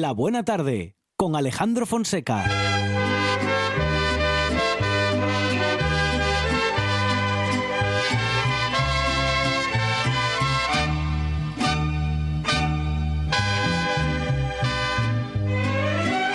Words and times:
La 0.00 0.12
Buena 0.12 0.42
Tarde 0.42 0.96
con 1.16 1.36
Alejandro 1.36 1.84
Fonseca. 1.84 2.44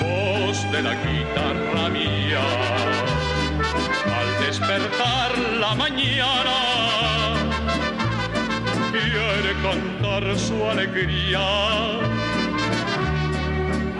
Voz 0.01 0.71
de 0.71 0.81
la 0.83 0.93
guitarra 0.93 1.89
mía, 1.89 2.43
al 4.05 4.45
despertar 4.45 5.37
la 5.59 5.73
mañana, 5.73 6.59
quiere 8.91 9.53
cantar 9.63 10.37
su 10.37 10.63
alegría 10.63 12.16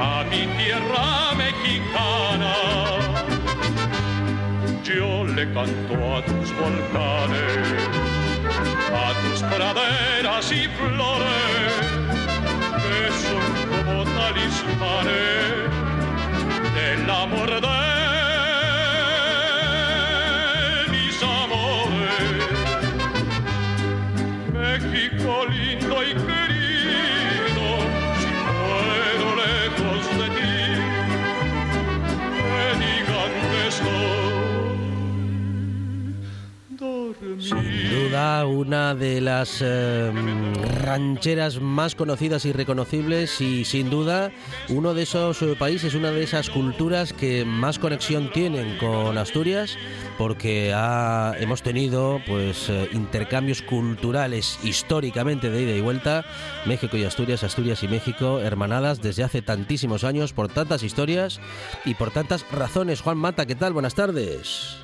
a 0.08 0.24
mi 0.24 0.44
tierra 0.58 1.36
mexicana. 1.36 2.54
Yo 4.84 5.26
le 5.26 5.44
canto 5.54 5.96
a 6.16 6.20
tus 6.30 6.48
volcanes, 6.62 7.54
a 9.06 9.08
tus 9.22 9.40
praderas 9.52 10.46
y 10.52 10.64
flores, 10.80 11.72
que 12.84 13.00
son 13.24 13.48
como 13.70 14.04
talismanes 14.18 15.58
del 16.76 17.10
amor 17.10 17.50
de 17.62 17.97
una 38.08 38.96
de 38.96 39.20
las 39.20 39.62
eh, 39.62 40.12
rancheras 40.82 41.60
más 41.60 41.94
conocidas 41.94 42.46
y 42.46 42.54
reconocibles 42.54 43.42
y 43.42 43.66
sin 43.66 43.90
duda 43.90 44.32
uno 44.70 44.94
de 44.94 45.04
esos 45.04 45.42
eh, 45.42 45.56
países, 45.60 45.94
una 45.94 46.12
de 46.12 46.24
esas 46.24 46.50
culturas 46.50 47.12
que 47.12 47.44
más 47.44 47.80
conexión 47.80 48.32
tienen 48.32 48.78
con 48.78 49.18
Asturias 49.18 49.76
porque 50.18 50.72
ha- 50.74 51.34
hemos 51.40 51.64
tenido 51.64 52.22
pues 52.26 52.70
eh, 52.70 52.88
intercambios 52.94 53.62
culturales 53.62 54.58
históricamente 54.64 55.50
de 55.50 55.64
ida 55.64 55.74
y 55.76 55.82
vuelta 55.82 56.24
México 56.66 56.96
y 56.96 57.04
Asturias, 57.04 57.44
Asturias 57.44 57.84
y 57.84 57.90
México 57.90 58.40
hermanadas 58.40 59.02
desde 59.02 59.24
hace 59.24 59.42
tantísimos 59.42 60.06
años 60.06 60.32
por 60.32 60.48
tantas 60.48 60.82
historias 60.84 61.42
y 61.84 61.96
por 61.96 62.12
tantas 62.12 62.46
razones. 62.52 63.02
Juan 63.02 63.18
Mata, 63.18 63.46
¿qué 63.46 63.56
tal? 63.56 63.74
Buenas 63.74 63.96
tardes. 63.96 64.78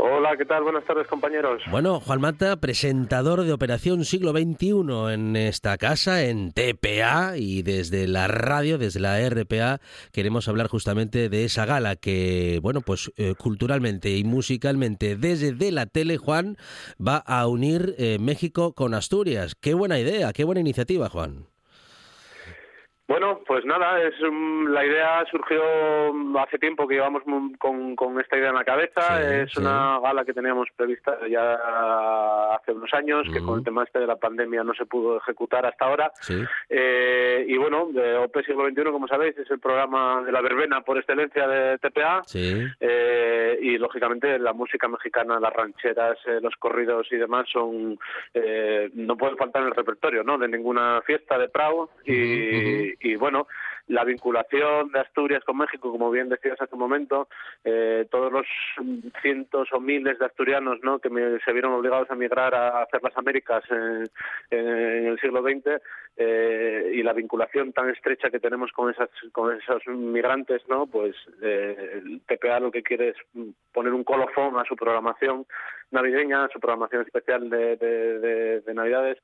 Hola, 0.00 0.36
¿qué 0.36 0.44
tal? 0.44 0.62
Buenas 0.62 0.84
tardes, 0.84 1.08
compañeros. 1.08 1.60
Bueno, 1.72 1.98
Juan 1.98 2.20
Mata, 2.20 2.56
presentador 2.60 3.42
de 3.42 3.52
Operación 3.52 4.04
Siglo 4.04 4.30
XXI 4.30 5.12
en 5.12 5.34
esta 5.34 5.76
casa, 5.76 6.24
en 6.24 6.52
TPA, 6.52 7.36
y 7.36 7.62
desde 7.62 8.06
la 8.06 8.28
radio, 8.28 8.78
desde 8.78 9.00
la 9.00 9.18
RPA, 9.28 9.80
queremos 10.12 10.46
hablar 10.46 10.68
justamente 10.68 11.28
de 11.28 11.44
esa 11.44 11.66
gala 11.66 11.96
que, 11.96 12.60
bueno, 12.62 12.80
pues 12.80 13.10
eh, 13.16 13.34
culturalmente 13.36 14.16
y 14.16 14.22
musicalmente, 14.22 15.16
desde 15.16 15.52
de 15.52 15.72
la 15.72 15.86
tele, 15.86 16.16
Juan, 16.16 16.56
va 17.04 17.16
a 17.16 17.48
unir 17.48 17.96
eh, 17.98 18.18
México 18.20 18.74
con 18.74 18.94
Asturias. 18.94 19.56
Qué 19.56 19.74
buena 19.74 19.98
idea, 19.98 20.32
qué 20.32 20.44
buena 20.44 20.60
iniciativa, 20.60 21.08
Juan. 21.08 21.48
Bueno, 23.08 23.40
pues 23.46 23.64
nada, 23.64 24.02
es 24.02 24.20
um, 24.20 24.66
la 24.66 24.84
idea 24.84 25.24
surgió 25.30 25.62
hace 26.38 26.58
tiempo 26.58 26.86
que 26.86 26.96
llevamos 26.96 27.22
con, 27.58 27.96
con 27.96 28.20
esta 28.20 28.36
idea 28.36 28.50
en 28.50 28.54
la 28.54 28.64
cabeza. 28.64 29.00
Sí, 29.00 29.34
es 29.44 29.52
sí. 29.52 29.60
una 29.60 29.98
gala 30.00 30.26
que 30.26 30.34
teníamos 30.34 30.68
prevista 30.76 31.18
ya 31.26 31.54
hace 32.54 32.72
unos 32.72 32.92
años, 32.92 33.26
que 33.32 33.40
con 33.40 33.58
el 33.58 33.64
tema 33.64 33.84
este 33.84 34.00
de 34.00 34.06
la 34.06 34.16
pandemia 34.16 34.62
no 34.62 34.74
se 34.74 34.84
pudo 34.84 35.16
ejecutar 35.16 35.64
hasta 35.64 35.86
ahora. 35.86 36.12
Sí. 36.20 36.44
Eh, 36.68 37.46
y 37.48 37.56
bueno, 37.56 37.88
de 37.92 38.16
OP 38.16 38.44
Siglo 38.44 38.68
XXI, 38.68 38.84
como 38.84 39.08
sabéis, 39.08 39.38
es 39.38 39.50
el 39.50 39.58
programa 39.58 40.22
de 40.24 40.30
la 40.30 40.42
verbena 40.42 40.82
por 40.82 40.98
excelencia 40.98 41.48
de 41.48 41.78
TPA. 41.78 42.22
Eh, 42.34 43.58
y 43.62 43.78
lógicamente 43.78 44.38
la 44.38 44.52
música 44.52 44.86
mexicana, 44.86 45.40
las 45.40 45.52
rancheras, 45.52 46.18
eh, 46.26 46.40
los 46.42 46.54
corridos 46.56 47.06
y 47.10 47.16
demás 47.16 47.46
son 47.50 47.98
eh, 48.34 48.90
no 48.94 49.16
pueden 49.16 49.36
faltar 49.36 49.62
en 49.62 49.68
el 49.68 49.74
repertorio, 49.74 50.22
¿no? 50.24 50.38
De 50.38 50.48
ninguna 50.48 51.00
fiesta 51.02 51.38
de 51.38 51.48
Prado 51.48 51.90
y, 52.04 52.97
y 53.00 53.16
bueno 53.16 53.46
la 53.88 54.04
vinculación 54.04 54.92
de 54.92 55.00
Asturias 55.00 55.42
con 55.44 55.56
México, 55.56 55.90
como 55.90 56.10
bien 56.10 56.28
decías 56.28 56.60
hace 56.60 56.74
un 56.74 56.80
momento, 56.80 57.26
eh, 57.64 58.06
todos 58.10 58.30
los 58.30 58.46
cientos 59.22 59.68
o 59.72 59.80
miles 59.80 60.18
de 60.18 60.26
asturianos 60.26 60.78
¿no? 60.82 60.98
que 60.98 61.08
me- 61.08 61.38
se 61.40 61.52
vieron 61.52 61.72
obligados 61.72 62.10
a 62.10 62.14
migrar 62.14 62.54
a 62.54 62.82
hacer 62.82 63.02
las 63.02 63.16
Américas 63.16 63.64
en, 63.70 64.04
el 64.50 65.18
siglo 65.20 65.42
XX 65.42 65.80
eh, 66.18 66.90
y 66.94 67.02
la 67.02 67.12
vinculación 67.14 67.72
tan 67.72 67.88
estrecha 67.88 68.28
que 68.30 68.40
tenemos 68.40 68.72
con 68.72 68.90
esas 68.90 69.08
con 69.32 69.56
esos 69.56 69.86
migrantes, 69.86 70.62
¿no? 70.68 70.86
Pues 70.86 71.14
eh, 71.42 71.92
el 72.04 72.20
TPA 72.26 72.60
lo 72.60 72.70
que 72.70 72.82
quiere 72.82 73.10
es 73.10 73.16
poner 73.72 73.92
un 73.94 74.04
colofón 74.04 74.58
a 74.58 74.64
su 74.64 74.74
programación 74.76 75.46
navideña, 75.90 76.48
su 76.52 76.60
programación 76.60 77.02
especial 77.02 77.48
de, 77.50 77.76
de- 77.76 78.18
de- 78.20 78.60
de 78.60 78.74
Navidades 78.74 79.18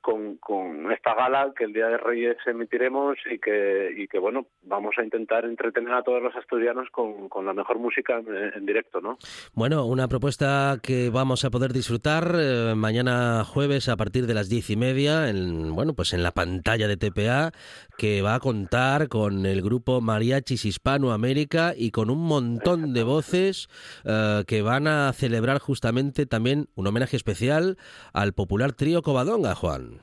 con, 0.00 0.36
con 0.36 0.92
esta 0.92 1.14
gala 1.14 1.52
que 1.56 1.64
el 1.64 1.72
día 1.72 1.86
de 1.86 1.96
Reyes 1.96 2.36
emitiremos 2.46 3.16
y 3.30 3.38
que, 3.38 3.90
y 3.96 4.06
que 4.06 4.18
bueno, 4.18 4.46
vamos 4.62 4.94
a 4.98 5.02
intentar 5.02 5.46
entretener 5.46 5.94
a 5.94 6.02
todos 6.02 6.22
los 6.22 6.36
asturianos 6.36 6.88
con, 6.90 7.28
la 7.46 7.54
mejor 7.54 7.78
música 7.78 8.18
en, 8.18 8.52
en 8.54 8.66
directo, 8.66 9.00
¿no? 9.00 9.16
Bueno, 9.54 9.86
una 9.86 10.06
propuesta 10.06 10.76
que 10.82 11.08
vamos 11.08 11.46
a 11.46 11.50
poder 11.50 11.72
disfrutar 11.72 12.34
eh, 12.38 12.74
mañana 12.76 13.44
jueves 13.44 13.88
a 13.88 13.96
partir 13.96 14.26
de 14.26 14.34
las 14.34 14.50
diez 14.50 14.68
y 14.68 14.76
media, 14.76 15.30
en, 15.30 15.74
bueno, 15.74 15.94
pues 15.94 16.12
en 16.12 16.22
la 16.22 16.32
pantalla 16.32 16.86
de 16.86 16.98
TPA, 16.98 17.52
que 17.96 18.20
va 18.20 18.34
a 18.34 18.40
contar 18.40 19.08
con 19.08 19.46
el 19.46 19.62
grupo 19.62 20.02
Mariachis 20.02 20.66
Hispanoamérica 20.66 21.72
y 21.74 21.92
con 21.92 22.10
un 22.10 22.20
montón 22.26 22.92
de 22.92 23.04
voces 23.04 23.68
eh, 24.04 24.42
que 24.46 24.60
van 24.60 24.86
a 24.86 25.10
celebrar 25.14 25.60
justamente 25.60 26.03
también 26.12 26.66
un 26.74 26.86
homenaje 26.86 27.16
especial 27.16 27.76
al 28.12 28.32
popular 28.32 28.72
trío 28.72 29.02
Covadonga, 29.02 29.54
Juan. 29.54 30.00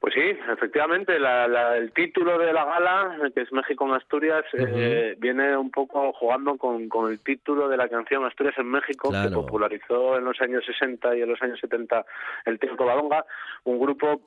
Pues 0.00 0.12
sí, 0.12 0.38
efectivamente, 0.52 1.18
la- 1.18 1.48
la- 1.48 1.78
el 1.78 1.90
título 1.92 2.36
de 2.38 2.52
la 2.52 2.66
gala, 2.66 3.16
que 3.34 3.40
es 3.40 3.50
México 3.52 3.86
en 3.86 3.94
Asturias, 3.94 4.44
eh, 4.52 5.14
viene 5.18 5.56
un 5.56 5.70
poco 5.70 6.12
jugando 6.12 6.58
con, 6.58 6.90
con 6.90 7.10
el 7.10 7.20
título 7.20 7.68
de 7.70 7.78
la 7.78 7.88
canción 7.88 8.22
Asturias 8.26 8.54
en 8.58 8.66
México, 8.70 9.08
que 9.10 9.16
popularizó 9.34 10.18
en 10.18 10.24
los 10.26 10.38
años 10.42 10.62
60 10.66 11.16
y 11.16 11.22
en 11.22 11.28
los 11.30 11.40
años 11.40 11.58
70 11.58 12.04
el 12.44 12.58
Tío 12.58 12.76
Covadonga, 12.76 13.24
un 13.64 13.78
grupo 13.80 14.20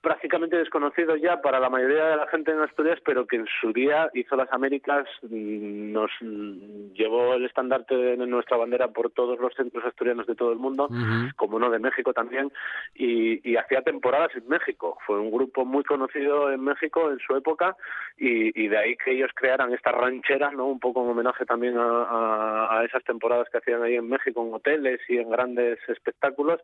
prácticamente 0.00 0.56
desconocido 0.56 1.16
ya 1.16 1.40
para 1.40 1.58
la 1.58 1.68
mayoría 1.68 2.04
de 2.06 2.16
la 2.16 2.26
gente 2.28 2.52
en 2.52 2.60
Asturias, 2.60 2.98
pero 3.04 3.26
que 3.26 3.36
en 3.36 3.46
su 3.60 3.72
día 3.72 4.08
hizo 4.14 4.36
las 4.36 4.52
Américas, 4.52 5.06
mm, 5.22 5.92
nos 5.92 6.10
mm, 6.20 6.92
llevó 6.94 7.34
el 7.34 7.44
estandarte 7.44 7.96
de 7.96 8.16
nuestra 8.26 8.56
bandera 8.56 8.88
por 8.88 9.10
todos 9.10 9.38
los 9.40 9.52
centros 9.54 9.84
asturianos 9.84 10.26
de 10.26 10.34
todo 10.36 10.52
el 10.52 10.58
mundo 10.58 10.88
como 11.36 11.58
no 11.58 11.68
de 11.70 11.78
México 11.78 12.12
también, 12.12 12.50
y, 12.94 13.40
y 13.48 13.56
hacía 13.56 13.82
temporadas 13.82 14.30
en 14.36 14.46
México. 14.48 14.98
Fue 15.06 15.18
un 15.18 15.30
grupo 15.30 15.64
muy 15.64 15.82
conocido 15.84 16.50
en 16.52 16.62
México 16.62 17.10
en 17.10 17.18
su 17.18 17.34
época, 17.36 17.76
y, 18.16 18.50
y 18.60 18.68
de 18.68 18.78
ahí 18.78 18.96
que 18.96 19.12
ellos 19.12 19.30
crearan 19.34 19.72
esta 19.72 19.92
ranchera, 19.92 20.50
¿no? 20.52 20.66
un 20.66 20.80
poco 20.80 21.02
en 21.04 21.10
homenaje 21.10 21.44
también 21.44 21.76
a, 21.76 21.82
a- 22.04 22.78
a 22.80 22.84
esas 22.84 23.02
temporadas 23.04 23.48
que 23.50 23.58
hacían 23.58 23.82
ahí 23.82 23.96
en 23.96 24.08
México, 24.08 24.44
en 24.46 24.54
hoteles 24.54 25.00
y 25.08 25.18
en 25.18 25.30
grandes 25.30 25.78
espectáculos, 25.88 26.60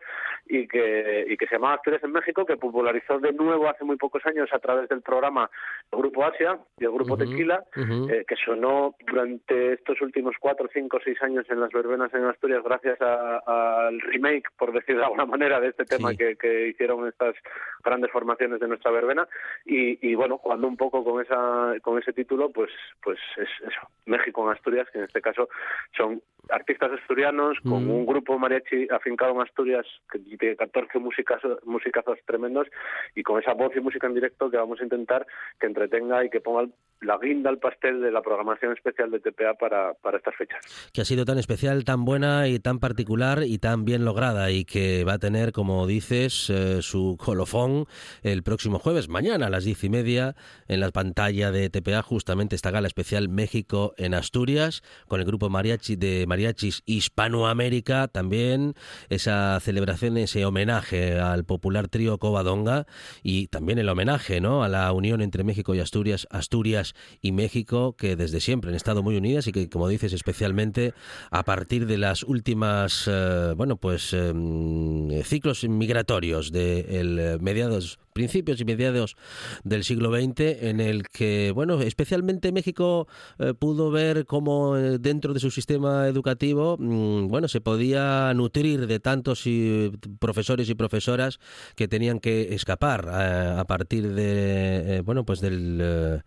y 0.47 0.67
que, 0.69 1.27
y 1.29 1.37
que 1.37 1.47
se 1.47 1.55
llamaba 1.57 1.75
Asturias 1.75 2.03
en 2.05 2.13
México, 2.13 2.45
que 2.47 2.57
popularizó 2.57 3.19
de 3.25 3.33
nuevo 3.33 3.69
hace 3.69 3.85
muy 3.85 3.97
pocos 3.97 4.25
años 4.27 4.49
a 4.53 4.59
través 4.59 4.89
del 4.89 5.01
programa 5.01 5.51
Grupo 5.91 6.25
Asia 6.25 6.59
y 6.79 6.85
el 6.85 6.91
Grupo 6.93 7.15
Ujú, 7.15 7.25
Tequila, 7.25 7.65
eh, 7.77 8.25
que 8.29 8.37
sonó 8.37 8.95
durante 9.07 9.73
estos 9.73 10.01
últimos 10.03 10.35
cuatro, 10.39 10.69
cinco, 10.73 10.99
seis 11.03 11.21
años 11.23 11.47
en 11.49 11.61
las 11.61 11.71
verbenas 11.73 12.13
en 12.15 12.25
Asturias 12.25 12.63
gracias 12.63 13.01
al 13.01 13.99
remake, 14.01 14.45
por 14.59 14.73
decir 14.73 14.97
de 14.97 15.05
alguna 15.05 15.25
manera, 15.25 15.59
de 15.61 15.69
este 15.69 15.85
tema 15.85 16.11
Sí. 16.11 16.17
que, 16.19 16.37
que 16.37 16.69
hicieron 16.69 17.09
estas 17.09 17.35
grandes 17.83 18.11
formaciones 18.11 18.61
de 18.61 18.69
nuestra 18.69 18.91
verbena. 18.91 19.27
Y, 19.65 20.07
y 20.07 20.15
bueno, 20.15 20.37
jugando 20.39 20.69
un 20.69 20.77
poco 20.77 21.03
con 21.03 21.23
esa 21.23 21.75
con 21.83 21.99
ese 21.99 22.13
título, 22.13 22.51
pues 22.51 22.71
pues 23.03 23.19
es 23.37 23.49
eso, 23.67 23.81
México 24.07 24.45
en 24.45 24.55
Asturias, 24.55 24.89
que 24.93 24.99
en 24.99 25.05
este 25.05 25.21
caso 25.23 25.49
son 25.97 26.21
artistas 26.51 26.93
asturianos 26.93 27.59
con 27.63 27.89
un 27.91 28.05
grupo 28.05 28.39
mariachi 28.39 28.87
afincado 28.91 29.33
en 29.33 29.41
Asturias 29.41 29.87
que 30.13 30.19
tiene 30.19 30.57
14 30.57 30.99
músicas, 30.99 31.41
musicazos 31.65 32.19
tremendos 32.27 32.69
y 33.15 33.23
con 33.23 33.41
esa 33.41 33.55
voz 33.55 33.75
y 33.77 33.81
música 33.81 34.07
en 34.07 34.15
directo 34.15 34.51
que 34.51 34.57
vamos 34.57 34.81
a 34.81 34.85
intentar 34.85 35.27
que 35.59 35.67
entretenga 35.67 36.25
y 36.25 36.31
que 36.31 36.41
ponga 36.41 36.69
la 37.05 37.19
guinda 37.19 37.51
al 37.51 37.59
pastel 37.59 38.01
de 38.01 38.11
la 38.11 38.23
programación 38.23 38.73
especial 38.73 39.11
de 39.11 39.21
TPA 39.21 39.55
para, 39.55 39.95
para 39.95 40.19
estas 40.19 40.35
fechas. 40.37 40.61
Que 40.93 41.03
ha 41.03 41.05
sido 41.05 41.25
tan 41.25 41.39
especial, 41.39 41.85
tan 41.85 42.05
buena 42.05 42.49
y 42.49 42.59
tan 42.59 42.79
particular 42.79 43.45
y 43.45 43.59
tan 43.59 43.85
bien 43.85 44.05
lograda 44.05 44.51
y 44.51 44.65
que 44.65 45.05
va 45.05 45.15
a 45.15 45.19
tener, 45.19 45.53
como 45.53 45.87
dices, 45.87 46.51
eh, 46.51 46.83
su 46.83 47.17
colofón 47.19 47.87
el 48.23 48.43
próximo 48.43 48.79
jueves, 48.79 49.09
mañana 49.09 49.47
a 49.47 49.51
las 49.51 49.65
diez 49.65 49.83
y 49.85 49.89
media, 49.89 50.35
en 50.69 50.81
la 50.81 50.91
pantalla 50.91 51.51
de 51.51 51.71
TPA, 51.71 52.03
justamente 52.03 52.57
esta 52.57 52.71
gala 52.71 52.87
especial 52.87 53.29
México 53.29 53.95
en 53.97 54.15
Asturias, 54.15 54.83
con 55.07 55.21
el 55.21 55.27
grupo 55.27 55.51
mariachi 55.51 55.97
de 55.97 56.27
Mariachis 56.27 56.83
Hispanoamérica, 56.87 58.09
también 58.09 58.75
esa 59.09 59.59
celebración, 59.61 60.17
ese 60.17 60.45
homenaje 60.45 61.19
al 61.19 61.45
popular 61.45 61.89
trío 61.89 62.19
Covadonga 62.19 62.87
y 63.23 63.49
también 63.49 63.79
el 63.79 63.89
homenaje 63.89 64.41
¿no? 64.41 64.63
a 64.63 64.69
la 64.69 64.93
unión 64.93 65.21
entre 65.21 65.45
México 65.45 65.75
y 65.75 65.81
Asturias, 65.81 66.27
Asturias 66.31 66.94
y 67.21 67.33
México, 67.33 67.97
que 67.97 68.17
desde 68.17 68.41
siempre 68.41 68.71
han 68.71 68.77
estado 68.77 69.03
muy 69.03 69.17
unidas 69.17 69.47
y 69.47 69.53
que, 69.53 69.69
como 69.69 69.89
dices, 69.89 70.13
especialmente 70.13 70.95
a 71.31 71.45
partir 71.45 71.87
de 71.87 71.99
las 71.99 72.23
últimas, 72.23 73.09
eh, 73.11 73.55
bueno, 73.57 73.77
pues 73.77 74.13
em, 74.13 75.23
ciclos 75.23 75.65
migratorios 75.65 76.53
de 76.53 77.01
el 77.01 77.41
mediados 77.41 77.99
principios 78.13 78.61
y 78.61 78.65
mediados 78.65 79.17
del 79.65 79.83
siglo 79.83 80.15
XX, 80.15 80.63
en 80.63 80.81
el 80.81 81.09
que, 81.09 81.51
bueno, 81.53 81.81
especialmente 81.81 82.53
México 82.53 83.09
eh, 83.41 83.55
pudo 83.55 83.91
ver 83.91 84.25
cómo 84.25 84.77
eh, 84.77 84.99
dentro 84.99 85.35
de 85.35 85.41
su 85.41 85.51
sistema 85.51 86.07
educativo, 86.07 86.77
mm, 86.79 87.27
bueno, 87.27 87.49
se 87.49 87.61
podía 87.61 88.33
nutrir 88.35 88.87
de 88.87 89.01
tantos 89.01 89.45
profesores 90.21 90.71
y 90.71 90.75
profesoras 90.77 91.41
que 91.75 91.89
tenían 91.89 92.21
que 92.21 92.55
escapar 92.55 93.09
a, 93.09 93.61
a 93.61 93.65
partir 93.67 94.15
de, 94.15 94.97
eh, 94.97 95.01
bueno, 95.01 95.25
pues 95.25 95.41
del 95.41 95.79
eh, 95.83 96.21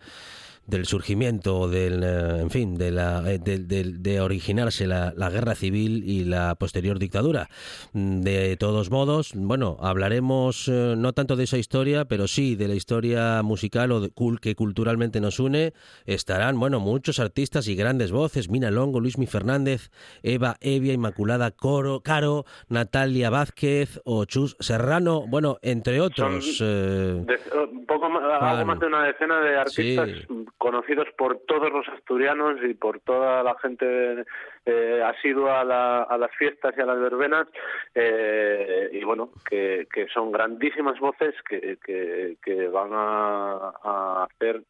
del 0.67 0.85
surgimiento, 0.85 1.67
del, 1.69 2.03
eh, 2.03 2.41
en 2.41 2.49
fin, 2.49 2.75
de, 2.77 2.91
la, 2.91 3.23
eh, 3.31 3.39
de, 3.39 3.59
de- 3.59 3.93
de 3.97 4.21
originarse 4.21 4.85
la, 4.85 5.13
la 5.15 5.29
guerra 5.29 5.55
civil 5.55 6.03
y 6.05 6.25
la 6.25 6.55
posterior 6.55 6.99
dictadura. 6.99 7.49
Mm, 7.93 8.21
De 8.21 8.57
todos 8.57 8.91
modos, 8.91 9.31
bueno, 9.33 9.77
hablaremos 9.79 10.67
eh, 10.67 10.95
no 10.97 11.13
tanto 11.13 11.35
de 11.37 11.45
esa 11.45 11.57
historia, 11.57 12.05
pero 12.05 12.27
sí 12.27 12.55
de 12.55 12.67
la 12.67 12.75
historia 12.75 13.41
musical 13.43 13.91
o 13.93 14.01
de 14.01 14.11
que 14.41 14.55
culturalmente 14.55 15.21
nos 15.21 15.39
une. 15.39 15.73
Estarán, 16.05 16.59
bueno, 16.59 16.79
muchos 16.79 17.19
artistas 17.19 17.67
y 17.67 17.75
grandes 17.75 18.11
voces: 18.11 18.49
Mina 18.49 18.69
Longo, 18.69 18.99
Luismi 18.99 19.25
Fernández, 19.25 19.89
Eva 20.21 20.57
Evia, 20.59 20.93
Inmaculada 20.93 21.51
Coro, 21.51 22.01
Caro, 22.01 22.45
Natalia 22.67 23.29
Vázquez 23.29 24.01
o 24.03 24.25
Chus 24.25 24.57
Serrano, 24.59 25.25
bueno, 25.27 25.59
entre 25.61 26.01
otros. 26.01 26.59
eh, 26.61 27.23
un 27.71 27.85
poco 27.85 28.09
más, 28.09 28.21
Juan. 28.23 28.43
algo 28.43 28.65
más 28.65 28.79
de 28.79 28.85
una 28.87 29.03
decena 29.05 29.39
de 29.39 29.57
artistas 29.57 30.09
Sí. 30.09 30.27
Conocidos 30.57 31.07
por 31.17 31.39
todos 31.47 31.71
los 31.71 31.87
asturianos 31.89 32.57
y 32.63 32.73
por 32.73 32.99
toda 32.99 33.43
la 33.43 33.55
gente 33.59 34.25
eh, 34.67 35.01
asidua 35.03 35.61
a, 35.61 35.63
la- 35.63 36.03
a 36.03 36.17
las 36.17 36.31
fiestas 36.35 36.75
y 36.77 36.81
a 36.81 36.85
las 36.85 36.99
verbenas 36.99 37.47
eh, 37.95 38.89
y 38.91 39.03
bueno 39.03 39.29
que, 39.49 39.87
que 39.91 40.07
son 40.09 40.31
grandísimas 40.31 40.99
voces 40.99 41.33
que, 41.49 41.77
que, 41.83 42.37
que 42.43 42.67
van 42.67 42.89
a, 42.93 43.71
a 43.83 44.23
hacer 44.29 44.61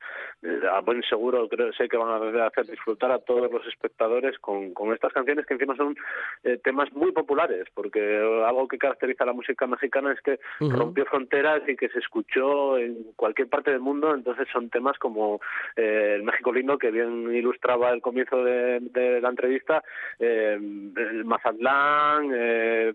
eh, 0.43 0.61
a 0.71 0.79
buen 0.81 1.03
seguro 1.03 1.47
creo 1.49 1.73
sé 1.73 1.89
que 1.89 1.97
van 1.97 2.09
a 2.39 2.45
hacer 2.47 2.65
disfrutar 2.67 3.11
a 3.11 3.19
todos 3.19 3.51
los 3.51 3.65
espectadores 3.67 4.37
con, 4.39 4.73
con 4.73 4.93
estas 4.93 5.11
canciones 5.13 5.45
que 5.45 5.55
encima 5.55 5.75
son 5.75 5.95
eh, 6.43 6.57
temas 6.63 6.91
muy 6.93 7.11
populares 7.11 7.65
porque 7.73 7.99
algo 8.47 8.67
que 8.67 8.77
caracteriza 8.77 9.23
a 9.23 9.27
la 9.27 9.33
música 9.33 9.67
mexicana 9.67 10.13
es 10.13 10.21
que 10.21 10.39
rompió 10.59 11.05
fronteras 11.05 11.61
y 11.67 11.75
que 11.75 11.89
se 11.89 11.99
escuchó 11.99 12.77
en 12.77 12.95
cualquier 13.15 13.47
parte 13.49 13.71
del 13.71 13.79
mundo, 13.79 14.13
entonces 14.13 14.47
son 14.53 14.69
temas 14.69 14.97
como 14.99 15.39
eh, 15.75 16.13
el 16.15 16.23
México 16.23 16.51
lindo, 16.53 16.77
que 16.77 16.91
bien 16.91 17.33
ilustraba 17.33 17.89
el 17.91 18.01
comienzo 18.01 18.43
de, 18.43 18.79
de 18.81 19.19
la 19.21 19.29
entrevista, 19.29 19.83
eh, 20.19 20.53
el 20.53 21.25
Mazatlán, 21.25 22.31
eh, 22.33 22.93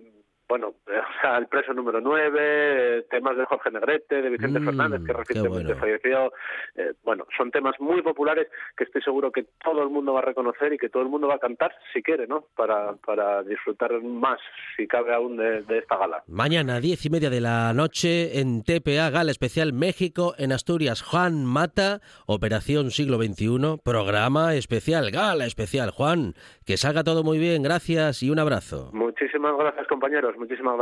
bueno, 0.49 0.75
o 0.99 1.21
sea, 1.21 1.39
el 1.39 1.47
preso 1.47 1.73
número 1.73 2.01
9, 2.01 3.07
temas 3.11 3.37
de 3.37 3.45
Jorge 3.45 3.71
Negrete, 3.71 4.23
de 4.23 4.31
Vicente 4.31 4.61
Mm, 4.61 4.65
Fernández, 4.65 5.01
que 5.07 5.13
recientemente 5.13 5.75
bueno. 5.75 5.81
falleció. 5.81 6.33
Eh, 6.77 6.93
bueno, 7.05 7.27
son 7.37 7.51
temas 7.51 7.75
muy 7.81 8.03
populares 8.03 8.49
que 8.77 8.85
estoy 8.85 9.03
seguro 9.03 9.31
que 9.33 9.45
todo 9.63 9.83
el 9.83 9.91
mundo 9.91 10.13
va 10.13 10.21
a 10.21 10.25
reconocer 10.25 10.73
y 10.73 10.79
que 10.79 10.89
todo 10.89 11.03
el 11.03 11.09
mundo 11.09 11.29
va 11.29 11.35
a 11.37 11.39
cantar 11.39 11.75
si 11.93 12.03
quiere, 12.03 12.27
¿no? 12.27 12.45
Para, 12.57 12.95
para 13.05 13.43
disfrutar 13.43 13.93
más, 14.03 14.39
si 14.77 14.87
cabe 14.87 15.15
aún, 15.15 15.37
de, 15.37 15.63
de 15.63 15.79
esta 15.79 15.97
gala. 15.97 16.23
Mañana, 16.27 16.81
diez 16.81 17.05
y 17.07 17.11
media 17.11 17.31
de 17.31 17.41
la 17.41 17.73
noche, 17.75 18.41
en 18.41 18.63
TPA, 18.63 19.11
Gala 19.11 19.31
Especial 19.31 19.73
México, 19.73 20.35
en 20.39 20.53
Asturias, 20.53 21.03
Juan 21.03 21.45
Mata, 21.45 22.01
Operación 22.27 22.91
Siglo 22.91 23.17
XXI, 23.19 23.79
programa 23.85 24.55
especial, 24.55 25.11
Gala 25.11 25.47
Especial. 25.47 25.91
Juan, 25.91 26.35
que 26.67 26.77
salga 26.77 27.05
todo 27.05 27.23
muy 27.25 27.39
bien, 27.39 27.63
gracias 27.63 28.23
y 28.23 28.31
un 28.31 28.39
abrazo. 28.39 28.91
Muchísimas 28.93 29.57
gracias, 29.57 29.87
compañeros. 29.89 30.37
Muchísimas 30.37 30.75
gracias. 30.77 30.82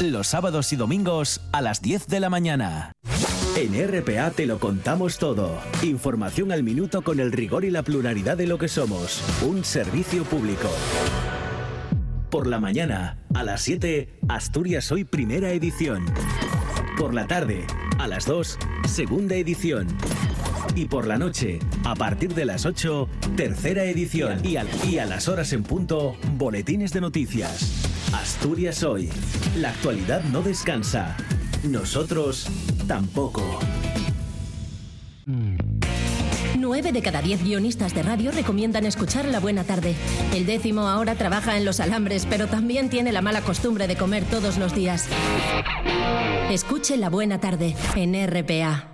Los 0.00 0.26
sábados 0.26 0.72
y 0.72 0.76
domingos 0.76 1.40
a 1.52 1.62
las 1.62 1.80
10 1.80 2.08
de 2.08 2.18
la 2.18 2.28
mañana. 2.28 2.92
En 3.56 3.72
RPA 3.74 4.30
te 4.30 4.44
lo 4.44 4.58
contamos 4.58 5.18
todo. 5.18 5.60
Información 5.82 6.50
al 6.50 6.64
minuto 6.64 7.02
con 7.02 7.20
el 7.20 7.30
rigor 7.30 7.64
y 7.64 7.70
la 7.70 7.84
pluralidad 7.84 8.36
de 8.36 8.48
lo 8.48 8.58
que 8.58 8.66
somos. 8.66 9.22
Un 9.46 9.64
servicio 9.64 10.24
público. 10.24 10.68
Por 12.28 12.48
la 12.48 12.58
mañana, 12.58 13.18
a 13.34 13.44
las 13.44 13.62
7, 13.62 14.18
Asturias 14.28 14.90
Hoy 14.90 15.04
Primera 15.04 15.52
Edición. 15.52 16.04
Por 16.98 17.14
la 17.14 17.28
tarde, 17.28 17.64
a 17.98 18.08
las 18.08 18.26
2, 18.26 18.58
Segunda 18.88 19.36
Edición. 19.36 19.86
Y 20.76 20.86
por 20.86 21.06
la 21.06 21.18
noche, 21.18 21.60
a 21.84 21.94
partir 21.94 22.34
de 22.34 22.44
las 22.44 22.66
8, 22.66 23.08
tercera 23.36 23.84
edición. 23.84 24.40
Y 24.44 24.56
a, 24.56 25.06
las 25.06 25.28
horas 25.28 25.52
en 25.52 25.62
punto, 25.62 26.16
boletines 26.36 26.92
de 26.92 27.00
noticias. 27.00 27.86
Asturias 28.12 28.82
hoy. 28.82 29.08
La 29.56 29.70
actualidad 29.70 30.24
no 30.24 30.42
descansa. 30.42 31.16
Nosotros 31.62 32.48
tampoco. 32.88 33.60
9 36.58 36.92
de 36.92 37.02
cada 37.02 37.22
10 37.22 37.44
guionistas 37.44 37.94
de 37.94 38.02
radio 38.02 38.32
recomiendan 38.32 38.84
escuchar 38.84 39.26
La 39.26 39.38
Buena 39.38 39.62
Tarde. 39.62 39.94
El 40.34 40.44
décimo 40.44 40.88
ahora 40.88 41.14
trabaja 41.14 41.56
en 41.56 41.64
los 41.64 41.78
alambres, 41.78 42.26
pero 42.28 42.48
también 42.48 42.90
tiene 42.90 43.12
la 43.12 43.22
mala 43.22 43.42
costumbre 43.42 43.86
de 43.86 43.96
comer 43.96 44.24
todos 44.24 44.58
los 44.58 44.74
días. 44.74 45.08
Escuche 46.50 46.96
La 46.96 47.10
Buena 47.10 47.38
Tarde 47.38 47.76
en 47.94 48.14
RPA. 48.26 48.93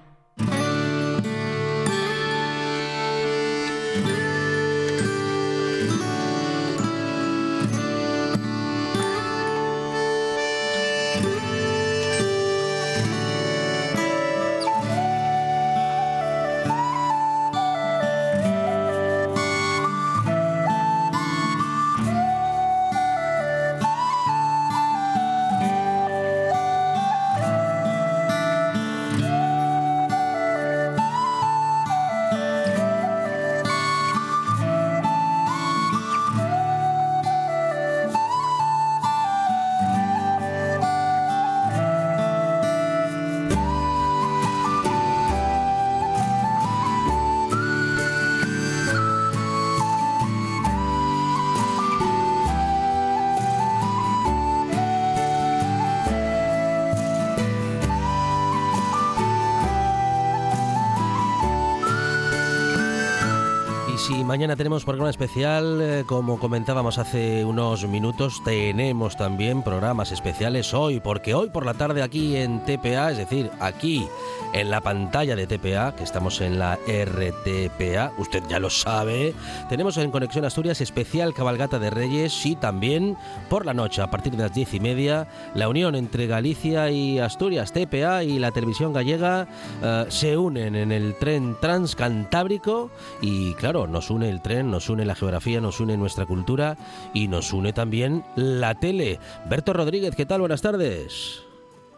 Mañana 64.40 64.56
tenemos 64.56 64.86
programa 64.86 65.10
especial, 65.10 65.80
eh, 65.82 66.04
como 66.06 66.38
comentábamos 66.38 66.96
hace 66.96 67.44
unos 67.44 67.86
minutos, 67.86 68.42
tenemos 68.42 69.14
también 69.18 69.62
programas 69.62 70.12
especiales 70.12 70.72
hoy, 70.72 70.98
porque 70.98 71.34
hoy 71.34 71.50
por 71.50 71.66
la 71.66 71.74
tarde 71.74 72.02
aquí 72.02 72.36
en 72.36 72.64
TPA, 72.64 73.10
es 73.10 73.18
decir, 73.18 73.50
aquí 73.60 74.08
en 74.54 74.70
la 74.70 74.80
pantalla 74.80 75.36
de 75.36 75.46
TPA, 75.46 75.94
que 75.94 76.04
estamos 76.04 76.40
en 76.40 76.58
la 76.58 76.76
RTPA, 76.76 78.12
usted 78.16 78.42
ya 78.48 78.58
lo 78.58 78.70
sabe, 78.70 79.34
tenemos 79.68 79.98
en 79.98 80.10
Conexión 80.10 80.46
Asturias 80.46 80.80
especial 80.80 81.34
Cabalgata 81.34 81.78
de 81.78 81.90
Reyes 81.90 82.46
y 82.46 82.56
también 82.56 83.18
por 83.50 83.66
la 83.66 83.74
noche, 83.74 84.00
a 84.00 84.10
partir 84.10 84.32
de 84.32 84.44
las 84.44 84.54
diez 84.54 84.72
y 84.72 84.80
media, 84.80 85.28
la 85.54 85.68
unión 85.68 85.94
entre 85.94 86.26
Galicia 86.26 86.90
y 86.90 87.18
Asturias, 87.18 87.74
TPA 87.74 88.24
y 88.24 88.38
la 88.38 88.52
televisión 88.52 88.94
gallega 88.94 89.46
eh, 89.82 90.06
se 90.08 90.38
unen 90.38 90.76
en 90.76 90.92
el 90.92 91.14
tren 91.16 91.58
transcantábrico 91.60 92.90
y 93.20 93.52
claro, 93.52 93.86
nos 93.86 94.08
une 94.08 94.29
el 94.30 94.42
tren, 94.42 94.70
nos 94.70 94.88
une 94.88 95.04
la 95.04 95.14
geografía, 95.14 95.60
nos 95.60 95.80
une 95.80 95.96
nuestra 95.96 96.26
cultura 96.26 96.76
y 97.12 97.28
nos 97.28 97.52
une 97.52 97.72
también 97.72 98.24
la 98.36 98.74
tele. 98.74 99.18
Berto 99.48 99.72
Rodríguez, 99.72 100.16
¿qué 100.16 100.26
tal? 100.26 100.40
Buenas 100.40 100.62
tardes. 100.62 101.46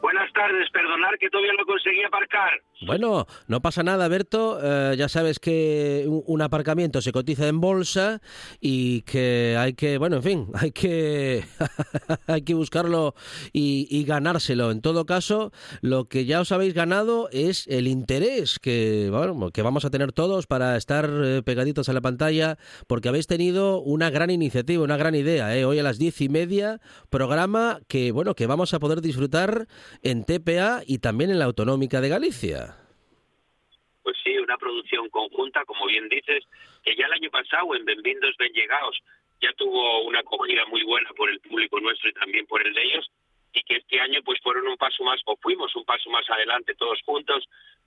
Buenas 0.00 0.32
tardes, 0.32 0.68
perdonar 0.70 1.16
que 1.18 1.30
todavía 1.30 1.52
no 1.56 1.64
conseguí 1.64 2.02
aparcar. 2.02 2.50
Bueno, 2.84 3.26
no 3.46 3.62
pasa 3.62 3.82
nada, 3.82 4.08
Berto. 4.08 4.58
Eh, 4.62 4.96
ya 4.96 5.08
sabes 5.08 5.38
que 5.38 6.04
un, 6.08 6.42
aparcamiento 6.42 7.00
se 7.00 7.12
cotiza 7.12 7.46
en 7.46 7.60
bolsa 7.60 8.20
y 8.60 9.02
que 9.02 9.56
hay 9.58 9.74
que, 9.74 9.98
bueno, 9.98 10.16
en 10.16 10.22
fin, 10.22 10.46
hay 10.54 10.72
que 10.72 11.44
hay 12.26 12.42
que 12.42 12.54
buscarlo 12.54 13.14
y, 13.52 13.86
y 13.90 14.04
ganárselo. 14.04 14.70
En 14.70 14.80
todo 14.80 15.06
caso, 15.06 15.52
lo 15.80 16.06
que 16.06 16.24
ya 16.24 16.40
os 16.40 16.50
habéis 16.50 16.74
ganado 16.74 17.28
es 17.30 17.66
el 17.68 17.86
interés 17.86 18.58
que, 18.58 19.08
bueno, 19.10 19.50
que 19.50 19.62
vamos 19.62 19.84
a 19.84 19.90
tener 19.90 20.12
todos 20.12 20.46
para 20.46 20.76
estar 20.76 21.08
eh, 21.08 21.42
pegaditos 21.44 21.88
a 21.88 21.92
la 21.92 22.00
pantalla, 22.00 22.58
porque 22.86 23.08
habéis 23.08 23.26
tenido 23.26 23.80
una 23.80 24.10
gran 24.10 24.30
iniciativa, 24.30 24.82
una 24.82 24.96
gran 24.96 25.14
idea. 25.14 25.56
¿eh? 25.56 25.64
Hoy 25.64 25.78
a 25.78 25.82
las 25.82 25.98
diez 25.98 26.20
y 26.20 26.28
media, 26.28 26.80
programa 27.10 27.80
que, 27.86 28.10
bueno, 28.12 28.34
que 28.34 28.46
vamos 28.46 28.74
a 28.74 28.80
poder 28.80 29.00
disfrutar 29.00 29.68
en 30.02 30.24
TPA 30.24 30.82
y 30.86 30.98
también 30.98 31.30
en 31.30 31.38
la 31.38 31.44
Autonómica 31.44 32.00
de 32.00 32.08
Galicia. 32.08 32.72
Pues 34.02 34.16
sí, 34.23 34.37
una 34.38 34.56
producción 34.56 35.09
conjunta, 35.11 35.64
como 35.64 35.87
bien 35.87 36.09
dices, 36.09 36.44
que 36.82 36.97
ya 36.97 37.06
el 37.06 37.12
año 37.12 37.30
pasado 37.30 37.75
en 37.75 37.85
Benvindos 37.85 38.37
Ben 38.37 38.52
Llegados 38.52 38.99
ya 39.40 39.52
tuvo 39.54 40.02
una 40.02 40.21
acogida 40.21 40.64
muy 40.66 40.82
buena 40.85 41.11
por 41.11 41.28
el 41.30 41.40
público 41.40 41.80
nuestro 41.80 42.09
y 42.09 42.12
también 42.12 42.47
por 42.47 42.64
el 42.66 42.73
de 42.73 42.82
ellos, 42.82 43.11
y 43.52 43.62
que 43.62 43.76
este 43.76 44.00
año 44.00 44.21
pues 44.25 44.40
fueron 44.40 44.66
un 44.68 44.76
paso 44.76 45.02
más, 45.04 45.21
o 45.26 45.37
fuimos 45.37 45.75
un 45.76 45.85
paso 45.85 46.09
más 46.11 46.28
adelante 46.30 46.75
todos 46.75 47.00
juntos, 47.04 47.44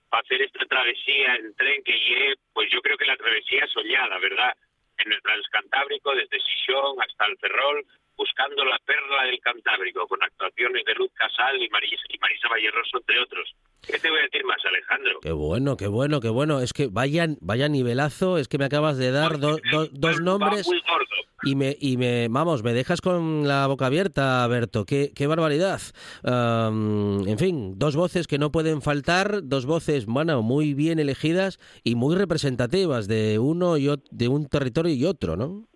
para 0.08 0.22
hacer 0.22 0.42
esta 0.42 0.64
travesía 0.66 1.36
en 1.36 1.54
tren 1.54 1.82
que 1.82 1.92
llegue, 1.92 2.34
pues 2.52 2.70
yo 2.70 2.80
creo 2.80 2.96
que 2.96 3.06
la 3.06 3.16
travesía 3.16 3.66
soñada, 3.68 4.18
¿verdad? 4.18 4.54
En 4.98 5.12
el 5.12 5.20
Transcantábrico, 5.22 6.14
desde 6.14 6.40
Sisión 6.40 6.96
hasta 7.00 7.26
el 7.26 7.36
Ferrol, 7.38 7.84
buscando 8.16 8.64
la 8.64 8.78
perla 8.84 9.24
del 9.24 9.38
Cantábrico, 9.40 10.06
con 10.06 10.22
actuaciones 10.22 10.84
de 10.84 10.94
Luz 10.94 11.10
Casal 11.14 11.62
y 11.62 11.68
Marisa, 11.68 12.02
y 12.08 12.18
Marisa 12.18 12.48
Valleroso, 12.48 12.98
entre 12.98 13.20
otros. 13.20 13.54
¿Qué 13.86 13.98
te 14.00 14.10
voy 14.10 14.18
a 14.18 14.22
decir 14.22 14.44
más, 14.44 14.56
Alejandro? 14.64 15.20
Qué 15.20 15.30
bueno, 15.32 15.76
qué 15.76 15.86
bueno, 15.86 16.20
qué 16.20 16.28
bueno. 16.28 16.60
Es 16.60 16.72
que 16.72 16.88
vaya, 16.88 17.26
vaya 17.40 17.68
nivelazo, 17.68 18.38
es 18.38 18.48
que 18.48 18.58
me 18.58 18.64
acabas 18.64 18.96
de 18.98 19.12
dar 19.12 19.38
do- 19.38 19.58
do- 19.70 19.88
dos 19.92 20.20
nombres 20.20 20.66
muy 20.66 20.80
gordo. 20.80 21.14
y 21.44 21.54
me, 21.54 21.76
y 21.78 21.96
me, 21.96 22.26
vamos, 22.28 22.64
me 22.64 22.72
dejas 22.72 23.00
con 23.00 23.46
la 23.46 23.66
boca 23.68 23.86
abierta, 23.86 24.44
Berto. 24.48 24.84
Qué, 24.86 25.12
qué 25.14 25.26
barbaridad. 25.28 25.80
Am, 26.24 27.26
en 27.28 27.38
fin, 27.38 27.78
dos 27.78 27.94
voces 27.96 28.26
que 28.26 28.38
no 28.38 28.50
pueden 28.50 28.82
faltar, 28.82 29.40
dos 29.44 29.66
voces, 29.66 30.06
bueno, 30.06 30.42
muy 30.42 30.74
bien 30.74 30.98
elegidas 30.98 31.58
y 31.84 31.94
muy 31.94 32.16
representativas 32.16 33.06
de 33.06 33.38
uno 33.38 33.76
y 33.76 33.86
ot- 33.86 34.08
de 34.10 34.28
un 34.28 34.48
territorio 34.48 34.92
y 34.94 35.04
otro, 35.04 35.36
¿no? 35.36 35.68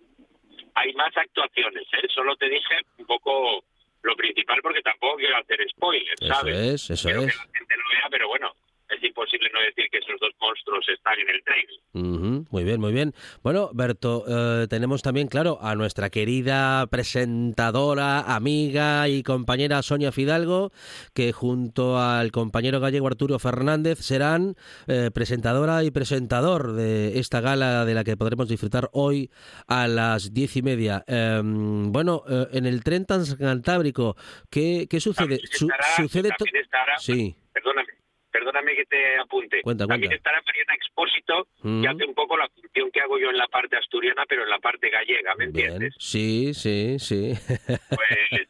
Hay 0.81 0.93
más 0.93 1.15
actuaciones, 1.15 1.83
¿eh? 1.93 2.07
Solo 2.13 2.35
te 2.35 2.49
dije 2.49 2.75
un 2.97 3.05
poco 3.05 3.63
lo 4.03 4.15
principal 4.15 4.59
porque 4.63 4.81
tampoco 4.81 5.17
quiero 5.17 5.37
hacer 5.37 5.59
spoilers, 5.69 6.19
Eso 6.21 6.33
¿sabes? 6.33 6.55
es, 6.55 6.89
eso 6.89 7.07
Quiero 7.07 7.21
es. 7.23 7.31
que 7.31 7.37
la 7.37 7.57
gente 7.59 7.75
lo 7.77 7.83
vea, 7.89 8.07
pero 8.09 8.27
bueno, 8.29 8.51
es 8.95 9.03
imposible 9.03 9.49
no 9.53 9.59
decir 9.61 9.85
que 9.91 9.97
esos 9.99 10.19
dos 10.19 10.31
monstruos 10.39 10.85
están 10.89 11.13
en 11.19 11.29
el 11.29 11.43
tren. 11.43 11.65
Ujú, 11.93 12.45
muy 12.51 12.63
bien, 12.63 12.79
muy 12.79 12.93
bien. 12.93 13.13
Bueno, 13.43 13.69
Berto, 13.73 14.23
eh, 14.27 14.67
tenemos 14.69 15.01
también, 15.01 15.27
claro, 15.27 15.57
a 15.61 15.75
nuestra 15.75 16.09
querida 16.09 16.87
presentadora, 16.87 18.21
amiga 18.35 19.07
y 19.07 19.23
compañera 19.23 19.81
Sonia 19.81 20.11
Fidalgo, 20.11 20.71
que 21.13 21.31
junto 21.33 21.99
al 21.99 22.31
compañero 22.31 22.79
gallego 22.79 23.07
Arturo 23.07 23.39
Fernández 23.39 23.99
serán 23.99 24.55
eh, 24.87 25.09
presentadora 25.13 25.83
y 25.83 25.91
presentador 25.91 26.73
de 26.73 27.19
esta 27.19 27.41
gala 27.41 27.85
de 27.85 27.93
la 27.93 28.03
que 28.03 28.17
podremos 28.17 28.47
disfrutar 28.49 28.89
hoy 28.93 29.29
a 29.67 29.87
las 29.87 30.33
diez 30.33 30.55
y 30.57 30.61
media. 30.61 31.03
Em, 31.07 31.91
bueno, 31.91 32.23
eh, 32.29 32.47
en 32.53 32.65
el 32.65 32.83
tren 32.83 33.05
transcantábrico, 33.05 34.15
¿qué, 34.49 34.87
qué 34.89 34.99
sucede? 34.99 35.39
Su- 35.51 35.69
sucede 35.97 36.29
estará- 36.29 36.97
Sí. 36.99 37.35
Perdóname, 37.53 37.87
perdóname 38.31 38.75
que 38.75 38.85
te 38.85 39.17
apunte. 39.19 39.61
Cuenta, 39.61 39.85
También 39.85 40.09
cuenta. 40.11 40.15
estará 40.15 40.41
Mariana 40.45 40.73
Expósito, 40.75 41.47
Mm. 41.63 41.81
que 41.81 41.87
hace 41.89 42.05
un 42.05 42.13
poco 42.15 42.37
la 42.37 42.47
función 42.49 42.89
que 42.91 43.01
hago 43.01 43.19
yo 43.19 43.29
en 43.29 43.37
la 43.37 43.47
parte 43.47 43.77
asturiana, 43.77 44.23
pero 44.27 44.43
en 44.43 44.49
la 44.49 44.59
parte 44.59 44.89
gallega, 44.89 45.35
¿me 45.35 45.47
Bien, 45.47 45.65
entiendes? 45.73 45.95
sí, 45.99 46.53
sí, 46.53 46.97
sí. 46.99 47.33
Pues 47.67 48.49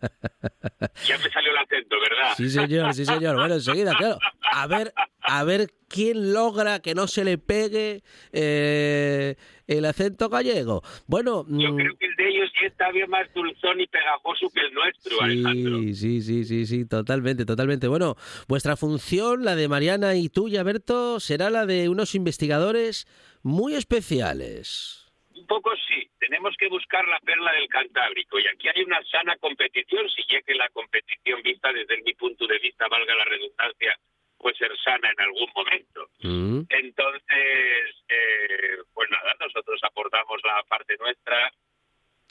ya 1.08 1.18
me 1.18 1.30
salió 1.30 1.52
el 1.52 1.58
acento, 1.58 1.96
¿verdad? 2.00 2.34
Sí, 2.38 2.50
señor, 2.50 2.94
sí, 2.94 3.06
señor. 3.06 3.36
Bueno, 3.36 3.56
enseguida, 3.56 3.94
claro. 3.96 4.18
A 4.54 4.68
ver, 4.68 4.94
a 5.22 5.44
ver 5.44 5.68
quién 5.92 6.34
logra 6.34 6.80
que 6.82 6.96
no 6.96 7.08
se 7.08 7.24
le 7.24 7.38
pegue 7.38 8.02
eh, 8.32 9.36
el 9.68 9.86
acento 9.86 10.30
gallego. 10.30 10.82
Bueno, 11.08 11.46
Yo 11.48 11.74
mm, 11.74 11.78
creo 11.78 11.98
que 11.98 12.06
el 12.06 12.16
de 12.16 12.30
ellos 12.30 12.52
está 12.64 12.92
bien 12.92 13.10
más 13.10 13.32
dulzón 13.34 13.80
y 13.82 13.88
pegajoso 13.88 14.50
que 14.54 14.62
el 14.62 14.74
nuestro, 14.74 15.22
Alejandro. 15.22 15.80
sí, 15.80 15.94
sí, 15.96 16.22
sí, 16.22 16.44
sí, 16.46 16.66
sí, 16.66 16.86
totalmente, 16.86 17.46
totalmente. 17.46 17.88
Bueno, 17.88 18.16
vuestra 18.48 18.76
función, 18.78 19.44
la 19.44 19.56
de 19.56 19.68
Mariana 19.68 20.16
y 20.16 20.30
tuya, 20.30 20.64
Berto, 20.64 21.20
será 21.20 21.50
la 21.50 21.66
de 21.66 21.90
unos 21.90 22.16
investigadores 22.16 23.08
muy 23.44 23.76
especiales. 23.76 25.12
Un 25.36 25.48
poco 25.48 25.72
sí, 25.88 26.10
tenemos 26.20 26.56
que 26.58 26.70
buscar 26.70 27.08
la 27.08 27.20
perla 27.20 27.52
del 27.54 27.68
Cantábrico 27.68 28.40
y 28.40 28.48
aquí 28.48 28.68
hay 28.68 28.84
una 28.84 29.00
sana 29.12 29.36
competición, 29.38 30.08
si 30.10 30.22
ya 30.32 30.42
que 30.44 30.54
la 30.54 30.70
competición 30.70 31.42
vista 31.42 31.74
desde 31.74 32.02
mi 32.04 32.14
punto 32.14 32.46
de 32.48 32.60
vista, 32.60 32.88
valga 32.88 33.16
la 33.16 33.26
redundancia, 33.26 33.98
puede 34.42 34.58
ser 34.58 34.72
sana 34.84 35.10
en 35.10 35.22
algún 35.22 35.50
momento. 35.56 36.10
Mm, 36.22 36.62
Entonces, 36.70 37.96
eh, 38.10 38.78
pues 38.94 39.10
nada, 39.10 39.36
nosotros 39.40 39.80
aportamos 39.84 40.42
la 40.44 40.64
parte 40.64 40.98
nuestra, 40.98 41.52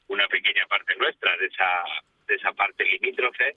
una 0.09 0.27
pequeña 0.29 0.67
parte 0.67 0.95
nuestra 0.97 1.37
de 1.37 1.47
esa, 1.47 1.85
de 2.27 2.35
esa 2.35 2.53
parte 2.53 2.85
limítrofe, 2.85 3.57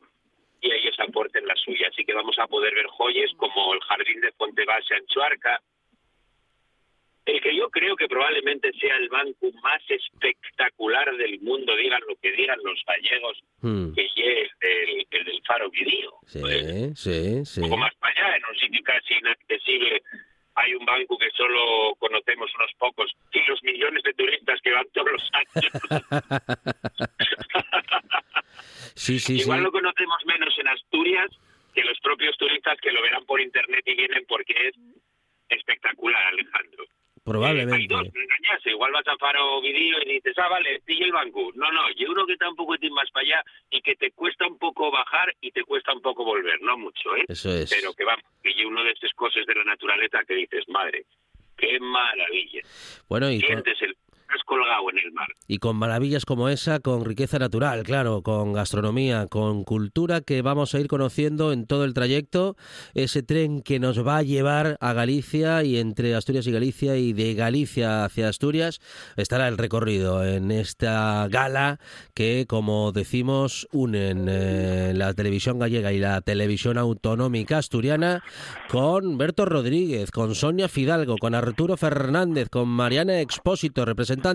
y 0.62 0.72
ellos 0.72 0.98
aporten 1.00 1.46
la 1.46 1.56
suya. 1.56 1.90
Así 1.90 2.06
que 2.06 2.14
vamos 2.14 2.38
a 2.40 2.48
poder 2.48 2.74
ver 2.74 2.88
joyas 2.88 3.32
como 3.38 3.74
el 3.74 3.82
jardín 3.82 4.22
de 4.22 4.32
Fontebasa 4.34 4.96
en 4.96 5.06
Chuarca, 5.08 5.62
el 7.26 7.42
que 7.42 7.56
yo 7.56 7.70
creo 7.70 7.96
que 7.96 8.08
probablemente 8.08 8.72
sea 8.74 8.98
el 8.98 9.10
banco 9.10 9.52
más 9.62 9.82
espectacular 9.88 11.16
del 11.18 11.40
mundo, 11.42 11.76
digan 11.76 12.02
lo 12.08 12.16
que 12.18 12.32
digan 12.32 12.60
los 12.64 12.84
gallegos, 12.86 13.42
mm. 13.62 13.94
que 13.94 14.06
es 14.06 14.52
el, 14.60 15.08
el 15.10 15.26
del 15.26 15.42
Faro 15.46 15.70
Vidío. 15.70 16.14
Sí, 16.28 16.40
Pues, 16.42 17.00
sí, 17.00 17.46
sí. 17.46 17.62
un 17.62 17.70
poco 17.70 17.82
más 17.82 17.96
para 17.96 18.14
allá, 18.14 18.38
en 18.38 18.44
un 18.50 18.56
sitio 18.58 18.82
casi 18.84 19.14
inaccesible. 19.16 20.02
Hay 20.56 20.76
un 20.76 20.86
banco 20.86 21.18
que 21.18 21.32
solo 21.32 21.96
conocemos 21.98 22.54
unos 22.56 22.72
pocos 22.78 23.12
y 23.32 23.40
los 23.48 23.64
millones 23.64 24.04
de 24.04 24.14
turistas 24.14 24.62
que 24.62 24.72
van 24.72 24.86
todos 24.94 25.12
los 25.12 25.32
años. 25.34 25.72
Sí, 28.96 29.20
sí, 29.20 29.38
sí. 29.38 29.42
Igual 29.42 29.64
lo 29.64 29.72
menos 29.72 30.58
en 30.60 30.68
Asturias 30.68 31.32
que 31.74 31.84
los 31.84 32.00
propios 32.00 32.38
turistas 32.38 32.78
que 32.82 32.92
lo 32.92 33.02
verán 33.02 33.26
por 33.26 33.42
internet 33.42 33.82
y 33.86 33.96
vienen 33.96 34.26
porque 34.28 34.54
es 34.68 34.76
espectacular, 35.50 36.24
Alejandro. 36.28 36.86
Hay 37.62 37.88
dos, 37.88 38.08
engañarse. 38.14 38.70
Igual 38.72 38.92
vas 38.92 39.08
a 39.08 39.18
Faro 39.18 39.62
Vidío 39.62 39.98
y 40.06 40.14
dices, 40.14 40.34
ah, 40.38 40.50
vale, 40.50 40.80
pilla 40.86 41.06
el 41.06 41.12
banco. 41.12 41.52
No, 41.56 41.72
no, 41.72 41.82
yo 41.96 42.12
uno 42.12 42.26
que 42.26 42.34
un 42.50 42.56
poquitín 42.56 42.94
más 42.94 43.10
para 43.12 43.26
allá 43.26 43.44
y 43.70 43.82
que 43.82 43.96
te 43.96 44.12
cuesta 44.12 44.48
un 44.48 44.58
poco 44.58 44.92
bajar 44.92 45.34
y 45.42 45.52
te 45.52 45.64
cuesta 45.64 45.94
un 45.94 46.02
poco 46.02 46.24
volver, 46.26 46.62
no 46.62 46.78
mucho, 46.78 47.16
¿eh? 47.16 47.26
Eso 47.28 47.50
es. 47.54 47.70
Pero 47.70 47.94
que 47.94 48.04
vamos, 48.04 48.24
que 48.42 48.66
uno 48.66 48.84
de 48.84 48.92
esas 48.92 49.12
cosas 49.14 49.46
de 49.46 49.56
la 49.56 49.64
naturaleza 49.64 50.24
que 50.28 50.36
dices, 50.36 50.68
madre, 50.70 51.06
qué 51.58 51.80
maravilla. 51.80 52.62
Bueno, 53.08 53.30
y 53.32 53.40
con- 53.40 53.48
Sientes 53.48 53.82
el 53.82 53.93
Y 55.48 55.58
con 55.58 55.76
maravillas 55.76 56.26
como 56.26 56.50
esa, 56.50 56.80
con 56.80 57.06
riqueza 57.06 57.40
natural, 57.40 57.84
claro, 57.84 58.22
con 58.22 58.54
gastronomía, 58.54 59.28
con 59.28 59.64
cultura 59.64 60.22
que 60.22 60.42
vamos 60.42 60.74
a 60.74 60.80
ir 60.80 60.88
conociendo 60.88 61.52
en 61.52 61.66
todo 61.66 61.86
el 61.86 61.94
trayecto, 61.94 62.56
ese 62.94 63.24
tren 63.24 63.62
que 63.62 63.80
nos 63.80 64.06
va 64.06 64.18
a 64.18 64.24
llevar 64.24 64.78
a 64.80 64.94
Galicia 64.94 65.64
y 65.64 65.78
entre 65.78 66.16
Asturias 66.16 66.48
y 66.48 66.52
Galicia 66.52 66.98
y 66.98 67.14
de 67.14 67.34
Galicia 67.34 68.06
hacia 68.06 68.30
Asturias 68.30 68.80
estará 69.18 69.48
el 69.48 69.58
recorrido 69.58 70.26
en 70.26 70.52
esta 70.52 71.28
gala 71.30 71.80
que, 72.14 72.46
como 72.48 72.92
decimos, 72.92 73.68
unen 73.72 74.28
eh, 74.30 74.94
la 74.96 75.14
televisión 75.14 75.60
gallega 75.60 75.94
y 75.94 76.00
la 76.00 76.22
televisión 76.22 76.78
autonómica 76.78 77.58
asturiana 77.58 78.24
con 78.70 79.18
Berto 79.18 79.46
Rodríguez, 79.46 80.12
con 80.12 80.36
Sonia 80.36 80.68
Fidalgo, 80.68 81.18
con 81.18 81.36
Arturo 81.36 81.78
Fernández, 81.78 82.50
con 82.50 82.68
Mariana 82.70 83.22
Expósito, 83.22 83.86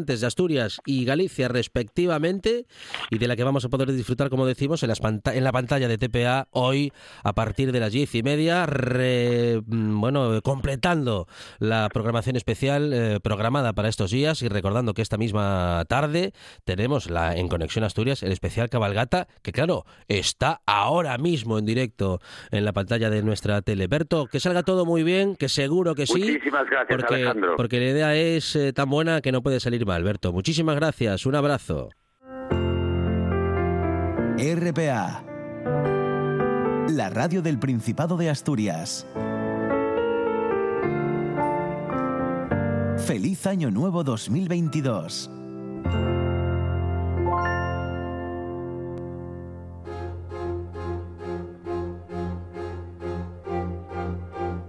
representantes 0.09 0.21
de 0.21 0.27
Asturias 0.27 0.81
y 0.87 1.05
Galicia 1.05 1.49
respectivamente, 1.49 2.67
y 3.11 3.19
de 3.19 3.29
la 3.29 3.37
que 3.37 3.45
vamos 3.45 3.65
a 3.65 3.69
poder 3.69 3.93
disfrutar, 3.93 4.31
como 4.31 4.47
decimos, 4.47 4.83
en, 4.83 4.89
las 4.89 5.01
en 5.03 5.45
la 5.45 5.53
pantalla 5.53 5.89
de 5.89 5.99
TPA 5.99 6.49
hoy 6.51 6.93
a 7.23 7.35
partir 7.35 7.73
de 7.73 7.81
las 7.81 7.93
diez 7.93 8.15
y 8.15 8.23
media, 8.23 8.67
re- 8.67 9.61
mm, 9.67 10.01
bueno, 10.01 10.41
completando 10.43 11.27
la 11.59 11.89
programación 11.93 12.37
especial 12.37 12.93
eh, 12.93 13.21
programada 13.23 13.73
para 13.73 13.89
estos 13.89 14.11
días 14.11 14.43
y 14.43 14.49
recordando 14.49 14.95
que 14.95 15.03
esta 15.03 15.17
misma 15.17 15.85
tarde 15.89 16.33
tenemos 16.65 17.11
la 17.11 17.37
en 17.37 17.49
Conexión 17.49 17.85
Asturias 17.85 18.23
el 18.23 18.33
especial 18.33 18.69
Cabalgata, 18.71 19.29
que 19.43 19.53
claro, 19.53 19.85
está 20.09 20.61
ahora 20.67 21.19
mismo 21.19 21.59
en 21.59 21.67
directo 21.67 22.21
en 22.51 22.65
la 22.65 22.73
pantalla 22.73 23.11
de 23.11 23.23
nuestra 23.23 23.63
tele. 23.63 23.87
Berto, 23.87 24.27
que 24.27 24.41
salga 24.41 24.63
todo 24.63 24.85
muy 24.87 25.03
bien, 25.03 25.37
que 25.37 25.49
seguro 25.49 25.95
que 25.95 26.07
sí. 26.07 26.19
Muchísimas 26.21 26.69
gracias, 26.69 26.97
porque, 26.99 27.15
Alejandro. 27.15 27.55
porque 27.57 27.79
la 27.81 27.87
idea 27.91 28.17
es 28.17 28.57
eh, 28.57 28.73
tan 28.73 28.89
buena 28.91 29.21
que 29.21 29.33
no 29.33 29.43
puede 29.43 29.61
salir 29.61 29.85
mal, 29.87 29.98
Berto. 30.03 30.33
Muchísimas 30.33 30.77
gracias, 30.77 31.27
un 31.27 31.35
abrazo. 31.35 31.91
RPA. 34.39 35.25
La 36.91 37.11
radio 37.11 37.43
del 37.43 37.59
Principado 37.59 38.17
de 38.17 38.31
Asturias. 38.31 39.07
Feliz 43.07 43.47
Año 43.47 43.71
Nuevo 43.71 44.05
2022. 44.05 45.31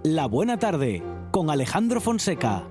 La 0.04 0.26
buena 0.26 0.58
tarde 0.58 1.04
con 1.32 1.50
Alejandro 1.50 2.02
Fonseca. 2.02 2.64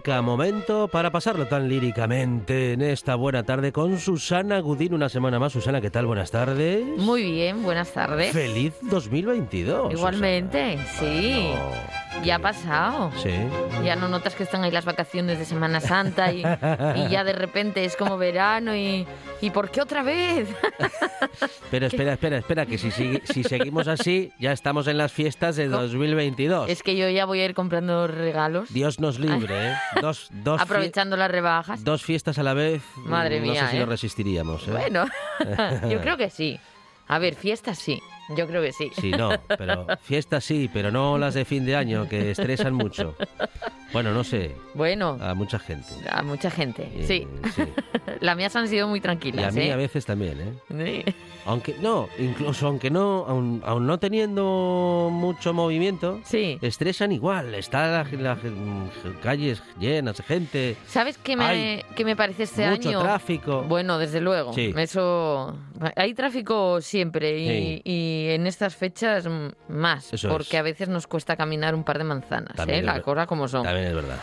Lírica, 0.00 0.22
momento 0.22 0.88
para 0.88 1.10
pasarlo 1.10 1.46
tan 1.46 1.68
líricamente 1.68 2.72
en 2.72 2.80
esta 2.80 3.16
buena 3.16 3.42
tarde 3.42 3.70
con 3.70 3.98
Susana 3.98 4.58
Gudín. 4.60 4.94
Una 4.94 5.10
semana 5.10 5.38
más. 5.38 5.52
Susana, 5.52 5.80
¿qué 5.82 5.90
tal? 5.90 6.06
Buenas 6.06 6.30
tardes. 6.30 6.86
Muy 6.96 7.30
bien, 7.30 7.62
buenas 7.62 7.92
tardes. 7.92 8.32
Feliz 8.32 8.72
2022. 8.82 9.92
Igualmente, 9.92 10.78
Susana. 10.78 10.98
sí. 10.98 11.48
Bueno, 11.50 11.70
Ya 12.24 12.36
ha 12.36 12.38
pasado. 12.38 13.10
sí. 13.22 13.30
Ya 13.84 13.96
no 13.96 14.08
notas 14.08 14.34
que 14.34 14.42
están 14.42 14.62
ahí 14.62 14.70
las 14.70 14.84
vacaciones 14.84 15.38
de 15.38 15.46
Semana 15.46 15.80
Santa 15.80 16.30
y, 16.32 16.40
y 16.40 17.08
ya 17.08 17.24
de 17.24 17.32
repente 17.32 17.86
es 17.86 17.96
como 17.96 18.18
verano 18.18 18.76
y, 18.76 19.06
¿y 19.40 19.48
por 19.50 19.70
qué 19.70 19.80
otra 19.80 20.02
vez? 20.02 20.48
Pero 21.70 21.86
espera, 21.86 22.12
espera, 22.12 22.36
espera, 22.38 22.66
que 22.66 22.76
si, 22.76 22.90
si 22.90 23.42
seguimos 23.42 23.88
así, 23.88 24.32
ya 24.38 24.52
estamos 24.52 24.86
en 24.86 24.98
las 24.98 25.12
fiestas 25.12 25.56
de 25.56 25.68
2022. 25.68 26.68
Es 26.68 26.82
que 26.82 26.94
yo 26.94 27.08
ya 27.08 27.24
voy 27.24 27.40
a 27.40 27.46
ir 27.46 27.54
comprando 27.54 28.06
regalos, 28.06 28.70
Dios 28.72 29.00
nos 29.00 29.18
libre, 29.18 29.70
¿eh? 29.70 29.74
Dos, 30.02 30.28
dos, 30.30 30.60
aprovechando 30.60 31.16
las 31.16 31.30
rebajas. 31.30 31.82
dos 31.84 32.02
fiestas 32.02 32.38
a 32.38 32.42
la 32.42 32.52
vez. 32.52 32.82
Madre 32.96 33.40
no 33.40 33.46
mía, 33.46 33.64
sé 33.64 33.70
si 33.70 33.76
¿eh? 33.78 33.80
lo 33.80 33.86
resistiríamos. 33.86 34.68
¿eh? 34.68 34.72
Bueno, 34.72 35.06
yo 35.90 36.00
creo 36.02 36.18
que 36.18 36.28
sí. 36.28 36.60
A 37.08 37.18
ver, 37.18 37.34
fiestas 37.34 37.78
sí, 37.78 37.98
yo 38.36 38.46
creo 38.46 38.62
que 38.62 38.72
sí. 38.72 38.90
Sí, 39.00 39.10
no, 39.10 39.30
pero 39.58 39.86
fiestas 40.02 40.44
sí, 40.44 40.70
pero 40.72 40.90
no 40.90 41.18
las 41.18 41.34
de 41.34 41.44
fin 41.44 41.64
de 41.64 41.76
año, 41.76 42.08
que 42.08 42.30
estresan 42.30 42.74
mucho. 42.74 43.14
Bueno, 43.92 44.12
no 44.12 44.22
sé, 44.22 44.54
Bueno, 44.74 45.18
a 45.20 45.34
mucha 45.34 45.58
gente. 45.58 45.88
a 46.08 46.22
mucha 46.22 46.50
gente, 46.50 46.84
Eh, 46.94 47.04
sí. 47.06 47.26
sí. 47.56 47.62
Las 48.20 48.36
mías 48.36 48.54
han 48.54 48.68
sido 48.68 48.86
muy 48.86 48.98
Y 48.98 49.00
a 49.00 49.02
tranquilas, 49.02 49.54
mí 49.54 49.62
¿eh? 49.62 49.72
a 49.72 49.76
veces 49.76 50.04
también, 50.06 50.38
¿eh? 50.40 51.04
Sí. 51.04 51.14
Aunque, 51.46 51.74
no, 51.80 52.08
incluso 52.18 52.66
aunque 52.66 52.90
no, 52.90 53.24
aun, 53.26 53.62
aun 53.64 53.86
no 53.86 53.98
teniendo 53.98 55.08
mucho 55.10 55.52
movimiento, 55.54 56.20
Sí. 56.24 56.58
estresan 56.60 57.12
igual. 57.12 57.54
Está 57.54 57.88
las 58.04 58.12
la, 58.12 58.38
calles 59.22 59.62
llenas 59.78 60.18
de 60.18 60.22
gente, 60.22 60.76
¿Sabes 60.86 61.18
qué 61.18 61.36
me, 61.36 61.84
qué 61.96 62.04
me 62.04 62.14
parece 62.14 62.44
este 62.44 62.68
mucho 62.68 62.90
año? 62.90 63.00
tráfico. 63.02 63.62
Bueno, 63.62 63.98
desde 63.98 64.20
luego. 64.20 64.52
Sí. 64.52 64.72
Eso. 64.76 65.56
Hay 65.96 66.14
tráfico 66.14 66.80
siempre 66.80 67.38
y, 67.40 67.48
Sí. 67.48 67.82
y 67.84 68.19
en 68.28 68.46
estas 68.46 68.76
fechas 68.76 69.26
mm, 69.26 69.48
más. 69.68 70.12
Eso 70.12 70.28
porque 70.28 70.56
es. 70.56 70.60
a 70.60 70.62
veces 70.62 70.88
nos 70.88 71.06
cuesta 71.06 71.36
caminar 71.36 71.74
un 71.74 71.84
par 71.84 71.98
de 71.98 72.04
manzanas, 72.04 72.54
¿eh? 72.68 72.82
La 72.82 73.00
cosa 73.02 73.26
como 73.26 73.48
son. 73.48 73.64
También 73.64 73.86
es 73.88 73.94
verdad. 73.94 74.18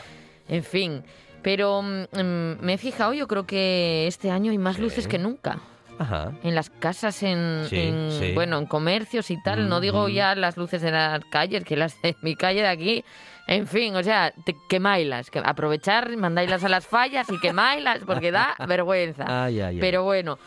En 0.48 0.64
fin. 0.64 1.04
Pero 1.42 1.82
mm, 1.82 2.04
mm, 2.14 2.58
me 2.62 2.74
he 2.74 2.78
fijado, 2.78 3.14
yo 3.14 3.28
creo 3.28 3.46
que 3.46 4.08
este 4.08 4.32
año 4.32 4.52
hay 4.52 4.58
más 4.58 4.76
Sí. 4.78 4.82
luces 4.82 5.08
que 5.08 5.18
nunca. 5.18 5.60
Ajá. 6.00 6.32
En 6.44 6.54
las 6.54 6.70
casas, 6.70 7.24
en, 7.24 7.66
Sí, 7.70 7.76
en- 7.80 8.12
sí. 8.12 8.32
bueno, 8.34 8.58
en 8.60 8.66
comercios 8.68 9.32
y 9.32 9.42
tal. 9.42 9.68
No 9.68 9.80
digo 9.80 10.08
Mm. 10.08 10.12
ya 10.12 10.36
las 10.36 10.56
luces 10.58 10.82
de 10.82 10.92
las 10.92 11.22
calles, 11.32 11.64
que 11.64 11.76
las 11.76 12.00
de 12.02 12.16
mi 12.22 12.36
calle 12.36 12.62
de 12.62 12.68
aquí. 12.68 13.04
En 13.48 13.66
fin, 13.66 13.96
o 13.96 14.04
sea, 14.04 14.32
te, 14.46 14.56
quemáilas. 14.70 15.32
Que 15.32 15.40
aprovechar, 15.40 16.16
mandáislas 16.18 16.64
a 16.66 16.70
las 16.70 16.86
fallas 16.86 17.28
y 17.32 17.40
quemáilas, 17.40 18.00
porque 18.06 18.30
da 18.32 18.54
vergüenza. 18.68 19.24
Ay, 19.46 19.62
ay, 19.62 19.76
ay. 19.76 19.80
Pero 19.80 20.04
bueno, 20.04 20.38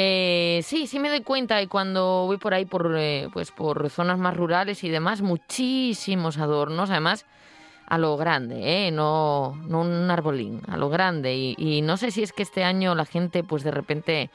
eh, 0.00 0.60
sí, 0.62 0.86
sí 0.86 1.00
me 1.00 1.08
doy 1.08 1.22
cuenta 1.22 1.60
y 1.60 1.66
cuando 1.66 2.26
voy 2.26 2.36
por 2.36 2.54
ahí 2.54 2.66
por, 2.66 2.94
eh, 2.96 3.28
pues 3.32 3.50
por 3.50 3.90
zonas 3.90 4.16
más 4.16 4.36
rurales 4.36 4.84
y 4.84 4.88
demás, 4.88 5.22
muchísimos 5.22 6.38
adornos, 6.38 6.90
además 6.90 7.26
a 7.88 7.98
lo 7.98 8.16
grande, 8.16 8.86
¿eh? 8.86 8.90
no, 8.92 9.60
no 9.66 9.80
un 9.80 10.08
arbolín, 10.08 10.62
a 10.68 10.76
lo 10.76 10.88
grande. 10.88 11.34
Y, 11.34 11.56
y 11.58 11.82
no 11.82 11.96
sé 11.96 12.12
si 12.12 12.22
es 12.22 12.32
que 12.32 12.44
este 12.44 12.62
año 12.62 12.94
la 12.94 13.06
gente 13.06 13.42
pues 13.42 13.64
de 13.64 13.72
repente 13.72 14.30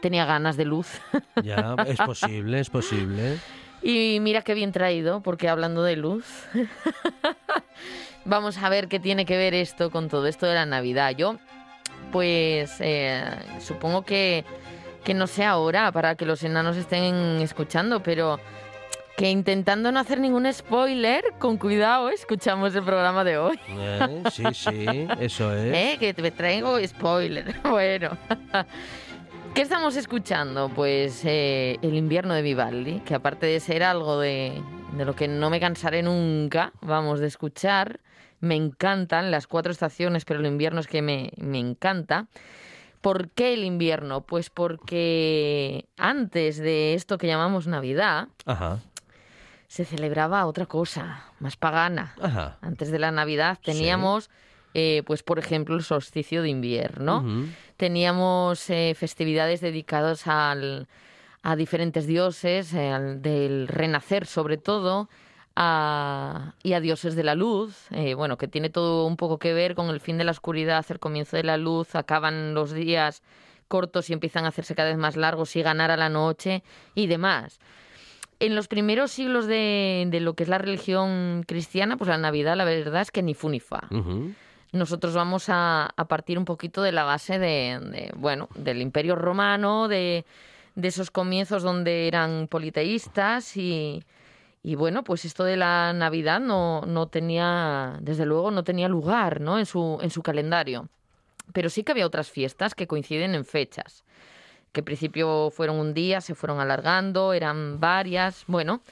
tenía 0.00 0.24
ganas 0.24 0.56
de 0.56 0.64
luz. 0.64 0.88
Ya, 1.42 1.76
es 1.86 1.98
posible, 1.98 2.60
es 2.60 2.70
posible. 2.70 3.38
Y 3.82 4.18
mira 4.22 4.40
qué 4.40 4.54
bien 4.54 4.72
traído, 4.72 5.20
porque 5.20 5.50
hablando 5.50 5.82
de 5.82 5.96
luz, 5.96 6.24
vamos 8.24 8.56
a 8.56 8.70
ver 8.70 8.88
qué 8.88 8.98
tiene 8.98 9.26
que 9.26 9.36
ver 9.36 9.52
esto 9.52 9.90
con 9.90 10.08
todo 10.08 10.26
esto 10.26 10.46
de 10.46 10.54
la 10.54 10.64
Navidad. 10.64 11.14
Yo, 11.14 11.36
pues, 12.12 12.76
eh, 12.80 13.22
supongo 13.60 14.06
que, 14.06 14.46
que 15.04 15.14
no 15.14 15.26
sé 15.26 15.44
ahora 15.44 15.90
para 15.92 16.14
que 16.14 16.24
los 16.24 16.42
enanos 16.42 16.76
estén 16.76 17.40
escuchando, 17.40 18.02
pero 18.02 18.38
que 19.16 19.30
intentando 19.30 19.92
no 19.92 20.00
hacer 20.00 20.20
ningún 20.20 20.50
spoiler, 20.52 21.24
con 21.38 21.58
cuidado, 21.58 22.08
escuchamos 22.08 22.74
el 22.74 22.82
programa 22.82 23.24
de 23.24 23.36
hoy. 23.38 23.58
Eh, 23.68 24.22
sí, 24.30 24.44
sí, 24.52 25.06
eso 25.20 25.52
es. 25.56 25.74
¿Eh? 25.74 25.96
Que 26.00 26.14
te 26.14 26.30
traigo 26.30 26.78
spoiler. 26.86 27.54
Bueno. 27.62 28.16
¿Qué 29.54 29.60
estamos 29.60 29.96
escuchando? 29.96 30.70
Pues 30.74 31.22
eh, 31.24 31.78
el 31.82 31.94
invierno 31.94 32.32
de 32.32 32.40
Vivaldi, 32.40 33.00
que 33.00 33.14
aparte 33.14 33.44
de 33.44 33.60
ser 33.60 33.82
algo 33.82 34.18
de, 34.18 34.62
de 34.96 35.04
lo 35.04 35.14
que 35.14 35.28
no 35.28 35.50
me 35.50 35.60
cansaré 35.60 36.02
nunca, 36.02 36.72
vamos, 36.80 37.20
de 37.20 37.26
escuchar, 37.26 38.00
me 38.40 38.56
encantan 38.56 39.30
las 39.30 39.46
cuatro 39.46 39.70
estaciones, 39.70 40.24
pero 40.24 40.40
el 40.40 40.46
invierno 40.46 40.80
es 40.80 40.86
que 40.86 41.02
me, 41.02 41.32
me 41.36 41.58
encanta. 41.58 42.28
¿Por 43.02 43.30
qué 43.30 43.52
el 43.52 43.64
invierno? 43.64 44.22
Pues 44.22 44.48
porque 44.48 45.86
antes 45.98 46.56
de 46.56 46.94
esto 46.94 47.18
que 47.18 47.26
llamamos 47.26 47.66
Navidad, 47.66 48.28
Ajá. 48.46 48.78
se 49.66 49.84
celebraba 49.84 50.46
otra 50.46 50.66
cosa, 50.66 51.24
más 51.40 51.56
pagana. 51.56 52.14
Ajá. 52.22 52.58
Antes 52.62 52.92
de 52.92 53.00
la 53.00 53.10
Navidad 53.10 53.58
teníamos, 53.62 54.30
eh, 54.72 55.02
pues 55.04 55.24
por 55.24 55.40
ejemplo, 55.40 55.74
el 55.74 55.82
solsticio 55.82 56.42
de 56.42 56.48
invierno. 56.50 57.24
Teníamos 57.76 58.70
eh, 58.70 58.94
festividades 58.96 59.60
dedicadas 59.60 60.28
al, 60.28 60.86
a 61.42 61.56
diferentes 61.56 62.06
dioses, 62.06 62.72
eh, 62.72 62.90
al 62.90 63.20
del 63.20 63.66
renacer 63.66 64.26
sobre 64.26 64.58
todo, 64.58 65.08
a- 65.56 66.54
y 66.62 66.72
a 66.72 66.80
dioses 66.80 67.14
de 67.16 67.24
la 67.24 67.34
luz. 67.34 67.86
eh, 67.90 68.14
bueno, 68.14 68.36
que 68.38 68.48
tiene 68.48 68.70
todo 68.70 69.06
un 69.06 69.16
poco 69.16 69.38
que 69.38 69.52
ver 69.54 69.74
con 69.74 69.88
el 69.90 70.00
fin 70.00 70.18
de 70.18 70.24
la 70.24 70.30
oscuridad, 70.30 70.84
el 70.88 70.98
comienzo 70.98 71.36
de 71.36 71.44
la 71.44 71.56
luz, 71.56 71.94
acaban 71.94 72.54
los 72.54 72.72
días 72.72 73.22
cortos 73.68 74.10
y 74.10 74.12
empiezan 74.12 74.44
a 74.44 74.48
hacerse 74.48 74.74
cada 74.74 74.88
vez 74.88 74.98
más 74.98 75.16
largos 75.16 75.56
y 75.56 75.62
ganar 75.62 75.90
a 75.90 75.96
la 75.96 76.08
noche 76.08 76.62
y 76.94 77.06
demás. 77.06 77.58
En 78.40 78.54
los 78.56 78.66
primeros 78.68 79.12
siglos 79.12 79.46
de, 79.46 80.04
de 80.08 80.20
lo 80.20 80.34
que 80.34 80.42
es 80.42 80.48
la 80.48 80.58
religión 80.58 81.44
cristiana, 81.46 81.96
pues 81.96 82.08
la 82.08 82.18
Navidad, 82.18 82.56
la 82.56 82.64
verdad 82.64 83.02
es 83.02 83.10
que 83.10 83.22
ni 83.22 83.34
fu 83.34 83.48
ni 83.48 83.60
fa 83.60 83.86
nosotros 84.72 85.14
vamos 85.14 85.48
a, 85.48 85.90
a 85.96 86.04
partir 86.06 86.38
un 86.38 86.44
poquito 86.46 86.82
de 86.82 86.92
la 86.92 87.04
base 87.04 87.38
de, 87.38 87.78
de, 87.82 88.10
bueno, 88.16 88.48
del 88.54 88.80
Imperio 88.80 89.14
Romano, 89.16 89.86
de, 89.86 90.24
de 90.74 90.88
esos 90.88 91.10
comienzos 91.10 91.62
donde 91.62 92.08
eran 92.08 92.48
politeístas 92.48 93.56
y, 93.56 94.02
y 94.62 94.76
bueno, 94.76 95.02
pues 95.02 95.24
esto 95.24 95.44
de 95.44 95.56
la 95.56 95.92
Navidad 95.92 96.40
no, 96.40 96.82
no 96.82 97.08
tenía, 97.08 97.98
desde 98.00 98.24
luego, 98.26 98.50
no 98.52 98.62
tenía 98.62 98.88
lugar 98.88 99.40
¿no? 99.40 99.58
en, 99.58 99.66
su, 99.66 99.98
en 100.00 100.10
su 100.10 100.22
calendario. 100.22 100.88
Pero 101.52 101.68
sí 101.68 101.82
que 101.82 101.92
había 101.92 102.06
otras 102.06 102.30
fiestas 102.30 102.74
que 102.74 102.86
coinciden 102.86 103.34
en 103.34 103.44
fechas, 103.44 104.04
que 104.70 104.80
al 104.80 104.84
principio 104.84 105.50
fueron 105.50 105.76
un 105.80 105.94
día, 105.94 106.20
se 106.20 106.36
fueron 106.36 106.60
alargando, 106.60 107.32
eran 107.32 107.80
varias. 107.80 108.44
Bueno, 108.46 108.82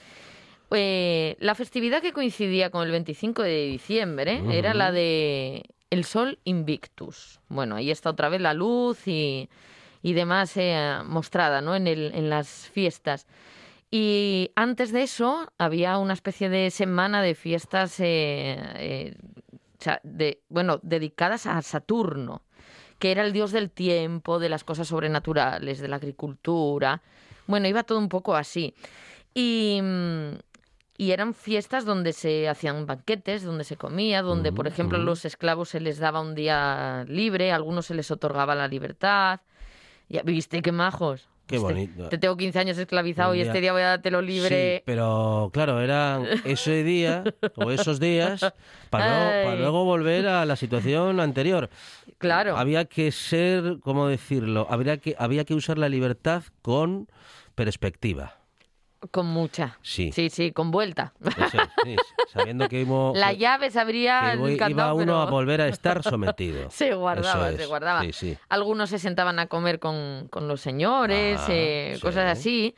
eh, 0.72 1.36
la 1.38 1.54
festividad 1.54 2.02
que 2.02 2.12
coincidía 2.12 2.70
con 2.70 2.82
el 2.82 2.90
25 2.90 3.42
de 3.42 3.66
diciembre 3.66 4.42
era 4.50 4.74
la 4.74 4.90
de 4.90 5.64
el 5.90 6.04
Sol 6.04 6.40
Invictus. 6.44 7.40
Bueno, 7.48 7.76
ahí 7.76 7.92
está 7.92 8.10
otra 8.10 8.28
vez 8.28 8.40
la 8.40 8.54
luz 8.54 9.06
y, 9.06 9.48
y 10.02 10.12
demás 10.14 10.56
eh, 10.56 10.98
mostrada 11.04 11.60
¿no? 11.60 11.76
en, 11.76 11.86
el, 11.86 12.12
en 12.14 12.28
las 12.28 12.68
fiestas. 12.72 13.26
Y 13.90 14.52
antes 14.54 14.92
de 14.92 15.02
eso 15.02 15.52
había 15.58 15.98
una 15.98 16.12
especie 16.12 16.48
de 16.48 16.70
semana 16.70 17.22
de 17.22 17.34
fiestas 17.34 17.98
eh, 17.98 18.56
eh, 18.76 19.16
de, 20.04 20.40
bueno, 20.48 20.78
dedicadas 20.82 21.46
a 21.46 21.60
Saturno, 21.62 22.42
que 23.00 23.10
era 23.10 23.24
el 23.24 23.32
dios 23.32 23.50
del 23.50 23.70
tiempo, 23.70 24.38
de 24.38 24.48
las 24.48 24.62
cosas 24.62 24.88
sobrenaturales, 24.88 25.80
de 25.80 25.88
la 25.88 25.96
agricultura. 25.96 27.02
Bueno, 27.48 27.66
iba 27.66 27.82
todo 27.82 27.98
un 27.98 28.08
poco 28.08 28.36
así. 28.36 28.74
Y, 29.34 29.80
mm, 29.82 30.34
y 31.00 31.12
eran 31.12 31.32
fiestas 31.32 31.86
donde 31.86 32.12
se 32.12 32.46
hacían 32.46 32.84
banquetes, 32.84 33.42
donde 33.42 33.64
se 33.64 33.78
comía, 33.78 34.20
donde, 34.20 34.52
por 34.52 34.66
ejemplo, 34.66 34.98
a 34.98 35.00
los 35.00 35.24
esclavos 35.24 35.70
se 35.70 35.80
les 35.80 35.98
daba 35.98 36.20
un 36.20 36.34
día 36.34 37.06
libre, 37.08 37.52
a 37.52 37.56
algunos 37.56 37.86
se 37.86 37.94
les 37.94 38.10
otorgaba 38.10 38.54
la 38.54 38.68
libertad. 38.68 39.40
Ya 40.10 40.22
viste, 40.22 40.60
qué 40.60 40.72
majos. 40.72 41.29
Qué 41.50 41.56
Este- 41.56 41.66
bonito. 41.66 42.08
Te 42.08 42.16
tengo 42.16 42.36
15 42.36 42.60
años 42.60 42.78
esclavizado 42.78 43.34
y 43.34 43.40
este 43.40 43.60
día 43.60 43.72
voy 43.72 43.82
a 43.82 43.88
dártelo 43.88 44.22
libre. 44.22 44.76
Sí, 44.76 44.82
pero 44.86 45.50
claro, 45.52 45.80
era 45.80 46.20
ese 46.44 46.84
día 46.84 47.24
o 47.56 47.72
esos 47.72 47.98
días 47.98 48.54
para, 48.88 49.56
luego 49.56 49.84
volver 49.84 50.28
a 50.28 50.44
la 50.44 50.54
situación 50.54 51.18
anterior. 51.18 51.68
Claro. 52.18 52.56
Había 52.56 52.84
que 52.84 53.10
ser, 53.10 53.78
¿cómo 53.82 54.06
decirlo? 54.06 54.68
Habría 54.70 54.98
que, 54.98 55.16
había 55.18 55.44
que 55.44 55.54
usar 55.54 55.76
la 55.76 55.88
libertad 55.88 56.44
con 56.62 57.08
perspectiva. 57.56 58.39
Con 59.10 59.26
mucha. 59.26 59.78
Sí. 59.80 60.12
Sí, 60.12 60.28
sí, 60.28 60.52
con 60.52 60.70
vuelta. 60.70 61.14
Eso 61.24 61.40
es, 61.62 61.68
sí, 61.84 61.96
sabiendo 62.32 62.68
que, 62.68 62.82
iba- 62.82 63.12
La 63.14 63.32
llave 63.32 63.70
se 63.70 63.80
abría 63.80 64.32
que 64.36 64.54
el 64.64 64.70
iba- 64.70 64.92
uno 64.92 65.04
pero 65.04 65.20
a 65.22 65.30
volver 65.30 65.62
a 65.62 65.68
estar 65.68 66.02
sometido. 66.02 66.68
se 66.70 66.94
guardaba, 66.94 67.50
se 67.52 67.64
guardaba. 67.66 68.02
Sí, 68.02 68.12
sí. 68.12 68.36
Algunos 68.50 68.90
se 68.90 68.98
sentaban 68.98 69.38
a 69.38 69.46
comer 69.46 69.78
con, 69.78 70.28
con 70.30 70.48
los 70.48 70.60
señores, 70.60 71.40
Ah, 71.42 71.46
eh, 71.48 71.98
cosas 72.02 72.30
así. 72.38 72.74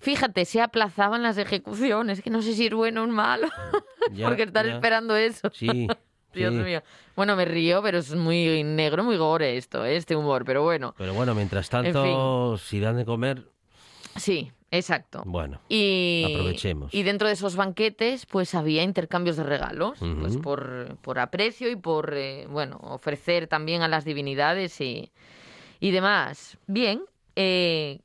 Fíjate, 0.00 0.44
se 0.46 0.60
aplazaban 0.60 1.22
las 1.22 1.38
ejecuciones, 1.38 2.22
que 2.22 2.30
no 2.30 2.42
sé 2.42 2.54
si 2.54 2.66
es 2.66 2.74
bueno 2.74 3.04
o 3.04 3.06
malo, 3.06 3.46
Ya, 4.12 4.26
porque 4.26 4.42
estar 4.42 4.66
ya. 4.66 4.74
esperando 4.74 5.14
eso. 5.14 5.48
Sí. 5.52 5.86
Dios 6.34 6.54
sí. 6.54 6.60
mío. 6.60 6.82
Bueno, 7.14 7.36
me 7.36 7.44
río, 7.44 7.82
pero 7.82 7.98
es 7.98 8.12
muy 8.14 8.64
negro, 8.64 9.04
muy 9.04 9.16
gore 9.16 9.56
esto, 9.58 9.84
eh, 9.84 9.96
este 9.96 10.16
humor, 10.16 10.44
pero 10.44 10.62
bueno. 10.62 10.92
Pero 10.98 11.14
bueno, 11.14 11.34
mientras 11.36 11.68
tanto, 11.70 12.56
si 12.58 12.80
dan 12.80 12.96
de 12.96 13.04
comer, 13.04 13.44
Sí, 14.16 14.50
exacto. 14.72 15.22
bueno. 15.24 15.60
Y, 15.68 16.24
Aprovechemos. 16.26 16.92
y 16.92 17.04
dentro 17.04 17.28
de 17.28 17.34
esos 17.34 17.54
banquetes, 17.54 18.26
pues 18.26 18.56
había 18.56 18.82
intercambios 18.82 19.36
de 19.36 19.44
regalos, 19.44 20.00
pues 20.20 20.36
por, 20.38 20.96
por 21.02 21.20
aprecio 21.20 21.70
y 21.70 21.76
por, 21.76 22.12
eh, 22.14 22.46
bueno, 22.48 22.78
ofrecer 22.82 23.46
también 23.46 23.82
a 23.82 23.88
las 23.88 24.04
divinidades 24.04 24.80
y, 24.80 25.12
y 25.78 25.90
demás. 25.92 26.58
Bien, 26.66 27.02
eh, 27.36 28.00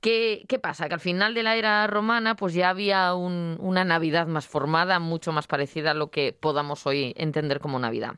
¿qué, 0.00 0.44
qué 0.48 0.58
pasa? 0.60 0.86
Que 0.88 0.94
al 0.94 1.00
final 1.00 1.34
de 1.34 1.42
la 1.42 1.56
era 1.56 1.86
romana, 1.88 2.36
pues 2.36 2.54
ya 2.54 2.70
había 2.70 3.14
un- 3.14 3.56
una 3.60 3.84
Navidad 3.84 4.26
más 4.28 4.46
formada, 4.46 4.98
mucho 5.00 5.32
más 5.32 5.46
parecida 5.46 5.90
a 5.90 5.94
lo 5.94 6.10
que 6.10 6.32
podamos 6.32 6.86
hoy 6.86 7.12
entender 7.16 7.58
como 7.60 7.78
Navidad. 7.78 8.16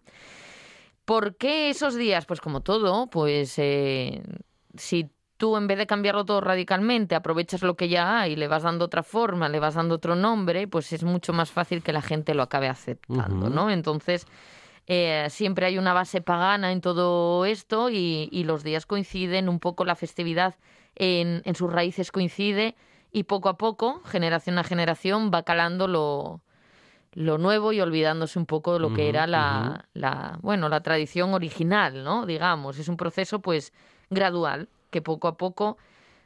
¿Por 1.04 1.36
qué 1.36 1.68
esos 1.70 1.94
días? 1.96 2.24
Pues 2.24 2.40
como 2.40 2.62
todo, 2.62 3.08
pues 3.08 3.58
eh, 3.58 4.22
si 4.76 5.10
tú 5.44 5.58
en 5.58 5.66
vez 5.66 5.76
de 5.76 5.86
cambiarlo 5.86 6.24
todo 6.24 6.40
radicalmente, 6.40 7.14
aprovechas 7.14 7.60
lo 7.60 7.74
que 7.74 7.90
ya 7.90 8.18
hay, 8.18 8.34
le 8.34 8.48
vas 8.48 8.62
dando 8.62 8.86
otra 8.86 9.02
forma, 9.02 9.50
le 9.50 9.60
vas 9.60 9.74
dando 9.74 9.96
otro 9.96 10.16
nombre, 10.16 10.66
pues 10.66 10.90
es 10.94 11.04
mucho 11.04 11.34
más 11.34 11.50
fácil 11.50 11.82
que 11.82 11.92
la 11.92 12.00
gente 12.00 12.32
lo 12.32 12.42
acabe 12.42 12.66
aceptando. 12.66 13.50
¿no? 13.50 13.70
Entonces, 13.70 14.26
eh, 14.86 15.26
siempre 15.28 15.66
hay 15.66 15.76
una 15.76 15.92
base 15.92 16.22
pagana 16.22 16.72
en 16.72 16.80
todo 16.80 17.44
esto 17.44 17.90
y, 17.90 18.30
y 18.32 18.44
los 18.44 18.64
días 18.64 18.86
coinciden, 18.86 19.50
un 19.50 19.60
poco 19.60 19.84
la 19.84 19.96
festividad 19.96 20.54
en, 20.94 21.42
en 21.44 21.54
sus 21.54 21.70
raíces 21.70 22.10
coincide 22.10 22.74
y 23.12 23.24
poco 23.24 23.50
a 23.50 23.58
poco, 23.58 24.00
generación 24.06 24.56
a 24.56 24.64
generación, 24.64 25.30
va 25.30 25.42
calando 25.42 25.88
lo, 25.88 26.40
lo 27.12 27.36
nuevo 27.36 27.74
y 27.74 27.82
olvidándose 27.82 28.38
un 28.38 28.46
poco 28.46 28.72
de 28.72 28.78
lo 28.78 28.94
que 28.94 29.10
era 29.10 29.26
la, 29.26 29.84
la, 29.92 30.38
bueno, 30.40 30.70
la 30.70 30.80
tradición 30.80 31.34
original, 31.34 32.02
¿no? 32.02 32.24
Digamos, 32.24 32.78
es 32.78 32.88
un 32.88 32.96
proceso 32.96 33.40
pues 33.40 33.74
gradual 34.08 34.70
que 34.94 35.02
poco 35.02 35.26
a 35.26 35.36
poco 35.36 35.76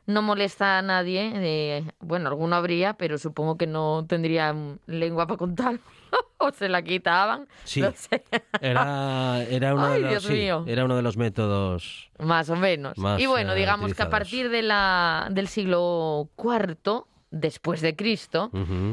no 0.06 0.20
molesta 0.22 0.78
a 0.78 0.82
nadie. 0.82 1.32
eh, 1.34 1.84
bueno, 2.00 2.28
alguno 2.28 2.56
habría, 2.56 2.94
pero 2.94 3.16
supongo 3.18 3.56
que 3.56 3.66
no 3.66 4.04
tendrían 4.06 4.78
lengua 4.86 5.26
para 5.26 5.38
contar 5.38 5.78
o 6.38 6.50
se 6.52 6.68
la 6.68 6.82
quitaban. 6.82 7.46
Sí. 7.64 7.80
no 7.80 7.92
sé, 7.92 8.22
Era, 8.60 9.42
era, 9.44 9.74
uno, 9.74 9.86
Ay, 9.86 10.02
de 10.02 10.14
los, 10.14 10.24
sí, 10.24 10.48
era 10.66 10.84
uno 10.84 10.96
de 10.96 11.02
los 11.02 11.16
métodos. 11.16 12.10
más 12.18 12.48
o 12.50 12.56
menos. 12.56 12.96
Más, 12.98 13.20
y 13.20 13.26
bueno, 13.26 13.52
eh, 13.52 13.56
digamos 13.56 13.94
que 13.94 14.02
a 14.02 14.10
partir 14.10 14.48
de 14.50 14.62
la, 14.62 15.28
del 15.30 15.48
siglo 15.48 16.28
IV 16.38 17.04
después 17.30 17.80
de 17.82 17.94
Cristo, 17.96 18.50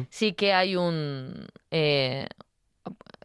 sí 0.09 0.33
que 0.33 0.53
hay 0.53 0.75
un... 0.75 1.47
eh, 1.71 2.27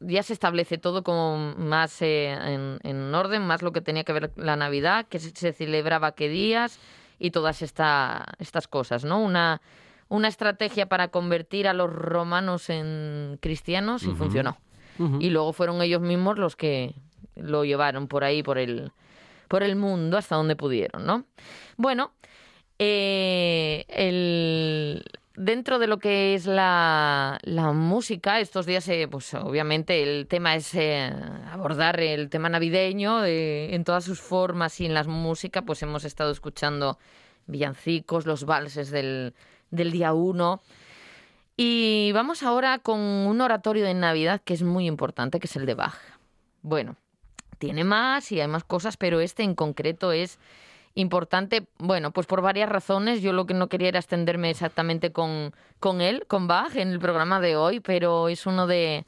ya 0.00 0.22
se 0.22 0.32
establece 0.32 0.78
todo 0.78 1.02
como 1.02 1.54
más 1.56 2.00
eh, 2.02 2.32
en, 2.32 2.78
en 2.82 3.14
orden, 3.14 3.46
más 3.46 3.62
lo 3.62 3.72
que 3.72 3.80
tenía 3.80 4.04
que 4.04 4.12
ver 4.12 4.32
la 4.36 4.56
Navidad, 4.56 5.06
que 5.08 5.18
se, 5.18 5.52
celebraba 5.52 6.12
qué 6.12 6.28
días 6.28 6.80
y 7.18 7.30
todas 7.30 7.62
esta, 7.62 8.24
estas 8.38 8.66
cosas, 8.66 9.04
¿no? 9.04 9.20
Una, 9.20 9.60
una 10.08 10.28
estrategia 10.28 10.86
para 10.86 11.08
convertir 11.08 11.68
a 11.68 11.74
los 11.74 11.92
romanos 11.92 12.70
en 12.70 13.38
cristianos 13.40 14.02
y 14.02 14.10
funcionó. 14.10 14.58
Y 15.18 15.30
luego 15.30 15.54
fueron 15.54 15.80
ellos 15.80 16.02
mismos 16.02 16.38
los 16.38 16.56
que 16.56 16.94
lo 17.34 17.64
llevaron 17.64 18.06
por 18.06 18.22
ahí, 18.22 18.42
por 18.42 18.58
el, 18.58 18.92
por 19.48 19.62
el 19.62 19.74
mundo, 19.74 20.18
hasta 20.18 20.36
donde 20.36 20.56
pudieron, 20.56 21.06
¿no? 21.06 21.24
Bueno, 21.78 22.12
eh, 22.78 23.86
el, 23.88 25.02
dentro 25.40 25.78
de 25.78 25.86
lo 25.86 25.98
que 25.98 26.34
es 26.34 26.46
la, 26.46 27.38
la 27.42 27.72
música, 27.72 28.40
estos 28.40 28.66
días, 28.66 28.86
eh, 28.88 29.08
pues 29.10 29.32
obviamente 29.32 30.02
el 30.02 30.26
tema 30.26 30.54
es 30.54 30.74
eh, 30.74 31.10
abordar 31.50 31.98
el 32.00 32.28
tema 32.28 32.50
navideño 32.50 33.24
eh, 33.24 33.74
en 33.74 33.84
todas 33.84 34.04
sus 34.04 34.20
formas 34.20 34.78
y 34.80 34.86
en 34.86 34.92
la 34.92 35.02
música, 35.04 35.62
pues 35.62 35.82
hemos 35.82 36.04
estado 36.04 36.30
escuchando 36.30 36.98
villancicos, 37.46 38.26
los 38.26 38.44
valses 38.44 38.90
del, 38.90 39.32
del 39.70 39.92
día 39.92 40.12
uno. 40.12 40.60
Y 41.56 42.12
vamos 42.12 42.42
ahora 42.42 42.78
con 42.78 43.00
un 43.00 43.40
oratorio 43.40 43.84
de 43.86 43.94
Navidad 43.94 44.42
que 44.44 44.52
es 44.52 44.62
muy 44.62 44.86
importante, 44.86 45.40
que 45.40 45.46
es 45.46 45.56
el 45.56 45.64
de 45.64 45.74
Bach. 45.74 45.98
Bueno, 46.60 46.96
tiene 47.58 47.84
más 47.84 48.30
y 48.30 48.42
hay 48.42 48.48
más 48.48 48.64
cosas, 48.64 48.98
pero 48.98 49.20
este 49.20 49.42
en 49.42 49.54
concreto 49.54 50.12
es 50.12 50.38
importante, 50.94 51.68
bueno, 51.78 52.10
pues 52.10 52.26
por 52.26 52.42
varias 52.42 52.68
razones. 52.68 53.22
Yo 53.22 53.32
lo 53.32 53.46
que 53.46 53.54
no 53.54 53.68
quería 53.68 53.88
era 53.88 53.98
extenderme 53.98 54.50
exactamente 54.50 55.12
con, 55.12 55.52
con 55.78 56.00
él, 56.00 56.26
con 56.26 56.46
Bach, 56.46 56.74
en 56.76 56.90
el 56.90 56.98
programa 56.98 57.40
de 57.40 57.56
hoy, 57.56 57.80
pero 57.80 58.28
es 58.28 58.46
uno 58.46 58.66
de, 58.66 59.06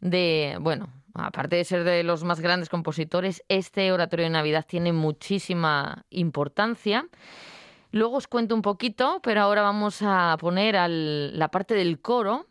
de, 0.00 0.56
bueno, 0.60 0.88
aparte 1.14 1.56
de 1.56 1.64
ser 1.64 1.84
de 1.84 2.02
los 2.02 2.24
más 2.24 2.40
grandes 2.40 2.68
compositores, 2.68 3.44
este 3.48 3.92
oratorio 3.92 4.24
de 4.24 4.30
Navidad 4.30 4.64
tiene 4.66 4.92
muchísima 4.92 6.04
importancia. 6.10 7.06
Luego 7.92 8.16
os 8.16 8.28
cuento 8.28 8.54
un 8.54 8.62
poquito, 8.62 9.20
pero 9.22 9.40
ahora 9.42 9.62
vamos 9.62 9.98
a 10.02 10.36
poner 10.38 10.76
al- 10.76 11.36
la 11.38 11.48
parte 11.48 11.74
del 11.74 12.00
coro 12.00 12.46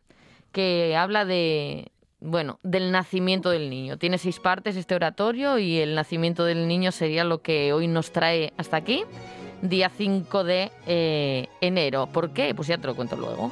que 0.51 0.97
habla 0.97 1.23
de, 1.25 1.91
bueno, 2.21 2.59
del 2.63 2.91
nacimiento 2.91 3.49
del 3.49 3.69
niño. 3.69 3.97
Tiene 3.97 4.17
seis 4.17 4.39
partes 4.39 4.75
este 4.75 4.95
oratorio 4.95 5.57
y 5.57 5.79
el 5.79 5.95
nacimiento 5.95 6.45
del 6.45 6.67
niño 6.67 6.91
sería 6.91 7.23
lo 7.23 7.41
que 7.41 7.73
hoy 7.73 7.87
nos 7.87 8.11
trae 8.11 8.53
hasta 8.57 8.77
aquí, 8.77 9.03
día 9.61 9.89
5 9.89 10.43
de 10.43 10.71
eh, 10.87 11.47
enero. 11.61 12.07
¿Por 12.07 12.31
qué? 12.31 12.53
Pues 12.53 12.67
ya 12.67 12.77
te 12.77 12.87
lo 12.87 12.95
cuento 12.95 13.15
luego. 13.15 13.51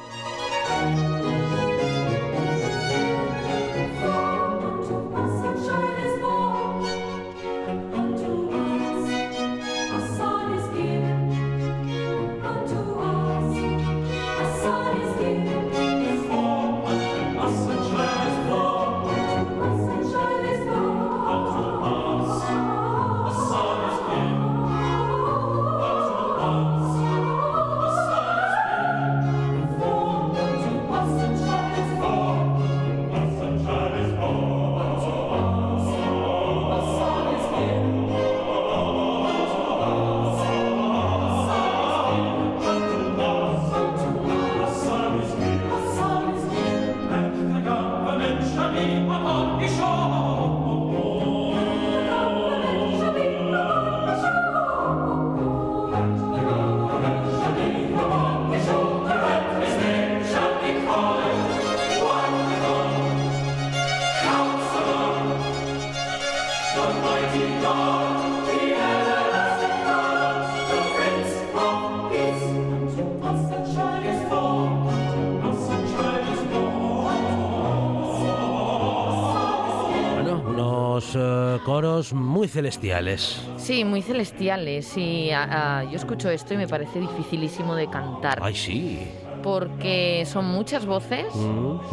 Coros 81.64 82.12
muy 82.12 82.48
celestiales. 82.48 83.40
Sí, 83.56 83.84
muy 83.84 84.02
celestiales. 84.02 84.96
Y 84.96 85.30
a- 85.30 85.78
a- 85.80 85.84
yo 85.84 85.96
escucho 85.96 86.30
esto 86.30 86.54
y 86.54 86.56
me 86.56 86.68
parece 86.68 87.00
dificilísimo 87.00 87.74
de 87.74 87.88
cantar. 87.88 88.38
Ay, 88.42 88.54
sí. 88.54 89.08
Porque 89.42 90.24
son 90.26 90.46
muchas 90.46 90.84
voces 90.84 91.26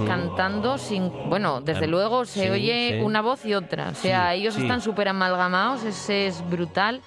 cantando 0.08 0.78
sin... 0.78 1.12
Bueno, 1.30 1.62
desde 1.62 1.86
Em, 1.86 1.91
luego 1.91 2.26
se 2.26 2.44
sí, 2.46 2.50
oye 2.50 2.96
sí. 3.00 3.04
una 3.06 3.22
voz 3.22 3.46
y 3.46 3.54
otra. 3.54 3.89
O 3.89 3.96
sea, 3.96 4.32
Sí, 4.34 4.39
ellos 4.39 4.58
están 4.58 4.82
súper 4.82 5.08
amalgamados, 5.08 5.84
es, 5.84 6.10
es 6.10 6.50
brutal. 6.50 7.02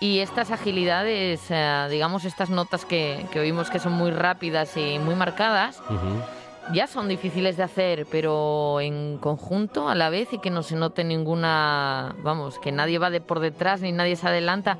Y 0.00 0.18
estas 0.18 0.50
agilidades, 0.50 1.40
eh, 1.50 1.86
digamos, 1.90 2.24
estas 2.24 2.50
notas 2.50 2.84
que, 2.84 3.24
que 3.30 3.40
oímos 3.40 3.70
que 3.70 3.78
son 3.78 3.92
muy 3.92 4.10
rápidas 4.10 4.76
y 4.76 4.98
muy 4.98 5.14
marcadas, 5.14 5.80
Ujú. 5.88 6.20
Ya 6.72 6.86
son 6.86 7.08
difíciles 7.08 7.56
de 7.56 7.62
hacer, 7.62 8.06
pero 8.10 8.80
en 8.80 9.18
conjunto 9.18 9.88
a 9.88 9.94
la 9.94 10.10
vez 10.10 10.32
y 10.32 10.38
que 10.38 10.50
no 10.50 10.62
se 10.62 10.76
note 10.76 11.04
ninguna, 11.04 12.14
vamos, 12.22 12.58
que 12.58 12.72
nadie 12.72 12.98
va 12.98 13.10
de 13.10 13.20
por 13.20 13.40
detrás 13.40 13.80
ni 13.80 13.92
nadie 13.92 14.16
se 14.16 14.26
adelanta, 14.26 14.78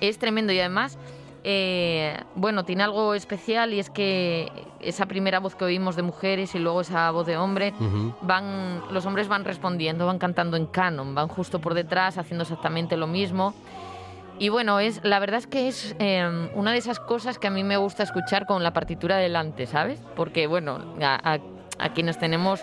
es 0.00 0.18
tremendo 0.18 0.52
y 0.52 0.58
además, 0.58 0.98
eh, 1.44 2.18
bueno, 2.34 2.64
tiene 2.64 2.82
algo 2.82 3.14
especial 3.14 3.72
y 3.72 3.78
es 3.78 3.90
que 3.90 4.50
esa 4.80 5.06
primera 5.06 5.40
voz 5.40 5.54
que 5.54 5.64
oímos 5.64 5.96
de 5.96 6.02
mujeres 6.02 6.54
y 6.54 6.58
luego 6.58 6.80
esa 6.80 7.10
voz 7.10 7.26
de 7.26 7.36
hombre, 7.36 7.72
van, 8.22 8.82
los 8.90 9.06
hombres 9.06 9.28
van 9.28 9.44
respondiendo, 9.44 10.06
van 10.06 10.18
cantando 10.18 10.56
en 10.56 10.66
canon, 10.66 11.14
van 11.14 11.28
justo 11.28 11.60
por 11.60 11.74
detrás 11.74 12.18
haciendo 12.18 12.42
exactamente 12.42 12.96
lo 12.96 13.06
mismo. 13.06 13.54
Y 14.40 14.48
bueno, 14.48 14.80
es, 14.80 15.00
la 15.04 15.18
verdad 15.18 15.38
es 15.38 15.46
que 15.46 15.68
es 15.68 15.94
eh, 15.98 16.48
una 16.54 16.72
de 16.72 16.78
esas 16.78 16.98
cosas 16.98 17.38
que 17.38 17.46
a 17.46 17.50
mí 17.50 17.62
me 17.62 17.76
gusta 17.76 18.02
escuchar 18.02 18.46
con 18.46 18.62
la 18.62 18.72
partitura 18.72 19.18
delante, 19.18 19.66
¿sabes? 19.66 20.00
Porque, 20.16 20.46
bueno, 20.46 20.80
a, 21.02 21.34
a- 21.34 21.38
a 21.78 21.92
quienes 21.92 22.18
tenemos 22.18 22.60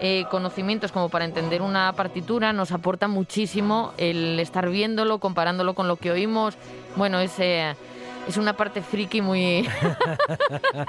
eh, 0.00 0.24
conocimientos 0.30 0.90
como 0.92 1.08
para 1.08 1.24
entender 1.24 1.62
una 1.62 1.92
partitura 1.92 2.52
nos 2.52 2.72
aporta 2.72 3.06
muchísimo 3.08 3.92
el 3.96 4.38
estar 4.40 4.68
viéndolo, 4.68 5.18
comparándolo 5.20 5.74
con 5.74 5.86
lo 5.88 5.96
que 5.96 6.10
oímos. 6.10 6.56
Bueno, 6.96 7.20
es, 7.20 7.38
eh, 7.38 7.74
es 8.28 8.36
una 8.36 8.56
parte 8.56 8.82
friki 8.82 9.20
muy... 9.22 9.68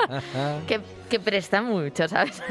que, 0.67 0.81
que 1.05 1.19
presta 1.19 1.61
mucho, 1.61 2.07
¿sabes? 2.07 2.41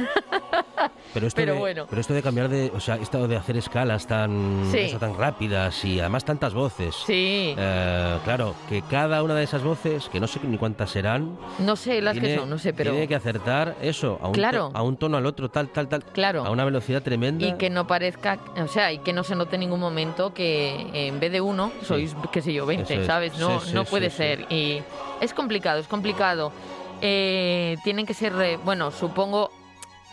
Pero 1.12 1.26
esto, 1.26 1.36
Pero 1.40 1.54
de, 1.54 1.58
bueno. 1.58 1.86
pero 1.88 2.00
esto 2.00 2.12
de 2.12 2.22
cambiar 2.22 2.48
de, 2.48 2.70
o 2.74 2.80
sea, 2.80 2.96
esto 2.96 3.26
de 3.28 3.36
hacer 3.36 3.56
escalas 3.56 4.06
tan, 4.06 4.64
Sí. 4.72 4.78
eso, 4.78 4.98
tan 4.98 5.16
rápidas 5.16 5.84
y 5.84 6.00
además 6.00 6.24
tantas 6.24 6.52
voces. 6.54 6.94
Sí. 7.06 7.54
Eh, 7.56 8.18
claro, 8.24 8.54
que 8.68 8.82
cada 8.82 9.22
una 9.22 9.34
de 9.34 9.44
esas 9.44 9.62
voces, 9.62 10.08
que 10.08 10.18
no 10.20 10.26
sé 10.26 10.40
ni 10.42 10.58
cuántas 10.58 10.90
serán, 10.90 11.38
No 11.60 11.76
sé 11.76 12.02
las 12.02 12.14
tiene, 12.14 12.28
que 12.28 12.36
son, 12.38 12.50
no 12.50 12.58
sé, 12.58 12.72
pero... 12.74 12.90
tiene 12.90 13.06
que 13.08 13.14
acertar 13.14 13.76
eso, 13.80 14.18
a 14.20 14.26
un, 14.28 14.34
Claro. 14.34 14.70
to- 14.70 14.76
a 14.76 14.82
un 14.82 14.96
tono 14.96 15.16
al 15.16 15.26
otro, 15.26 15.48
tal, 15.50 15.68
tal, 15.68 15.88
tal, 15.88 16.04
Claro. 16.04 16.44
a 16.44 16.50
una 16.50 16.64
velocidad 16.64 17.02
tremenda. 17.02 17.46
Y 17.46 17.54
que 17.54 17.70
no 17.70 17.86
parezca, 17.86 18.38
o 18.56 18.68
sea, 18.68 18.92
y 18.92 18.98
que 18.98 19.12
no 19.12 19.22
se 19.22 19.36
note 19.36 19.54
en 19.56 19.60
ningún 19.60 19.80
momento 19.80 20.34
que 20.34 20.90
en 21.08 21.20
vez 21.20 21.30
de 21.32 21.40
uno 21.40 21.70
sois, 21.82 22.14
qué 22.32 22.42
sé 22.42 22.52
yo, 22.52 22.66
20, 22.66 22.92
Eso 22.92 23.00
es. 23.02 23.06
¿sabes? 23.06 23.38
No, 23.38 23.60
Sí, 23.60 23.68
sí, 23.68 23.74
no 23.74 23.84
sí, 23.84 23.90
puede 23.90 24.10
sí. 24.10 24.16
ser. 24.16 24.46
Y 24.52 24.82
es 25.20 25.32
complicado, 25.32 25.78
es 25.80 25.86
complicado. 25.86 26.52
Eh, 27.00 27.76
tienen 27.84 28.06
que 28.06 28.14
ser, 28.14 28.32
eh, 28.40 28.58
bueno, 28.64 28.90
supongo 28.90 29.50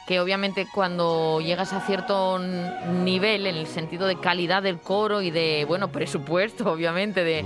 que 0.08 0.20
obviamente 0.20 0.68
cuando 0.74 1.40
llegas 1.42 1.74
a 1.74 1.82
cierto 1.82 2.40
nivel 2.40 3.48
en 3.48 3.56
el 3.56 3.68
sentido 3.68 4.08
de 4.08 4.20
calidad 4.20 4.64
del 4.64 4.80
coro 4.80 5.22
y 5.22 5.32
de, 5.32 5.66
bueno, 5.68 5.92
presupuesto, 5.92 6.72
obviamente, 6.72 7.24
de, 7.24 7.46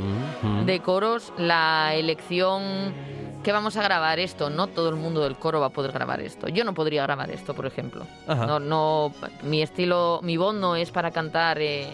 de 0.66 0.80
coros, 0.80 1.34
la 1.38 1.94
elección 1.96 2.94
que 3.44 3.52
vamos 3.52 3.78
a 3.78 3.84
grabar 3.84 4.20
esto, 4.20 4.50
no 4.50 4.66
todo 4.66 4.90
el 4.90 4.96
mundo 4.96 5.22
del 5.22 5.36
coro 5.36 5.60
va 5.60 5.68
a 5.68 5.70
poder 5.70 5.92
grabar 5.92 6.20
esto. 6.20 6.48
Yo 6.48 6.64
no 6.64 6.74
podría 6.74 7.04
grabar 7.04 7.30
esto, 7.30 7.54
por 7.54 7.68
ejemplo. 7.68 8.08
Ajá. 8.26 8.48
No, 8.48 8.60
no, 8.60 9.14
mi 9.44 9.62
estilo, 9.62 10.20
mi 10.24 10.36
voz 10.36 10.56
no 10.56 10.76
es 10.76 10.90
para 10.90 11.12
cantar 11.12 11.60
eh, 11.62 11.88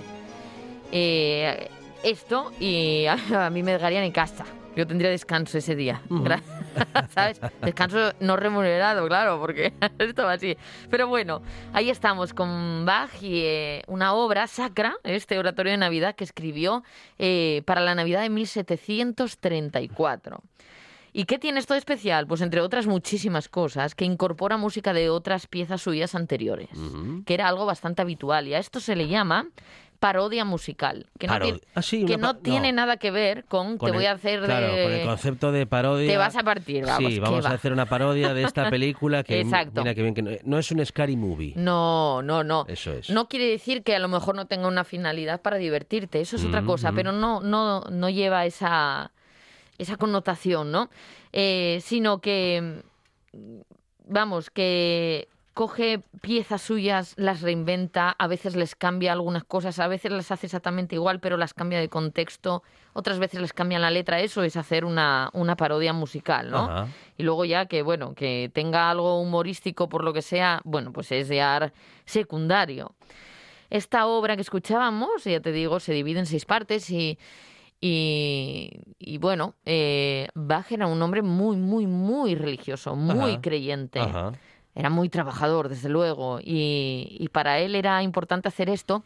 eh, 0.94 1.70
esto 2.04 2.54
y 2.58 3.06
a, 3.08 3.18
a 3.48 3.50
mí 3.50 3.64
me 3.64 3.74
dejarían 3.74 4.06
en 4.06 4.14
casa. 4.14 4.46
Yo 4.76 4.86
tendría 4.88 5.10
descanso 5.10 5.58
ese 5.58 5.76
día. 5.76 6.02
¿Sabes? 7.14 7.42
Descanso 7.62 8.14
no 8.20 8.38
remunerado, 8.38 9.08
claro, 9.08 9.40
porque 9.40 9.74
esto 10.00 10.24
va 10.24 10.34
así. 10.34 10.58
Pero 10.90 11.08
bueno, 11.08 11.42
ahí 11.74 11.90
estamos 11.90 12.34
con 12.34 12.86
Bach 12.86 13.12
y 13.22 13.42
eh, 13.42 13.84
una 13.88 14.14
obra 14.14 14.48
sacra, 14.48 14.96
este 15.04 15.38
oratorio 15.38 15.72
de 15.72 15.78
Navidad 15.78 16.16
que 16.16 16.24
escribió 16.24 16.84
eh, 17.20 17.64
para 17.66 17.82
la 17.82 17.96
Navidad 17.96 18.22
de 18.22 18.30
1734. 18.30 20.42
¿Y 21.14 21.26
qué 21.26 21.38
tiene 21.38 21.60
esto 21.60 21.74
de 21.74 21.80
especial? 21.80 22.26
Pues 22.26 22.40
entre 22.40 22.62
otras 22.62 22.88
muchísimas 22.88 23.50
cosas, 23.50 23.96
que 23.96 24.06
incorpora 24.06 24.56
música 24.56 24.94
de 24.94 25.10
otras 25.10 25.46
piezas 25.48 25.82
suyas 25.82 26.16
anteriores, 26.16 26.70
que 27.26 27.34
era 27.34 27.50
algo 27.50 27.66
bastante 27.66 28.02
habitual. 28.02 28.48
Y 28.48 28.54
a 28.54 28.60
esto 28.60 28.80
se 28.80 28.96
le 28.96 29.10
llama 29.10 29.50
parodia 30.02 30.44
musical, 30.46 31.06
que 31.20 31.28
no, 31.28 31.34
Parod- 31.36 31.44
tiene, 31.44 31.62
Ah, 31.76 31.82
sí, 31.84 32.06
que 32.08 32.18
no 32.18 32.36
tiene 32.38 32.72
nada 32.72 32.98
que 32.98 33.12
ver 33.12 33.46
con, 33.46 33.78
Con 33.78 33.92
te 33.92 33.96
voy 33.96 34.08
a 34.08 34.14
hacer 34.14 34.42
claro, 34.44 34.74
de... 34.74 34.84
con 34.84 34.92
el 34.94 35.06
concepto 35.06 35.52
de 35.52 35.68
parodia. 35.68 36.08
Te 36.12 36.18
vas 36.18 36.36
a 36.36 36.42
partir, 36.44 36.84
vamos, 36.88 37.08
Sí, 37.08 37.16
¿qué 37.16 37.22
vamos 37.22 37.46
a 37.46 37.50
va? 37.50 37.56
hacer 37.56 37.72
una 37.72 37.86
parodia 37.86 38.34
de 38.34 38.44
esta 38.44 38.68
película 38.72 39.24
que 39.24 39.42
Exacto. 39.42 39.82
mira 39.82 39.94
que 39.94 40.02
bien 40.02 40.16
que 40.16 40.24
no, 40.24 40.32
no 40.44 40.58
es 40.58 40.72
un 40.72 40.84
scary 40.84 41.16
movie. 41.16 41.54
No, 41.56 42.24
no, 42.24 42.44
no. 42.44 42.66
Eso 42.68 42.92
es. 42.94 43.12
No 43.12 43.28
quiere 43.28 43.46
decir 43.46 43.84
que 43.84 43.96
a 43.96 44.00
lo 44.00 44.08
mejor 44.08 44.36
no 44.36 44.48
tenga 44.48 44.68
una 44.68 44.84
finalidad 44.84 45.40
para 45.44 45.58
divertirte, 45.58 46.20
eso 46.20 46.36
es 46.36 46.46
otra 46.46 46.64
cosa, 46.64 46.92
pero 46.94 47.12
no, 47.12 47.40
no, 47.42 47.82
no 47.82 48.10
lleva 48.10 48.48
esa, 48.48 49.12
esa 49.78 49.98
connotación, 49.98 50.72
¿no? 50.72 50.90
Eh, 51.32 51.80
sino 51.84 52.22
que, 52.22 52.82
vamos, 54.06 54.50
que 54.50 55.28
coge 55.62 56.02
piezas 56.22 56.60
suyas, 56.60 57.14
las 57.18 57.42
reinventa, 57.42 58.16
a 58.18 58.26
veces 58.26 58.56
les 58.56 58.76
cambia 58.76 59.12
algunas 59.12 59.44
cosas, 59.44 59.78
a 59.78 59.88
veces 59.88 60.12
las 60.12 60.32
hace 60.32 60.48
exactamente 60.48 60.96
igual, 60.96 61.20
pero 61.20 61.38
las 61.38 61.54
cambia 61.54 61.80
de 61.80 61.88
contexto, 61.88 62.64
otras 62.94 63.20
veces 63.20 63.42
les 63.42 63.54
cambia 63.54 63.78
la 63.78 63.92
letra, 63.92 64.22
eso 64.22 64.42
es 64.42 64.58
hacer 64.58 64.86
una, 64.86 65.30
una 65.34 65.56
parodia 65.56 65.94
musical, 65.94 66.50
¿no? 66.50 66.64
Ajá. 66.64 66.88
Y 67.16 67.22
luego 67.22 67.46
ya 67.46 67.68
que, 67.68 67.84
bueno, 67.84 68.16
que 68.16 68.50
tenga 68.52 68.90
algo 68.90 69.22
humorístico 69.22 69.88
por 69.88 70.04
lo 70.04 70.14
que 70.14 70.24
sea, 70.24 70.62
bueno, 70.64 70.92
pues 70.92 71.12
es 71.12 71.28
ya 71.28 71.72
secundario. 72.06 72.96
esta 73.70 74.08
obra 74.08 74.36
que 74.36 74.42
escuchábamos, 74.42 75.26
ya 75.26 75.42
te 75.42 75.52
digo, 75.52 75.80
se 75.80 75.94
divide 75.94 76.22
en 76.22 76.26
seis 76.26 76.46
partes 76.46 76.90
y, 76.90 77.20
y, 77.80 79.18
bueno, 79.20 79.54
eh, 79.66 80.28
Bach 80.34 80.72
era 80.72 80.88
un 80.88 81.00
hombre 81.04 81.22
muy, 81.22 81.56
muy, 81.56 81.86
muy 81.86 82.34
religioso, 82.34 82.96
muy 82.96 83.38
creyente. 83.42 84.02
Era 84.76 84.90
muy 84.90 85.10
trabajador, 85.10 85.70
desde 85.70 85.90
luego, 85.90 86.40
y, 86.42 87.18
y 87.20 87.30
para 87.30 87.60
él 87.60 87.76
era 87.76 88.02
importante 88.04 88.48
hacer 88.48 88.70
esto, 88.70 89.04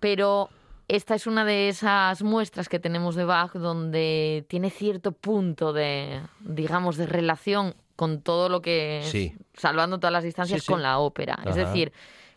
pero 0.00 0.50
esta 0.88 1.14
es 1.14 1.26
una 1.26 1.44
de 1.44 1.68
esas 1.68 2.22
muestras 2.22 2.68
que 2.68 2.78
tenemos 2.78 3.14
de 3.14 3.24
Bach 3.24 3.52
donde 3.52 4.44
tiene 4.48 4.70
cierto 4.70 5.12
punto 5.12 5.72
de, 5.72 6.20
digamos, 6.40 6.96
de 6.96 7.06
relación 7.06 7.74
con 7.96 8.20
todo 8.20 8.48
lo 8.48 8.60
que, 8.60 9.34
salvando 9.54 9.98
todas 9.98 10.12
las 10.12 10.24
distancias, 10.24 10.64
con 10.64 10.82
la 10.82 10.98
ópera. 10.98 11.38
Es 11.46 11.54
decir, 11.54 11.92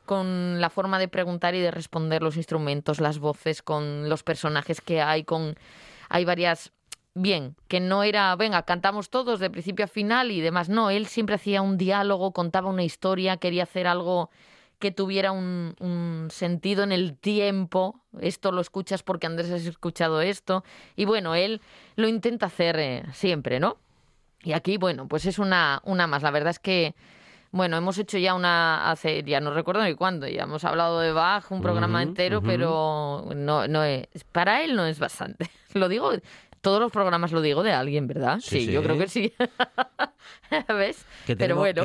con 0.06 0.62
la 0.62 0.70
forma 0.70 1.00
de 1.00 1.08
preguntar 1.08 1.56
y 1.56 1.60
de 1.60 1.72
responder 1.72 2.22
los 2.22 2.38
instrumentos, 2.38 3.02
las 3.02 3.20
voces, 3.20 3.62
con 3.62 4.08
los 4.08 4.24
personajes 4.24 4.80
que 4.82 5.02
hay, 5.02 5.24
con 5.24 5.56
hay 6.10 6.24
varias 6.24 6.72
bien, 7.22 7.56
que 7.68 7.80
no 7.80 8.04
era, 8.04 8.36
venga, 8.36 8.64
cantamos 8.64 9.10
todos 9.10 9.40
de 9.40 9.50
principio 9.50 9.86
a 9.86 9.88
final 9.88 10.32
y 10.32 10.42
demás. 10.42 10.70
No, 10.70 10.90
él 10.90 11.08
siempre 11.08 11.36
hacía 11.36 11.62
un 11.62 11.78
diálogo, 11.78 12.32
contaba 12.32 12.70
una 12.70 12.84
historia, 12.84 13.38
quería 13.38 13.64
hacer 13.64 13.88
algo 13.88 14.30
que 14.80 14.92
tuviera 14.92 15.32
un, 15.32 15.76
un, 15.80 16.28
sentido 16.30 16.84
en 16.84 16.92
el 16.92 17.18
tiempo. 17.18 18.00
Esto 18.22 18.52
lo 18.52 18.62
escuchas 18.62 19.02
porque 19.02 19.26
Andrés 19.26 19.52
has 19.52 19.66
escuchado 19.66 20.22
esto. 20.22 20.64
Y 20.96 21.06
bueno, 21.06 21.34
él 21.34 21.62
lo 21.96 22.08
intenta 22.08 22.46
hacer 22.46 22.80
eh, 22.80 23.04
siempre, 23.12 23.60
¿no? 23.60 23.78
Y 24.44 24.54
aquí, 24.54 24.78
bueno, 24.78 25.08
pues 25.08 25.26
es 25.26 25.40
una, 25.40 25.82
una 25.84 26.06
más. 26.06 26.22
La 26.22 26.32
verdad 26.32 26.52
es 26.52 26.60
que, 26.60 26.94
bueno, 27.52 27.76
hemos 27.76 27.98
hecho 27.98 28.18
ya 28.18 28.36
una, 28.36 28.92
hace, 28.92 29.24
ya 29.24 29.40
no 29.40 29.54
recuerdo 29.54 29.84
ni 29.84 29.96
cuándo, 29.96 30.28
ya 30.28 30.44
hemos 30.44 30.64
hablado 30.64 31.00
de 31.00 31.12
Bach, 31.12 31.52
un 31.52 31.62
programa 31.62 32.04
entero, 32.04 32.42
pero 32.42 33.28
no, 33.36 33.68
no 33.68 33.84
es, 33.84 34.08
para 34.32 34.64
él 34.64 34.76
no 34.76 34.86
es 34.86 35.00
bastante. 35.00 35.50
Lo 35.74 35.90
digo, 35.90 36.12
todos 36.62 36.80
los 36.80 36.92
programas 36.92 37.32
lo 37.32 37.42
digo 37.42 37.64
de 37.64 37.72
alguien, 37.72 38.08
¿verdad? 38.08 38.40
Sí, 38.42 38.66
yo 38.72 38.84
creo 38.84 38.98
que 38.98 39.08
sí. 39.08 39.34
¿Ves? 40.68 41.06
pero 41.38 41.56
bueno. 41.56 41.84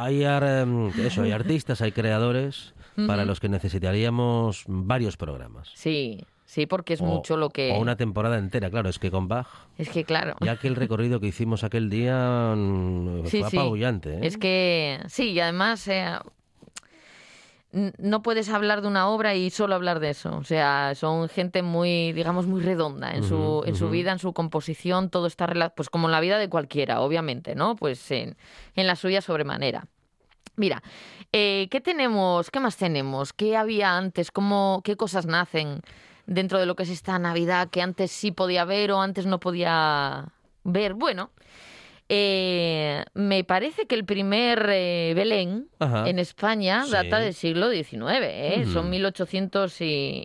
hay, 0.00 0.24
em, 0.24 0.88
eso, 1.00 1.22
hay 1.22 1.32
artistas, 1.32 1.80
hay 1.80 1.92
creadores 1.92 2.74
para 3.06 3.24
los 3.24 3.40
que 3.40 3.48
necesitaríamos 3.48 4.64
varios 4.66 5.16
programas. 5.16 5.70
Sí, 5.74 6.24
Sí, 6.54 6.66
porque 6.66 6.94
es 6.94 7.02
mucho 7.02 7.36
lo 7.36 7.50
que... 7.50 7.72
O 7.72 7.80
una 7.80 7.96
temporada 7.96 8.38
entera, 8.38 8.70
claro, 8.70 8.88
es 8.88 9.00
que 9.00 9.10
con 9.10 9.26
Bach... 9.26 9.48
Es 9.76 9.88
que 9.88 10.04
claro. 10.04 10.36
Ya 10.40 10.56
que 10.56 10.68
el 10.68 10.76
recorrido 10.76 11.18
que 11.18 11.26
hicimos 11.26 11.64
aquel 11.64 11.90
día 11.90 12.54
mm, 12.54 13.24
fue 13.24 13.42
apabullante. 13.44 14.14
¿eh? 14.14 14.20
Es 14.22 14.38
que 14.38 15.00
sí, 15.08 15.30
y 15.30 15.40
además 15.40 15.88
eh, 15.88 16.12
no 17.98 18.22
puedes 18.22 18.48
hablar 18.48 18.82
de 18.82 18.88
una 18.88 19.08
obra 19.08 19.34
y 19.34 19.50
solo 19.50 19.74
hablar 19.74 20.00
de 20.00 20.10
eso. 20.10 20.36
O 20.36 20.44
sea, 20.44 20.94
son 20.94 21.28
gente 21.28 21.62
muy, 21.62 22.12
digamos, 22.12 22.46
muy 22.46 22.62
redonda 22.62 23.12
en 23.12 23.24
su, 23.24 23.62
en 23.66 23.76
su 23.76 23.90
vida, 23.90 24.12
en 24.12 24.18
su 24.18 24.32
composición, 24.32 25.10
todo 25.10 25.26
está 25.26 25.46
pues 25.70 25.90
como 25.90 26.08
en 26.08 26.12
la 26.12 26.20
vida 26.20 26.38
de 26.38 26.48
cualquiera, 26.48 27.00
obviamente, 27.00 27.54
¿no? 27.54 27.76
Pues 27.76 28.10
en, 28.10 28.36
en 28.76 28.86
la 28.86 28.96
suya 28.96 29.20
sobremanera. 29.20 29.86
Mira, 30.56 30.82
eh, 31.32 31.68
¿qué 31.70 31.80
tenemos? 31.80 32.50
¿Qué 32.50 32.60
más 32.60 32.76
tenemos? 32.76 33.32
¿Qué 33.32 33.56
había 33.56 33.96
antes? 33.96 34.30
¿Cómo, 34.30 34.82
¿Qué 34.84 34.96
cosas 34.96 35.26
nacen? 35.26 35.82
dentro 36.26 36.58
de 36.58 36.66
lo 36.66 36.74
que 36.76 36.84
es 36.84 36.90
esta 36.90 37.18
Navidad 37.18 37.68
que 37.70 37.82
antes 37.82 38.10
sí 38.10 38.30
podía 38.30 38.64
ver 38.64 38.92
o 38.92 39.00
antes 39.00 39.26
no 39.26 39.40
podía 39.40 40.26
ver. 40.64 40.94
Bueno, 40.94 41.30
eh, 42.16 43.04
me 43.14 43.42
parece 43.42 43.86
que 43.86 43.96
el 43.96 44.04
primer 44.04 44.68
eh, 44.70 45.14
Belén 45.16 45.66
en 45.80 46.20
España 46.20 46.84
data 46.88 47.18
del 47.18 47.34
siglo 47.34 47.70
XIX, 47.70 47.92
¿eh? 48.22 48.64
son 48.72 48.88
1800 48.88 49.80
y, 49.80 50.22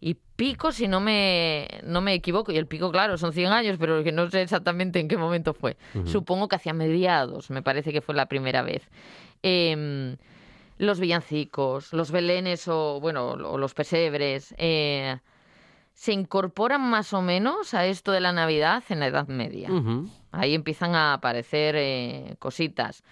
y, 0.00 0.14
pico, 0.36 0.72
si 0.72 0.88
no 0.88 1.00
me, 1.00 1.68
no 1.84 2.02
me 2.02 2.12
equivoco. 2.12 2.52
Y 2.52 2.58
el 2.58 2.66
pico, 2.66 2.90
claro, 2.90 3.16
son 3.16 3.32
100 3.32 3.52
años, 3.52 3.76
pero 3.80 4.04
que 4.04 4.12
no 4.12 4.28
sé 4.28 4.42
exactamente 4.42 5.00
en 5.00 5.08
qué 5.08 5.16
momento 5.16 5.54
fue. 5.54 5.78
Supongo 6.04 6.48
que 6.48 6.56
hacia 6.56 6.74
mediados, 6.74 7.50
me 7.50 7.62
parece 7.62 7.90
que 7.90 8.02
fue 8.02 8.14
la 8.14 8.26
primera 8.26 8.62
vez. 8.62 8.82
Eh, 9.42 10.16
los 10.76 11.00
villancicos, 11.00 11.92
los 11.92 12.10
belenes 12.10 12.68
o, 12.68 13.00
bueno, 13.00 13.30
o 13.30 13.58
los 13.58 13.74
pesebres, 13.74 14.54
eh, 14.58 15.18
se 15.94 16.12
incorporan 16.12 16.82
más 16.82 17.12
o 17.12 17.22
menos 17.22 17.72
a 17.74 17.86
esto 17.86 18.12
de 18.12 18.20
la 18.20 18.32
Navidad 18.32 18.82
en 18.88 19.00
la 19.00 19.06
Edad 19.06 19.28
Media. 19.28 19.70
Ahí 20.36 20.54
empiezan 20.54 20.94
a 20.94 21.14
aparecer 21.14 21.74
eh, 21.76 22.36
cositas. 22.38 23.02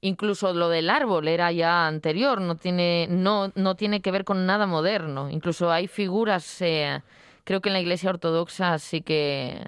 Incluso 0.00 0.52
lo 0.52 0.68
del 0.68 0.90
árbol 0.90 1.26
era 1.26 1.50
ya 1.50 1.86
anterior, 1.86 2.40
no 2.40 2.56
tiene, 2.56 3.08
no, 3.10 3.50
no 3.56 3.74
tiene 3.74 4.00
que 4.00 4.12
ver 4.12 4.24
con 4.24 4.46
nada 4.46 4.66
moderno. 4.66 5.28
Incluso 5.28 5.72
hay 5.72 5.88
figuras, 5.88 6.62
eh, 6.62 7.02
creo 7.44 7.60
que 7.60 7.68
en 7.68 7.72
la 7.72 7.80
Iglesia 7.80 8.10
Ortodoxa 8.10 8.78
sí 8.78 9.00
que 9.02 9.66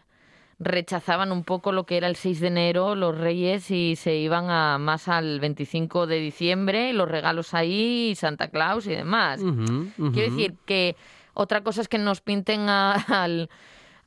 rechazaban 0.61 1.33
un 1.33 1.42
poco 1.42 1.73
lo 1.73 1.85
que 1.85 1.96
era 1.96 2.07
el 2.07 2.16
6 2.16 2.40
de 2.40 2.46
enero 2.49 2.94
los 2.94 3.16
reyes 3.16 3.70
y 3.70 3.96
se 3.96 4.16
iban 4.16 4.51
a 4.51 4.77
más 4.79 5.09
al 5.09 5.40
25 5.40 6.07
de 6.07 6.20
diciembre, 6.20 6.92
los 6.92 7.09
regalos 7.09 7.55
ahí, 7.55 8.14
Santa 8.14 8.49
Claus 8.49 8.87
y 8.87 8.90
demás. 8.90 9.40
Quiero 9.40 10.31
decir 10.31 10.55
que 10.66 10.96
otra 11.33 11.62
cosa 11.62 11.81
es 11.81 11.88
que 11.88 11.96
nos 11.96 12.20
pinten 12.20 12.68
al, 12.68 13.49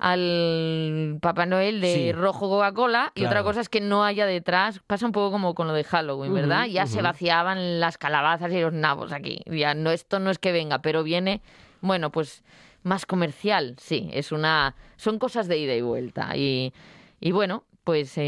al 0.04 1.18
Papá 1.22 1.46
Noel 1.46 1.80
de 1.80 2.12
rojo 2.12 2.50
Coca-Cola 2.50 3.14
y 3.16 3.24
otra 3.24 3.42
cosa 3.42 3.62
es 3.62 3.70
que 3.70 3.80
no 3.80 4.04
haya 4.04 4.26
detrás, 4.26 4.82
pasa 4.86 5.06
un 5.06 5.14
poco 5.14 5.32
como 5.32 5.56
con 5.56 5.66
lo 5.66 5.74
de 5.74 5.86
Halloween, 5.86 6.34
¿verdad? 6.34 6.66
Ya 6.66 6.88
se 6.88 7.02
vaciaban 7.02 7.80
las 7.80 7.98
calabazas 7.98 8.52
y 8.52 8.60
los 8.60 8.74
nabos 8.74 9.14
aquí. 9.14 9.40
Ya 9.46 9.74
no 9.74 9.92
esto 9.92 10.20
no 10.20 10.30
es 10.30 10.40
que 10.40 10.52
venga, 10.52 10.80
pero 10.80 11.04
viene, 11.04 11.42
bueno, 11.80 12.12
pues 12.12 12.44
más 12.84 13.06
comercial, 13.06 13.76
sí, 13.80 14.10
es 14.12 14.34
una 14.34 14.76
son 14.98 15.20
cosas 15.20 15.48
de 15.48 15.58
ida 15.58 15.74
y 15.74 15.82
vuelta 15.82 16.36
y, 16.36 16.74
y 17.22 17.32
bueno, 17.32 17.64
pues 17.86 18.20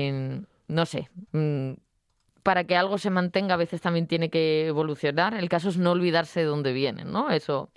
no 0.69 0.85
sé, 0.85 1.09
mm, 1.33 1.73
para 2.41 2.63
que 2.63 2.77
algo 2.77 2.97
se 2.97 3.09
mantenga 3.09 3.55
a 3.55 3.57
veces 3.57 3.81
también 3.81 4.07
tiene 4.07 4.29
que 4.29 4.67
evolucionar. 4.67 5.33
El 5.33 5.49
caso 5.49 5.67
es 5.67 5.77
no 5.77 5.91
olvidarse 5.91 6.39
de 6.39 6.45
dónde 6.45 6.71
vienen, 6.71 7.11
¿no? 7.11 7.31
Eso, 7.31 7.69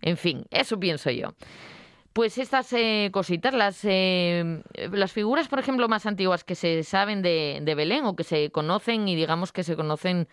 en 0.00 0.16
fin, 0.16 0.46
eso 0.50 0.80
pienso 0.80 1.10
yo. 1.10 1.34
Pues 2.14 2.38
estas 2.38 2.72
eh, 2.72 3.10
cositas, 3.12 3.52
las, 3.52 3.80
eh, 3.82 4.62
las 4.92 5.12
figuras, 5.12 5.48
por 5.48 5.58
ejemplo, 5.58 5.88
más 5.88 6.06
antiguas 6.06 6.44
que 6.44 6.54
se 6.54 6.84
saben 6.84 7.22
de, 7.22 7.58
de 7.60 7.74
Belén 7.74 8.04
o 8.04 8.14
que 8.14 8.22
se 8.22 8.50
conocen 8.50 9.08
y 9.08 9.16
digamos 9.16 9.50
que 9.50 9.64
se 9.64 9.74
conocen 9.74 10.28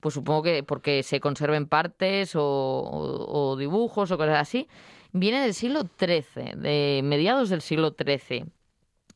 pues 0.00 0.14
supongo 0.14 0.42
que 0.44 0.62
porque 0.62 1.02
se 1.02 1.20
conserven 1.20 1.66
partes 1.66 2.34
o, 2.36 2.42
o, 2.42 3.56
dibujos 3.56 4.10
o 4.10 4.16
cosas 4.16 4.38
así, 4.38 4.66
viene 5.12 5.42
del 5.42 5.52
siglo 5.52 5.82
XIII, 5.98 6.54
de 6.56 7.00
mediados 7.04 7.50
del 7.50 7.60
siglo 7.60 7.94
XIII, 7.98 8.46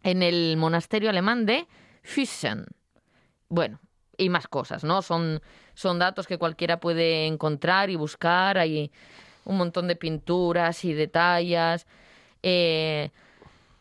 en 0.03 0.23
el 0.23 0.57
monasterio 0.59 1.09
alemán 1.09 1.47
de 1.47 1.67
Füssen. 2.03 2.67
Bueno, 3.49 3.81
y 4.19 4.29
más 4.29 4.47
cosas, 4.47 4.85
¿no? 4.85 5.01
Son, 5.01 5.41
son 5.75 5.99
datos 5.99 6.27
que 6.27 6.39
cualquiera 6.39 6.81
puede 6.81 7.27
encontrar 7.27 7.89
y 7.89 7.97
buscar. 7.97 8.59
Hay 8.59 8.93
un 9.45 9.57
montón 9.57 9.89
de 9.89 9.97
pinturas 9.97 10.85
y 10.85 10.93
detalles. 10.93 11.87
Eh, 12.42 13.11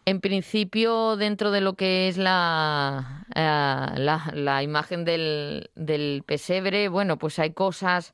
en 0.06 0.22
principio, 0.22 1.16
dentro 1.18 1.52
de 1.52 1.62
lo 1.62 1.74
que 1.74 2.08
es 2.08 2.18
la, 2.18 3.26
eh, 3.36 4.00
la, 4.00 4.32
la, 4.34 4.64
imagen 4.64 5.06
del, 5.06 5.70
del 5.76 6.24
pesebre, 6.26 6.90
bueno, 6.90 7.18
pues 7.18 7.38
hay 7.40 7.52
cosas 7.52 8.14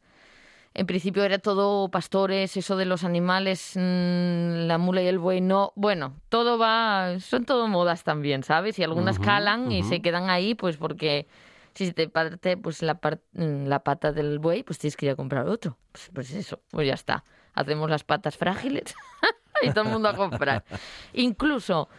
en 0.75 0.87
principio 0.87 1.23
era 1.23 1.39
todo 1.39 1.87
pastores, 1.89 2.57
eso 2.57 2.75
de 2.75 2.83
los 2.83 3.05
animales, 3.05 3.71
mm, 3.75 4.67
la 4.67 4.77
mula 4.77 5.01
y 5.01 5.07
el 5.07 5.19
buey, 5.19 5.39
no. 5.39 5.71
Bueno, 5.75 6.19
todo 6.27 6.57
va, 6.57 7.17
son 7.21 7.45
todo 7.45 7.69
modas 7.69 8.03
también, 8.03 8.43
¿sabes? 8.43 8.77
Y 8.77 8.83
algunas 8.83 9.17
calan 9.17 9.71
y 9.71 9.83
se 9.83 10.01
quedan 10.01 10.29
ahí, 10.29 10.53
pues 10.53 10.75
porque 10.75 11.27
si 11.73 11.93
te 11.93 12.09
parte 12.09 12.57
pues 12.57 12.81
la, 12.81 12.99
mm, 13.31 13.67
la 13.67 13.79
pata 13.85 14.11
del 14.11 14.37
buey, 14.37 14.63
pues 14.63 14.77
tienes 14.77 14.97
que 14.97 15.05
ir 15.05 15.13
a 15.13 15.15
comprar 15.15 15.47
otro. 15.47 15.77
Pues, 15.93 16.11
pues 16.13 16.31
eso, 16.33 16.59
pues 16.71 16.85
ya 16.85 16.93
está. 16.93 17.23
Hacemos 17.53 17.89
las 17.89 18.03
patas 18.03 18.35
frágiles 18.35 18.93
y 19.65 19.71
todo 19.71 19.85
el 19.85 19.91
mundo 19.91 20.09
a 20.09 20.15
comprar. 20.15 20.63
Incluso 21.13 21.89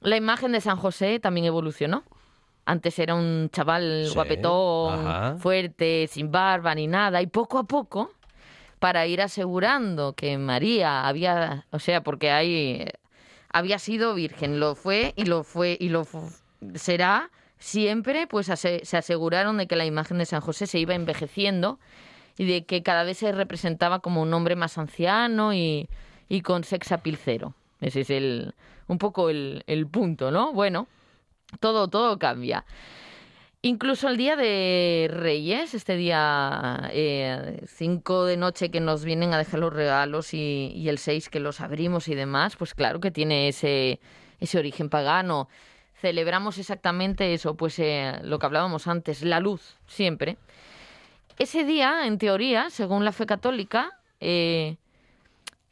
la 0.00 0.16
imagen 0.16 0.52
de 0.52 0.60
San 0.60 0.76
José 0.76 1.18
también 1.20 1.46
evolucionó. 1.46 2.04
Antes 2.64 2.98
era 2.98 3.14
un 3.14 3.48
chaval 3.50 4.10
guapetón, 4.12 5.38
fuerte, 5.38 6.06
sin 6.06 6.30
barba 6.30 6.74
ni 6.74 6.86
nada, 6.86 7.22
y 7.22 7.26
poco 7.26 7.58
a 7.58 7.64
poco, 7.64 8.12
para 8.78 9.06
ir 9.06 9.22
asegurando 9.22 10.12
que 10.12 10.36
María 10.36 11.08
había, 11.08 11.66
o 11.70 11.78
sea, 11.78 12.02
porque 12.02 12.30
ahí 12.30 12.86
había 13.50 13.78
sido 13.78 14.14
virgen, 14.14 14.60
lo 14.60 14.74
fue 14.74 15.14
y 15.16 15.24
lo 15.24 15.44
fue 15.44 15.78
y 15.80 15.88
lo 15.88 16.06
será 16.74 17.30
siempre, 17.58 18.26
pues 18.26 18.46
se 18.46 18.96
aseguraron 18.96 19.56
de 19.56 19.66
que 19.66 19.74
la 19.74 19.86
imagen 19.86 20.18
de 20.18 20.26
San 20.26 20.42
José 20.42 20.66
se 20.66 20.78
iba 20.78 20.94
envejeciendo 20.94 21.80
y 22.36 22.44
de 22.44 22.66
que 22.66 22.82
cada 22.82 23.02
vez 23.02 23.16
se 23.18 23.32
representaba 23.32 24.00
como 24.00 24.20
un 24.20 24.32
hombre 24.34 24.56
más 24.56 24.76
anciano 24.76 25.54
y, 25.54 25.88
y 26.28 26.42
con 26.42 26.64
sex 26.64 26.92
appeal. 26.92 27.18
Ese 27.80 28.00
es 28.00 28.10
el, 28.10 28.54
un 28.86 28.98
poco 28.98 29.30
el, 29.30 29.62
el 29.66 29.86
punto, 29.86 30.30
¿no? 30.30 30.52
Bueno, 30.52 30.88
todo, 31.60 31.88
todo 31.88 32.18
cambia. 32.18 32.64
Incluso 33.60 34.08
el 34.08 34.16
día 34.16 34.36
de 34.36 35.08
Reyes, 35.10 35.74
este 35.74 35.96
día 35.96 36.90
5 37.66 38.24
de 38.24 38.36
noche 38.36 38.70
que 38.70 38.80
nos 38.80 39.04
vienen 39.04 39.32
a 39.32 39.38
dejar 39.38 39.58
los 39.58 39.72
regalos 39.72 40.32
y, 40.32 40.72
y 40.76 40.88
el 40.88 40.98
6 40.98 41.28
que 41.28 41.40
los 41.40 41.60
abrimos 41.60 42.06
y 42.06 42.14
demás, 42.14 42.54
pues 42.56 42.74
claro 42.74 43.00
que 43.00 43.10
tiene 43.10 43.48
ese, 43.48 43.98
ese 44.38 44.58
origen 44.58 44.88
pagano. 44.88 45.48
Celebramos 46.00 46.58
exactamente 46.58 47.34
eso, 47.34 47.56
pues 47.56 47.80
eh, 47.80 48.20
lo 48.22 48.38
que 48.38 48.46
hablábamos 48.46 48.86
antes, 48.86 49.22
la 49.22 49.40
luz, 49.40 49.76
siempre. 49.88 50.38
Ese 51.38 51.64
día, 51.64 52.06
en 52.06 52.18
teoría, 52.18 52.70
según 52.70 53.04
la 53.04 53.10
fe 53.10 53.26
católica, 53.26 53.98
eh, 54.20 54.76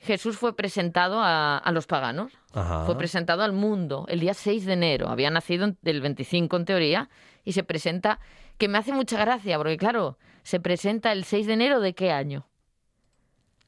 Jesús 0.07 0.39
fue 0.39 0.57
presentado 0.57 1.21
a, 1.21 1.59
a 1.59 1.73
los 1.73 1.87
paganos, 1.87 2.33
Ajá. 2.55 2.85
fue 2.87 2.97
presentado 2.97 3.43
al 3.43 3.53
mundo 3.53 4.07
el 4.09 4.21
día 4.21 4.33
6 4.35 4.65
de 4.65 4.73
enero. 4.73 5.09
Había 5.09 5.29
nacido 5.31 5.65
en- 5.67 5.77
el 5.85 6.01
25 6.01 6.57
en 6.57 6.65
teoría 6.65 7.11
y 7.45 7.53
se 7.53 7.63
presenta, 7.65 8.19
que 8.59 8.69
me 8.69 8.79
hace 8.79 8.93
mucha 8.93 9.19
gracia, 9.21 9.59
porque 9.59 9.77
claro, 9.77 10.19
se 10.43 10.61
presenta 10.61 11.13
el 11.13 11.25
6 11.25 11.47
de 11.47 11.53
enero 11.53 11.81
de 11.81 11.95
qué 11.95 12.11
año? 12.13 12.47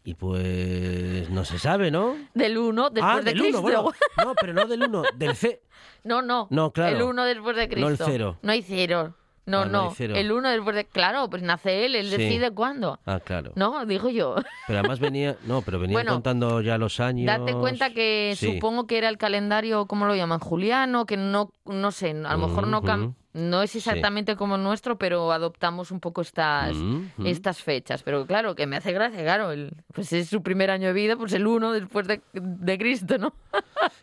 Y 0.05 0.14
pues 0.14 1.28
no 1.28 1.45
se 1.45 1.59
sabe, 1.59 1.91
¿no? 1.91 2.16
Del 2.32 2.57
1 2.57 2.91
después 2.91 3.14
ah, 3.14 3.18
de 3.18 3.24
del 3.24 3.39
Cristo. 3.41 3.61
1, 3.61 3.82
bueno. 3.82 3.93
No, 4.24 4.34
pero 4.41 4.55
no 4.55 4.66
del 4.66 4.82
1, 4.84 5.03
del 5.16 5.36
C. 5.36 5.61
No, 6.05 6.22
no. 6.22 6.47
No, 6.51 6.72
claro. 6.72 6.97
El 6.97 7.03
1 7.03 7.24
después 7.24 7.57
de 7.57 7.68
Cristo. 7.68 7.80
No 7.84 7.89
el 7.91 7.99
cero. 7.99 8.39
No 8.41 8.53
hay 8.53 8.62
cero. 8.62 9.14
No, 9.49 9.62
Ah, 9.62 9.64
no. 9.66 9.94
El 9.99 10.30
1 10.30 10.51
después 10.51 10.76
de. 10.76 10.84
Claro, 10.84 11.28
pues 11.30 11.42
nace 11.42 11.86
él, 11.86 11.94
él 11.94 12.11
Sí. 12.11 12.16
decide 12.18 12.51
cuándo. 12.51 12.99
Ah, 13.07 13.18
claro. 13.18 13.53
No, 13.57 13.84
digo 13.86 14.11
yo. 14.11 14.36
Pero 14.66 14.78
además 14.80 15.01
venía, 15.01 15.36
no, 15.46 15.62
pero 15.62 15.78
venía 15.78 15.94
Bueno, 15.94 16.12
contando 16.12 16.61
ya 16.61 16.76
los 16.78 17.01
años. 17.01 17.26
Date 17.26 17.55
cuenta 17.55 17.90
que 17.90 18.34
Sí. 18.36 18.55
supongo 18.55 18.86
que 18.86 18.99
era 18.99 19.09
el 19.09 19.16
calendario, 19.18 19.86
¿cómo 19.86 20.05
lo 20.07 20.14
llaman? 20.14 20.38
Juliano, 20.38 21.07
que 21.07 21.16
no, 21.16 21.51
no 21.64 21.90
sé, 21.92 22.11
a 22.11 22.36
lo 22.36 22.46
mejor 22.46 22.66
no, 22.66 22.82
cam- 22.82 23.05
Ujú. 23.07 23.14
No 23.35 23.62
es 23.62 23.76
exactamente 23.76 24.37
como 24.37 24.57
el 24.57 24.62
nuestro, 24.62 24.97
pero 24.99 25.31
adoptamos 25.33 25.91
un 25.91 26.01
poco 26.01 26.22
estas, 26.22 26.76
estas 27.24 27.62
fechas. 27.62 28.03
Pero 28.03 28.26
claro, 28.26 28.55
que 28.55 28.66
me 28.66 28.76
hace 28.76 28.93
gracia, 28.93 29.22
claro, 29.22 29.53
el- 29.53 29.72
pues 29.93 30.12
es 30.12 30.29
su 30.29 30.43
primer 30.43 30.70
año 30.70 30.89
de 30.89 30.93
vida, 30.95 31.16
pues 31.16 31.33
el 31.35 31.47
1 31.47 31.72
después 31.72 32.07
de, 32.09 32.20
de 32.33 32.79
Cristo, 32.79 33.18
¿no? 33.18 33.35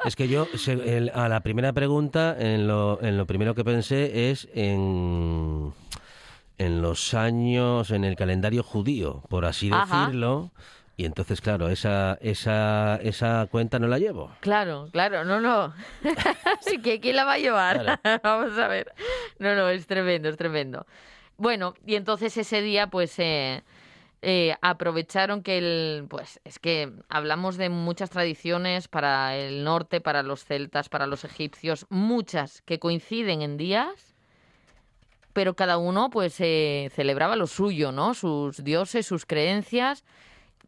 Es 0.05 0.15
que 0.15 0.27
yo, 0.27 0.47
el- 0.67 1.11
a 1.13 1.27
la 1.27 1.41
primera 1.41 1.73
pregunta, 1.73 2.35
en 2.39 2.67
lo, 2.67 3.01
en 3.01 3.17
lo 3.17 3.25
primero 3.25 3.55
que 3.55 3.63
pensé 3.65 4.29
es 4.29 4.47
en, 4.53 5.73
en 6.57 6.81
los 6.81 7.13
años, 7.13 7.91
en 7.91 8.03
el 8.05 8.15
calendario 8.15 8.63
judío, 8.63 9.23
por 9.29 9.45
así 9.45 9.69
Ajá. 9.73 10.01
decirlo. 10.05 10.51
Y 10.97 11.05
entonces, 11.05 11.41
claro, 11.41 11.67
esa, 11.67 12.17
esa, 12.21 12.95
esa 13.03 13.47
cuenta 13.51 13.79
no 13.79 13.87
la 13.87 13.99
llevo. 13.99 14.31
Claro, 14.39 14.87
claro, 14.93 15.25
no, 15.25 15.41
no. 15.41 15.73
Así 16.59 16.81
que 16.81 17.01
¿quién 17.01 17.17
la 17.17 17.25
va 17.25 17.33
a 17.33 17.37
llevar? 17.37 17.99
Vamos 18.23 18.57
a 18.57 18.67
ver. 18.69 18.93
No, 19.37 19.55
no, 19.55 19.67
es 19.67 19.87
tremendo, 19.87 20.29
es 20.29 20.37
tremendo. 20.37 20.85
Bueno, 21.37 21.73
y 21.85 21.95
entonces 21.95 22.37
ese 22.37 22.61
día, 22.61 22.87
pues, 22.87 23.19
eh, 23.19 23.63
eh, 24.21 24.55
aprovecharon 24.61 25.43
que 25.43 25.57
el, 25.57 26.07
pues, 26.09 26.39
es 26.45 26.59
que 26.59 26.93
hablamos 27.09 27.57
de 27.57 27.67
muchas 27.67 28.09
tradiciones 28.09 28.87
para 28.87 29.35
el 29.35 29.65
norte, 29.65 29.99
para 29.99 30.23
los 30.23 30.45
celtas, 30.45 30.87
para 30.87 31.07
los 31.07 31.25
egipcios, 31.25 31.85
muchas 31.89 32.61
que 32.61 32.79
coinciden 32.79 33.41
en 33.41 33.57
días, 33.57 34.15
pero 35.33 35.57
cada 35.57 35.77
uno, 35.77 36.09
pues, 36.09 36.37
eh, 36.39 36.89
celebraba 36.95 37.35
lo 37.35 37.47
suyo, 37.47 37.91
¿no? 37.91 38.13
Sus 38.13 38.63
dioses, 38.63 39.05
sus 39.05 39.25
creencias 39.25 40.05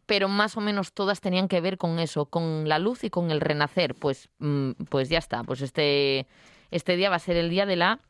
pero 0.08 0.26
más 0.26 0.56
o 0.56 0.62
menos 0.62 0.94
todas 0.94 1.20
tenían 1.20 1.48
que 1.48 1.60
ver 1.60 1.76
con 1.76 1.98
eso, 1.98 2.24
con 2.24 2.66
la 2.66 2.78
luz 2.78 3.04
y 3.04 3.10
con 3.10 3.30
el 3.30 3.42
renacer. 3.42 3.94
Pues, 3.94 4.30
mm, 4.38 4.70
pues 4.88 5.10
ya 5.10 5.18
está, 5.18 5.44
pues 5.44 5.60
este, 5.60 6.26
este 6.70 6.96
día 6.96 7.10
va 7.10 7.16
a 7.16 7.20
ser 7.20 7.36
el 7.36 7.50
día 7.50 7.66
de 7.66 7.76
la 7.76 8.00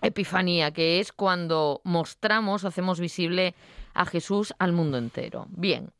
Epifanía, 0.00 0.70
que 0.70 1.00
es 1.00 1.12
cuando 1.12 1.82
mostramos, 1.84 2.64
hacemos 2.64 2.98
visible 2.98 3.54
a 3.92 4.06
Jesús 4.06 4.54
al 4.58 4.72
mundo 4.72 4.96
entero. 4.96 5.44
Bien. 5.50 5.90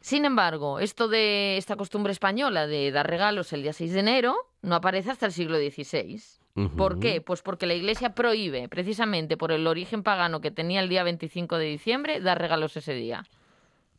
Sin 0.00 0.24
embargo, 0.24 0.78
esto 0.78 1.08
de 1.08 1.56
esta 1.56 1.74
costumbre 1.74 2.12
española 2.12 2.68
de 2.68 2.92
dar 2.92 3.10
regalos 3.10 3.52
el 3.52 3.62
día 3.62 3.72
6 3.72 3.92
de 3.92 4.00
enero 4.00 4.36
no 4.62 4.76
aparece 4.76 5.10
hasta 5.10 5.26
el 5.26 5.32
siglo 5.32 5.58
XVI. 5.58 6.22
¿Por 6.76 7.00
qué? 7.00 7.20
Pues 7.20 7.42
porque 7.42 7.66
la 7.66 7.74
Iglesia 7.74 8.14
prohíbe, 8.14 8.68
precisamente 8.68 9.36
por 9.36 9.50
el 9.50 9.66
origen 9.66 10.04
pagano 10.04 10.40
que 10.40 10.52
tenía 10.52 10.80
el 10.80 10.88
día 10.88 11.02
25 11.02 11.58
de 11.58 11.64
diciembre, 11.64 12.20
dar 12.20 12.38
regalos 12.40 12.76
ese 12.76 12.94
día. 12.94 13.24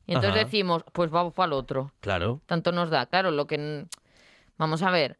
Y 0.05 0.13
entonces 0.13 0.31
Ajá. 0.41 0.45
decimos, 0.45 0.83
pues 0.91 1.09
vamos 1.11 1.33
para 1.33 1.47
el 1.47 1.53
otro. 1.53 1.91
Claro. 2.01 2.41
Tanto 2.45 2.71
nos 2.71 2.89
da. 2.89 3.05
Claro, 3.05 3.31
lo 3.31 3.47
que... 3.47 3.85
Vamos 4.57 4.81
a 4.83 4.91
ver. 4.91 5.17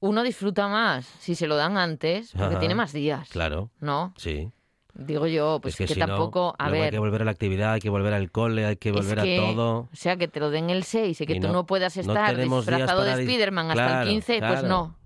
Uno 0.00 0.22
disfruta 0.22 0.68
más 0.68 1.06
si 1.06 1.34
se 1.34 1.46
lo 1.46 1.56
dan 1.56 1.76
antes, 1.78 2.32
porque 2.32 2.54
Ajá. 2.54 2.58
tiene 2.58 2.74
más 2.74 2.92
días. 2.92 3.28
Claro. 3.30 3.70
¿No? 3.80 4.12
Sí. 4.16 4.50
Digo 4.94 5.26
yo, 5.26 5.58
pues 5.62 5.72
es 5.74 5.78
que, 5.78 5.86
que, 5.86 5.94
si 5.94 6.00
no, 6.00 6.06
tampoco... 6.06 6.54
a 6.58 6.64
luego 6.68 6.74
hay 6.74 6.80
ver, 6.82 6.92
que 6.92 6.98
volver 6.98 7.22
a 7.22 7.24
la 7.24 7.30
actividad, 7.30 7.72
hay 7.72 7.80
que 7.80 7.88
volver 7.88 8.12
al 8.12 8.30
cole, 8.30 8.66
hay 8.66 8.76
que 8.76 8.90
es 8.90 8.94
volver 8.94 9.22
que- 9.22 9.38
a 9.38 9.40
todo. 9.40 9.78
O 9.90 9.96
sea, 9.96 10.16
que 10.16 10.28
te 10.28 10.38
lo 10.38 10.50
den 10.50 10.68
el 10.70 10.82
6 10.84 11.20
y 11.20 11.26
que 11.26 11.36
Y 11.36 11.40
tú 11.40 11.46
no- 11.46 11.52
no, 11.54 11.66
puedas 11.66 11.96
no 11.96 12.00
estar 12.02 12.36
días 12.36 12.48
disfrazado 12.50 13.02
de 13.04 13.22
Spiderman 13.22 13.70
hasta 13.70 13.86
Claro, 13.86 14.02
el 14.02 14.08
15, 14.08 14.38
pues 14.40 14.62
no. 14.64 14.96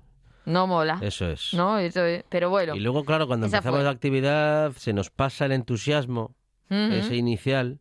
No 0.44 0.66
mola. 0.66 0.98
Eso 1.02 1.28
es. 1.28 1.52
No, 1.54 1.78
eso 1.78 2.04
es. 2.04 2.24
Pero 2.28 2.50
bueno. 2.50 2.74
Y 2.74 2.80
luego, 2.80 3.04
claro, 3.04 3.26
cuando 3.26 3.46
empezamos 3.46 3.78
fue. 3.78 3.84
la 3.84 3.90
actividad, 3.90 4.72
se 4.72 4.92
nos 4.92 5.10
pasa 5.10 5.44
el 5.46 5.52
entusiasmo, 5.52 6.34
ese 6.68 7.14
inicial, 7.16 7.78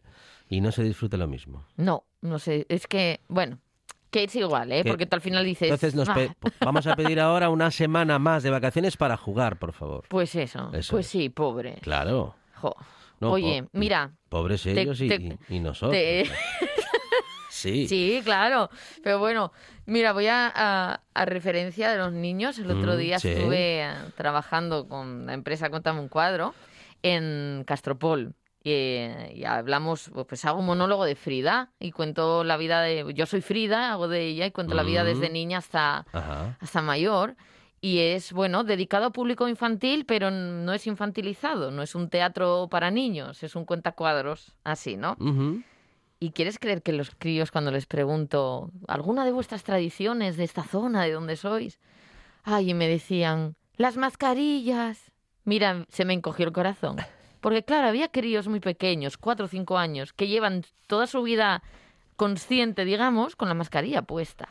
y 0.50 0.62
no 0.62 0.72
se 0.72 0.84
disfruta 0.84 1.18
lo 1.18 1.28
mismo. 1.28 1.66
No, 1.78 2.06
no 2.22 2.39
sé. 2.39 2.66
Es 2.70 2.88
que, 2.88 3.22
bueno, 3.28 3.60
que 4.12 4.24
es 4.26 4.36
igual, 4.36 4.72
¿eh? 4.72 4.84
Que- 4.84 4.89
Porque 4.89 5.06
tú 5.06 5.16
al 5.16 5.22
final 5.22 5.43
dices... 5.43 5.64
Entonces 5.70 5.96
nos 5.96 6.08
"Ah, 6.10 6.28
vamos 6.62 6.88
a 6.88 6.96
pedir 6.96 7.20
ahora 7.20 7.50
una 7.50 7.72
semana 7.72 8.20
más 8.20 8.43
de 8.43 8.50
vacaciones 8.50 8.96
para 8.98 9.18
jugar, 9.18 9.58
por 9.60 9.74
favor. 9.74 10.06
Pues 10.08 10.36
eso, 10.36 10.70
Eso 10.74 10.91
pues 10.96 11.06
es. 11.08 11.12
sí, 11.12 11.30
pobre. 11.30 11.76
Claro. 11.82 12.36
Jo. 12.56 12.76
No, 13.20 13.32
Oye, 13.32 13.64
po- 13.64 13.70
mira, 13.74 14.12
Pobres 14.30 14.64
te- 14.64 14.80
ellos 14.82 15.00
y, 15.02 15.08
te- 15.08 15.38
y 15.50 15.60
nosotros. 15.60 15.91
te- 15.98 16.30
Sí. 17.50 17.88
sí, 17.88 18.22
claro. 18.24 18.70
Pero 19.02 19.18
bueno, 19.20 19.52
mira, 19.86 20.12
voy 20.14 20.28
a, 20.28 20.52
a- 20.54 21.02
a 21.14 21.26
referencia 21.26 21.89
de 21.89 21.98
los 21.98 22.12
niños. 22.12 22.60
El 22.60 22.70
otro 22.70 22.93
Mm, 22.96 22.98
día 22.98 23.20
sí. 23.20 23.30
estuve 23.30 23.88
trabajando 24.18 24.88
con 24.88 25.26
la 25.26 25.34
empresa 25.34 25.70
Contame 25.70 26.00
un 26.02 26.10
cuadro 26.10 26.54
en 27.02 27.64
Castropol. 27.66 28.34
Y, 28.66 28.97
y 29.36 29.45
hablamos, 29.45 30.11
pues 30.28 30.43
hago 30.43 30.59
un 30.59 30.66
monólogo 30.66 31.05
de 31.05 31.16
Frida 31.16 31.72
y 31.80 31.91
cuento 31.91 32.43
la 32.43 32.57
vida 32.57 32.82
de... 32.82 33.05
Yo 33.13 33.28
soy 33.28 33.41
Frida, 33.41 33.91
hago 33.91 34.07
de 34.07 34.26
ella 34.26 34.47
y 34.47 34.51
cuento 34.51 34.74
la 34.74 34.82
vida 34.82 35.03
Mm. 35.03 35.05
desde 35.05 35.30
niña 35.30 35.59
hasta, 35.59 36.05
Ajá. 36.11 36.57
hasta 36.59 36.82
mayor. 36.82 37.36
Y 37.80 37.99
es, 37.99 38.34
bueno, 38.34 38.63
dedicado 38.63 39.05
a 39.05 39.09
público 39.11 39.47
infantil, 39.47 40.05
pero 40.07 40.32
no 40.32 40.74
es 40.74 40.88
infantilizado, 40.88 41.70
no 41.70 41.84
es 41.84 41.93
un 41.93 42.09
teatro 42.09 42.68
para 42.72 42.89
niños, 42.89 43.43
es 43.43 43.55
un 43.55 43.66
cuentacuadros 43.66 44.55
así, 44.63 44.97
¿no? 44.97 45.16
¿Y 46.20 46.32
quieres 46.32 46.57
creer 46.57 46.82
que 46.82 46.91
los 46.93 47.11
críos 47.11 47.51
cuando 47.51 47.70
les 47.70 47.86
pregunto 47.86 48.72
alguna 48.88 49.26
de 49.26 49.32
vuestras 49.32 49.63
tradiciones 49.63 50.38
de 50.38 50.43
esta 50.45 50.63
zona, 50.63 51.03
de 51.03 51.11
donde 51.11 51.36
sois? 51.36 51.80
Ay, 52.43 52.72
y 52.72 52.74
me 52.74 52.88
decían, 52.88 53.55
las 53.76 53.95
mascarillas. 53.97 55.11
Mira, 55.43 55.86
se 55.89 56.05
me 56.05 56.13
encogió 56.13 56.47
el 56.47 56.51
corazón. 56.53 56.95
Porque 57.46 57.62
claro, 57.62 57.88
había 57.89 58.08
críos 58.08 58.48
muy 58.48 58.60
pequeños, 58.60 59.20
cuatro 59.20 59.46
o 59.46 59.48
cinco 59.48 59.78
años, 59.78 60.14
que 60.14 60.28
llevan 60.28 60.64
toda 60.88 61.06
su 61.06 61.22
vida 61.22 61.62
consciente, 62.16 62.86
digamos, 62.86 63.36
con 63.36 63.50
la 63.50 63.54
mascarilla 63.54 64.02
puesta. 64.02 64.50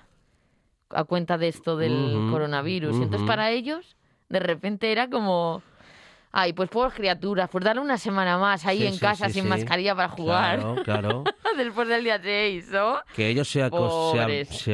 A 0.91 1.03
cuenta 1.03 1.37
de 1.37 1.49
esto 1.49 1.77
del 1.77 2.29
coronavirus. 2.31 2.93
Y 2.93 3.03
entonces 3.03 3.23
ujú. 3.23 3.27
para 3.27 3.51
ellos, 3.51 3.97
de 4.29 4.39
repente 4.39 4.93
era 4.93 5.11
como... 5.11 5.65
Ay, 6.37 6.53
pues 6.53 6.69
pobres 6.69 6.95
criaturas, 6.95 7.49
pues 7.49 7.63
darle 7.65 7.81
una 7.81 7.97
semana 7.97 8.39
más 8.39 8.67
ahí 8.67 8.79
Sí, 8.81 8.87
en 8.89 8.95
sí, 8.95 8.99
casa 8.99 9.29
sí, 9.29 9.35
sin 9.35 9.49
mascarilla 9.49 9.95
para 9.95 10.09
jugar. 10.09 10.59
Claro, 10.59 10.83
claro. 10.83 11.25
Después 11.57 11.87
del 11.87 12.03
día 12.03 12.21
6, 12.21 12.71
¿no? 12.73 12.97
Que 13.15 13.29
ellos 13.29 13.49
se, 13.49 13.63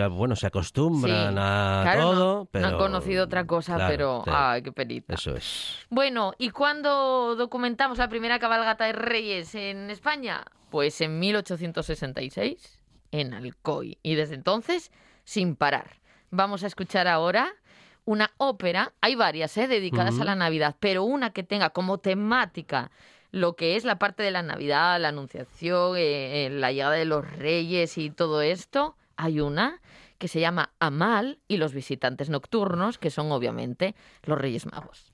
bueno, 0.08 0.34
acostumbran 0.42 1.36
a 1.38 1.80
Claro, 1.82 2.00
no- 2.00 2.10
todo, 2.12 2.38
no, 2.38 2.48
pero... 2.50 2.66
han 2.66 2.78
conocido 2.78 3.24
otra 3.24 3.46
cosa, 3.46 3.74
Claro, 3.74 3.90
pero... 3.90 4.24
Ay, 4.26 4.62
qué 4.62 4.72
perita. 4.72 5.12
Eso 5.14 5.36
es. 5.36 5.76
Bueno, 5.90 6.32
¿y 6.38 6.48
cuándo 6.48 7.36
documentamos 7.36 7.98
la 7.98 8.08
primera 8.08 8.38
cabalgata 8.38 8.86
de 8.86 8.92
reyes 8.92 9.54
en 9.54 9.90
España? 9.90 10.42
Pues 10.70 10.98
en 11.02 11.18
1866, 11.18 12.80
en 13.12 13.34
Alcoy. 13.34 13.98
Y 14.02 14.14
desde 14.14 14.34
entonces, 14.34 14.90
sin 15.24 15.56
parar. 15.56 15.98
Vamos 16.30 16.64
a 16.64 16.68
escuchar 16.68 17.06
ahora 17.08 17.52
una 18.10 18.32
ópera, 18.38 18.92
hay 19.00 19.14
varias, 19.14 19.56
¿eh? 19.56 19.68
dedicadas 19.68 20.18
a 20.18 20.24
la 20.24 20.34
Navidad, 20.34 20.74
pero 20.80 21.04
una 21.04 21.30
que 21.30 21.44
tenga 21.44 21.70
como 21.70 21.98
temática 21.98 22.90
lo 23.30 23.54
que 23.54 23.76
es 23.76 23.84
la 23.84 24.00
parte 24.00 24.24
de 24.24 24.32
la 24.32 24.42
Navidad, 24.42 25.00
la 25.00 25.10
Anunciación, 25.10 25.96
eh, 25.96 26.46
eh, 26.46 26.50
la 26.50 26.72
llegada 26.72 26.96
de 26.96 27.04
los 27.04 27.24
reyes 27.36 27.96
y 27.98 28.10
todo 28.10 28.42
esto, 28.42 28.96
hay 29.16 29.38
una 29.38 29.80
que 30.18 30.26
se 30.26 30.40
llama 30.40 30.72
Amal 30.80 31.38
y 31.46 31.58
los 31.58 31.72
visitantes 31.72 32.30
nocturnos, 32.30 32.98
que 32.98 33.10
son 33.10 33.30
obviamente 33.30 33.94
los 34.24 34.36
Reyes 34.36 34.66
Magos. 34.66 35.12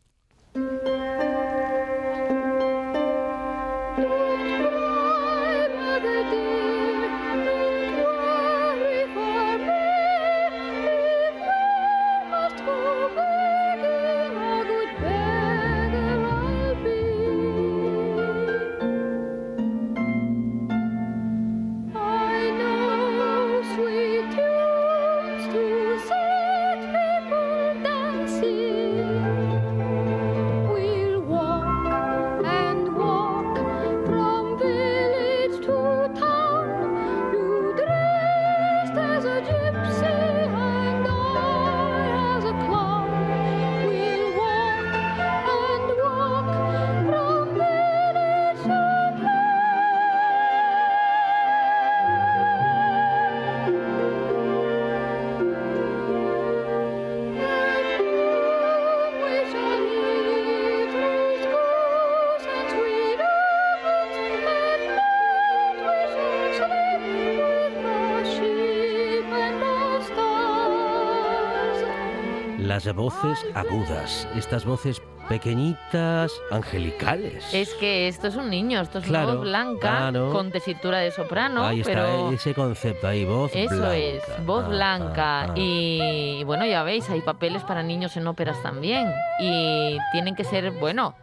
Voces 72.94 73.38
agudas, 73.54 74.26
estas 74.36 74.64
voces 74.64 75.00
pequeñitas, 75.28 76.30
angelicales. 76.52 77.52
Es 77.52 77.74
que 77.74 78.06
esto 78.06 78.28
es 78.28 78.36
un 78.36 78.48
niño, 78.48 78.80
esto 78.80 78.98
es 78.98 79.04
Claro, 79.06 79.26
una 79.26 79.34
voz 79.36 79.42
blanca 79.44 80.12
con 80.32 80.52
tesitura 80.52 80.98
de 80.98 81.10
soprano, 81.10 81.64
ahí 81.64 81.82
pero 81.84 82.04
está 82.30 82.34
ese 82.34 82.54
concepto 82.54 83.08
ahí, 83.08 83.24
voz 83.24 83.50
eso 83.54 83.74
blanca. 83.74 83.96
es, 83.96 84.22
voz 84.46 84.64
Ah, 84.64 84.68
blanca. 84.68 85.40
ah, 85.42 85.46
ah. 85.50 85.54
Y 85.56 86.44
bueno, 86.44 86.64
ya 86.66 86.82
veis, 86.84 87.08
hay 87.10 87.22
papeles 87.22 87.62
para 87.64 87.82
niños 87.82 88.16
en 88.16 88.26
óperas 88.28 88.62
también. 88.62 89.12
Y 89.40 89.98
tienen 90.12 90.36
que 90.36 90.44
ser, 90.44 90.70
bueno, 90.72 91.14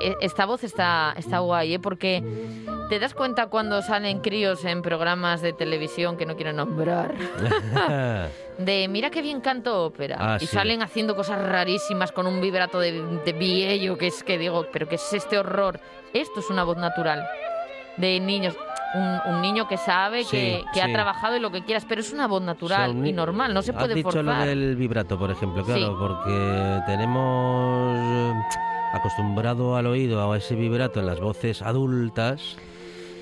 e- 0.00 0.16
esta 0.20 0.44
voz 0.44 0.64
está, 0.64 1.14
está 1.16 1.38
guay, 1.38 1.74
¿eh? 1.74 1.78
porque 1.78 2.22
te 2.88 2.98
das 2.98 3.14
cuenta 3.14 3.46
cuando 3.46 3.80
salen 3.82 4.20
críos 4.20 4.64
en 4.64 4.82
programas 4.82 5.40
de 5.42 5.52
televisión 5.52 6.16
que 6.16 6.26
no 6.26 6.36
quiero 6.36 6.52
nombrar. 6.52 7.14
De 8.58 8.86
mira 8.88 9.10
qué 9.10 9.20
bien 9.20 9.40
canto 9.40 9.84
ópera. 9.84 10.16
Ah, 10.20 10.36
y 10.40 10.46
sí. 10.46 10.54
salen 10.54 10.80
haciendo 10.82 11.16
cosas 11.16 11.42
rarísimas 11.44 12.12
con 12.12 12.26
un 12.28 12.40
vibrato 12.40 12.78
de, 12.78 12.92
de 13.24 13.32
viejo, 13.32 13.96
que 13.98 14.06
es 14.06 14.22
que 14.22 14.38
digo, 14.38 14.66
pero 14.72 14.86
¿qué 14.88 14.94
es 14.94 15.12
este 15.12 15.38
horror? 15.38 15.80
Esto 16.12 16.38
es 16.40 16.50
una 16.50 16.62
voz 16.62 16.76
natural 16.76 17.26
de 17.96 18.20
niños. 18.20 18.54
Un, 18.94 19.34
un 19.34 19.42
niño 19.42 19.66
que 19.66 19.76
sabe, 19.76 20.22
Sí, 20.22 20.30
que, 20.36 20.64
que 20.72 20.80
ha 20.82 20.92
trabajado 20.92 21.36
y 21.36 21.40
lo 21.40 21.50
que 21.50 21.64
quieras, 21.64 21.84
pero 21.88 22.00
es 22.00 22.12
una 22.12 22.28
voz 22.28 22.42
natural 22.42 22.90
O 22.90 22.92
sea, 22.92 23.00
un 23.00 23.06
y 23.08 23.12
normal, 23.12 23.52
no 23.52 23.60
se 23.60 23.72
Has 23.72 23.76
puede 23.78 23.94
dicho 23.96 24.08
forzar. 24.12 24.24
lo 24.24 24.46
del 24.46 24.76
vibrato, 24.76 25.18
por 25.18 25.32
ejemplo, 25.32 25.64
claro, 25.64 25.80
Sí. 25.80 25.96
porque 25.98 26.80
tenemos 26.86 27.96
eh, 27.98 28.32
acostumbrado 28.92 29.74
al 29.76 29.86
oído 29.88 30.30
a 30.32 30.36
ese 30.36 30.54
vibrato 30.54 31.00
en 31.00 31.06
las 31.06 31.18
voces 31.18 31.60
adultas, 31.60 32.56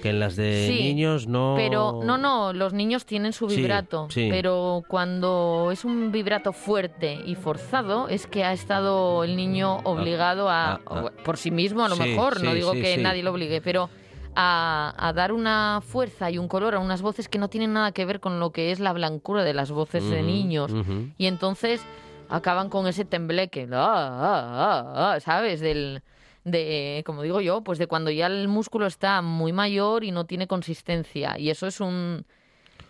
que 0.02 0.10
en 0.10 0.18
las 0.18 0.36
de 0.36 0.66
Sí, 0.66 0.82
niños 0.82 1.28
no... 1.28 1.54
Pero 1.56 2.00
no, 2.04 2.18
no, 2.18 2.52
los 2.52 2.72
niños 2.72 3.06
tienen 3.06 3.32
su 3.32 3.46
vibrato, 3.46 4.08
sí. 4.10 4.28
pero 4.30 4.82
cuando 4.88 5.70
es 5.72 5.84
un 5.84 6.10
vibrato 6.10 6.52
fuerte 6.52 7.20
y 7.24 7.36
forzado 7.36 8.08
es 8.08 8.26
que 8.26 8.44
ha 8.44 8.52
estado 8.52 9.22
el 9.22 9.36
niño 9.36 9.78
obligado 9.84 10.50
a, 10.50 10.72
ah, 10.72 10.80
ah. 10.86 11.10
por 11.24 11.36
sí 11.38 11.50
mismo 11.50 11.84
a 11.84 11.88
lo 11.88 11.96
mejor, 11.96 12.42
no 12.42 12.52
digo 12.52 12.72
que 12.72 12.98
nadie 12.98 13.22
lo 13.22 13.30
obligue, 13.30 13.62
pero 13.62 13.88
a, 14.34 14.92
a 14.98 15.12
dar 15.12 15.32
una 15.32 15.80
fuerza 15.80 16.30
y 16.30 16.38
un 16.38 16.48
color 16.48 16.74
a 16.74 16.80
unas 16.80 17.00
voces 17.00 17.28
que 17.28 17.38
no 17.38 17.48
tienen 17.48 17.72
nada 17.72 17.92
que 17.92 18.04
ver 18.04 18.18
con 18.18 18.40
lo 18.40 18.50
que 18.50 18.72
es 18.72 18.80
la 18.80 18.92
blancura 18.92 19.44
de 19.44 19.54
las 19.54 19.70
voces 19.70 20.08
de 20.10 20.22
niños. 20.22 20.72
Y 21.16 21.26
entonces 21.26 21.80
acaban 22.28 22.70
con 22.70 22.86
ese 22.86 23.04
tembleque, 23.04 23.68
ah, 23.72 23.76
ah, 23.76 24.92
ah, 24.94 25.12
ah, 25.14 25.20
¿sabes? 25.20 25.60
Del, 25.60 26.02
de, 26.44 27.02
como 27.06 27.22
digo 27.22 27.40
yo, 27.40 27.62
pues 27.62 27.78
de 27.78 27.86
cuando 27.86 28.10
ya 28.10 28.26
el 28.26 28.48
músculo 28.48 28.86
está 28.86 29.22
muy 29.22 29.52
mayor 29.52 30.04
y 30.04 30.10
no 30.10 30.26
tiene 30.26 30.46
consistencia. 30.46 31.38
Y 31.38 31.50
eso 31.50 31.66
es 31.66 31.80
un... 31.80 32.24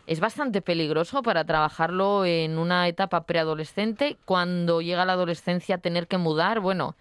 Es 0.07 0.19
bastante 0.19 0.63
peligroso 0.63 1.23
para 1.23 1.45
trabajarlo 1.45 2.25
en 2.25 2.59
una 2.59 2.89
etapa 2.89 3.25
preadolescente. 3.25 4.17
Cuando 4.25 4.81
llega 4.83 5.05
la 5.05 5.13
adolescencia, 5.13 5.79
tener 5.79 6.09
que 6.09 6.19
mudar, 6.19 6.59
bueno, 6.59 6.97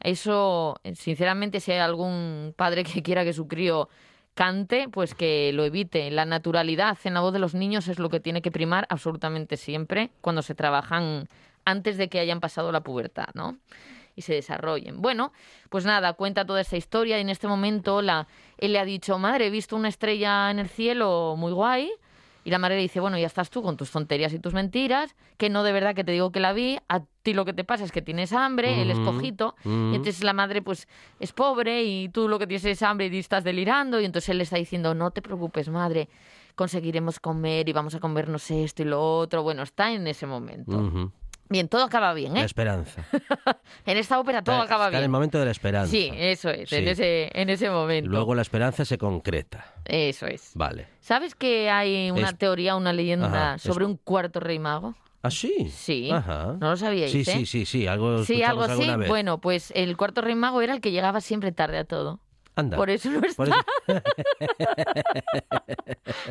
eso, 0.00 0.78
sinceramente, 0.92 1.60
si 1.60 1.72
hay 1.72 1.78
algún 1.78 2.52
padre 2.54 2.84
que 2.84 3.02
quiera 3.02 3.24
que 3.24 3.32
su 3.32 3.48
crío 3.48 3.88
cante, 4.34 4.88
pues 4.90 5.14
que 5.14 5.52
lo 5.54 5.64
evite. 5.64 6.10
La 6.10 6.26
naturalidad 6.26 6.98
en 7.04 7.14
la 7.14 7.20
voz 7.20 7.32
de 7.32 7.38
los 7.38 7.54
niños 7.54 7.88
es 7.88 7.98
lo 7.98 8.10
que 8.10 8.20
tiene 8.20 8.42
que 8.42 8.50
primar 8.50 8.86
absolutamente 8.90 9.56
siempre 9.56 10.10
cuando 10.20 10.42
se 10.42 10.54
trabajan 10.54 11.28
antes 11.64 11.96
de 11.96 12.08
que 12.08 12.18
hayan 12.18 12.40
pasado 12.40 12.72
la 12.72 12.82
pubertad, 12.82 13.28
¿no? 13.34 13.56
Y 14.16 14.22
se 14.22 14.34
desarrollen. 14.34 15.02
Bueno, 15.02 15.32
pues 15.70 15.84
nada, 15.84 16.12
cuenta 16.12 16.44
toda 16.44 16.60
esta 16.60 16.76
historia 16.76 17.18
y 17.18 17.22
en 17.22 17.30
este 17.30 17.48
momento 17.48 18.00
la, 18.00 18.28
él 18.58 18.72
le 18.72 18.78
ha 18.78 18.84
dicho, 18.84 19.18
madre, 19.18 19.46
he 19.46 19.50
visto 19.50 19.74
una 19.74 19.88
estrella 19.88 20.50
en 20.50 20.58
el 20.58 20.68
cielo 20.68 21.34
muy 21.36 21.52
guay. 21.52 21.90
Y 22.46 22.50
la 22.50 22.58
madre 22.58 22.76
le 22.76 22.82
dice, 22.82 23.00
bueno, 23.00 23.16
ya 23.18 23.26
estás 23.26 23.48
tú 23.48 23.62
con 23.62 23.78
tus 23.78 23.90
tonterías 23.90 24.32
y 24.34 24.38
tus 24.38 24.52
mentiras, 24.52 25.16
que 25.38 25.48
no 25.48 25.62
de 25.62 25.72
verdad 25.72 25.94
que 25.94 26.04
te 26.04 26.12
digo 26.12 26.30
que 26.30 26.40
la 26.40 26.52
vi, 26.52 26.78
a 26.88 27.00
ti 27.22 27.32
lo 27.32 27.46
que 27.46 27.54
te 27.54 27.64
pasa 27.64 27.84
es 27.84 27.90
que 27.90 28.02
tienes 28.02 28.34
hambre, 28.34 28.82
él 28.82 28.90
es 28.90 28.98
cojito, 28.98 29.56
ujú. 29.64 29.92
y 29.92 29.96
entonces 29.96 30.22
la 30.22 30.34
madre 30.34 30.60
pues 30.60 30.86
es 31.20 31.32
pobre 31.32 31.84
y 31.84 32.10
tú 32.10 32.28
lo 32.28 32.38
que 32.38 32.46
tienes 32.46 32.66
es 32.66 32.82
hambre 32.82 33.06
y 33.06 33.18
estás 33.18 33.44
delirando, 33.44 33.98
y 33.98 34.04
entonces 34.04 34.28
él 34.28 34.36
le 34.36 34.44
está 34.44 34.58
diciendo, 34.58 34.94
no 34.94 35.10
te 35.10 35.22
preocupes, 35.22 35.70
madre, 35.70 36.10
conseguiremos 36.54 37.18
comer 37.18 37.66
y 37.66 37.72
vamos 37.72 37.94
a 37.94 38.00
comernos 38.00 38.50
esto 38.50 38.82
y 38.82 38.84
lo 38.84 39.02
otro. 39.02 39.42
Bueno, 39.42 39.62
está 39.62 39.90
en 39.90 40.06
ese 40.06 40.26
momento. 40.26 40.76
Ujú. 40.76 41.12
Bien, 41.48 41.68
todo 41.68 41.84
acaba 41.84 42.12
bien, 42.14 42.34
La 42.34 42.40
¿eh? 42.40 42.44
esperanza. 42.44 43.04
En 43.86 43.96
esta 43.98 44.18
ópera 44.18 44.42
todo 44.42 44.56
Está- 44.56 44.64
acaba 44.66 44.86
está 44.86 44.96
en 44.98 45.04
el 45.04 45.08
bien. 45.08 45.12
momento 45.12 45.38
de 45.38 45.44
la 45.44 45.50
esperanza. 45.50 45.90
Sí, 45.90 46.10
eso 46.14 46.48
es, 46.50 46.72
en, 46.72 46.88
ese, 46.88 47.30
en 47.38 47.50
ese 47.50 47.68
momento. 47.70 48.10
Luego 48.10 48.34
la 48.34 48.42
esperanza 48.42 48.84
se 48.84 48.96
concreta. 48.98 49.74
Eso 49.84 50.26
es. 50.26 50.52
Vale. 50.54 50.86
¿Sabes 51.00 51.34
que 51.34 51.68
hay 51.70 52.10
una 52.10 52.30
Es- 52.30 52.38
teoría, 52.38 52.76
una 52.76 52.92
leyenda 52.94 53.26
Ajá, 53.26 53.54
es- 53.56 53.62
sobre 53.62 53.84
un 53.84 53.96
cuarto 53.98 54.40
rey 54.40 54.58
mago? 54.58 54.94
¿Ah, 55.22 55.30
sí? 55.30 55.70
Sí. 55.74 56.10
Ajá. 56.10 56.56
¿No 56.60 56.70
lo 56.70 56.76
sabíais, 56.76 57.12
Sí, 57.12 57.20
eh? 57.20 57.24
sí, 57.24 57.46
sí, 57.46 57.66
sí. 57.66 57.86
Algo 57.86 58.24
Sí, 58.24 58.42
algo 58.42 58.62
así. 58.62 58.90
vez. 58.96 59.08
Bueno, 59.08 59.38
pues 59.38 59.70
el 59.74 59.96
cuarto 59.96 60.20
rey 60.22 60.34
mago 60.34 60.60
era 60.62 60.74
el 60.74 60.80
que 60.80 60.92
llegaba 60.92 61.20
siempre 61.20 61.52
tarde 61.52 61.78
a 61.78 61.84
todo. 61.84 62.20
Anda. 62.56 62.76
Por 62.76 62.88
eso 62.90 63.10
no 63.10 63.20
está. 63.26 63.36
Por 63.36 63.48
eso- 63.48 63.56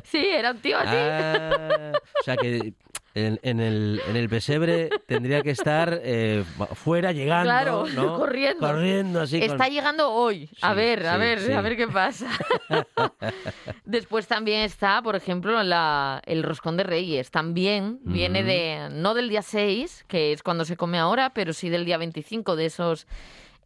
Sí, 0.03 0.25
era 0.25 0.51
un 0.51 0.57
tío 0.59 0.77
así. 0.77 0.95
Ah, 0.95 1.91
o 2.19 2.23
sea 2.23 2.37
que 2.37 2.73
en, 3.15 3.39
en 3.43 3.59
el, 3.59 4.01
en 4.07 4.15
el 4.15 4.27
pesebre 4.27 4.89
tendría 5.07 5.41
que 5.43 5.51
estar 5.51 5.99
eh, 6.03 6.43
fuera, 6.73 7.11
llegando, 7.11 7.43
Claro, 7.45 7.85
¿no? 7.93 8.15
corriendo. 8.17 8.65
Corriendo 8.67 9.21
así. 9.21 9.39
con- 9.39 9.51
Está 9.51 9.67
llegando 9.69 10.11
hoy. 10.11 10.49
A 10.61 10.71
Sí, 10.71 10.75
ver, 10.77 11.05
a 11.05 11.17
ver, 11.17 11.39
sí. 11.39 11.51
a 11.51 11.61
ver 11.61 11.77
qué 11.77 11.87
pasa. 11.87 12.27
Después 13.85 14.27
también 14.27 14.61
está, 14.61 15.01
por 15.01 15.15
ejemplo, 15.15 15.61
la, 15.63 16.21
el 16.25 16.43
roscón 16.43 16.77
de 16.77 16.83
Reyes. 16.83 17.31
También 17.31 17.99
viene 18.03 18.43
de, 18.43 18.89
no 18.91 19.13
del 19.13 19.29
día 19.29 19.41
6, 19.41 20.05
que 20.07 20.31
es 20.33 20.43
cuando 20.43 20.65
se 20.65 20.77
come 20.77 20.97
ahora, 20.97 21.31
pero 21.33 21.53
sí 21.53 21.69
del 21.69 21.85
día 21.85 21.97
25, 21.97 22.55
de 22.55 22.65
esos 22.65 23.07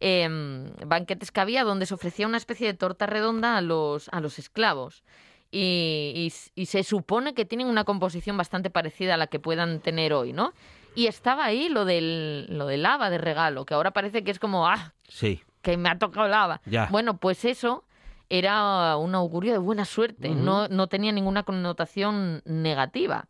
em, 0.00 0.70
banquetes 0.86 1.30
que 1.32 1.40
había 1.40 1.64
donde 1.64 1.86
se 1.86 1.94
ofrecía 1.94 2.26
una 2.26 2.36
especie 2.36 2.66
de 2.66 2.74
torta 2.74 3.06
redonda 3.06 3.56
a 3.56 3.60
los, 3.62 4.08
a 4.10 4.20
los 4.20 4.38
esclavos. 4.38 5.02
Y, 5.50 6.12
y 6.14 6.26
s- 6.26 6.50
y 6.54 6.66
se 6.66 6.82
supone 6.84 7.32
que 7.34 7.44
tienen 7.46 7.68
una 7.68 7.84
composición 7.84 8.36
bastante 8.36 8.68
parecida 8.70 9.14
a 9.14 9.16
la 9.16 9.28
que 9.28 9.38
puedan 9.40 9.80
tener 9.80 10.12
hoy, 10.12 10.32
¿no? 10.32 10.52
Y 10.94 11.06
estaba 11.06 11.44
ahí 11.44 11.68
lo 11.68 11.84
del, 11.84 12.46
lo 12.50 12.66
del 12.66 12.84
haba 12.84 13.08
de 13.08 13.18
regalo, 13.18 13.64
que 13.64 13.72
ahora 13.74 13.92
parece 13.92 14.24
que 14.24 14.30
es 14.30 14.38
como, 14.38 14.66
ah, 14.68 14.92
Sí. 15.08 15.40
que 15.62 15.76
me 15.76 15.88
ha 15.88 15.98
tocado 15.98 16.28
lava. 16.28 16.60
Ya. 16.66 16.88
Bueno, 16.90 17.16
pues 17.16 17.44
eso 17.46 17.84
era 18.28 18.96
un 18.98 19.14
augurio 19.14 19.52
de 19.52 19.58
buena 19.58 19.86
suerte, 19.86 20.28
no, 20.30 20.68
no 20.68 20.86
tenía 20.86 21.12
ninguna 21.12 21.44
connotación 21.44 22.42
negativa. 22.44 23.26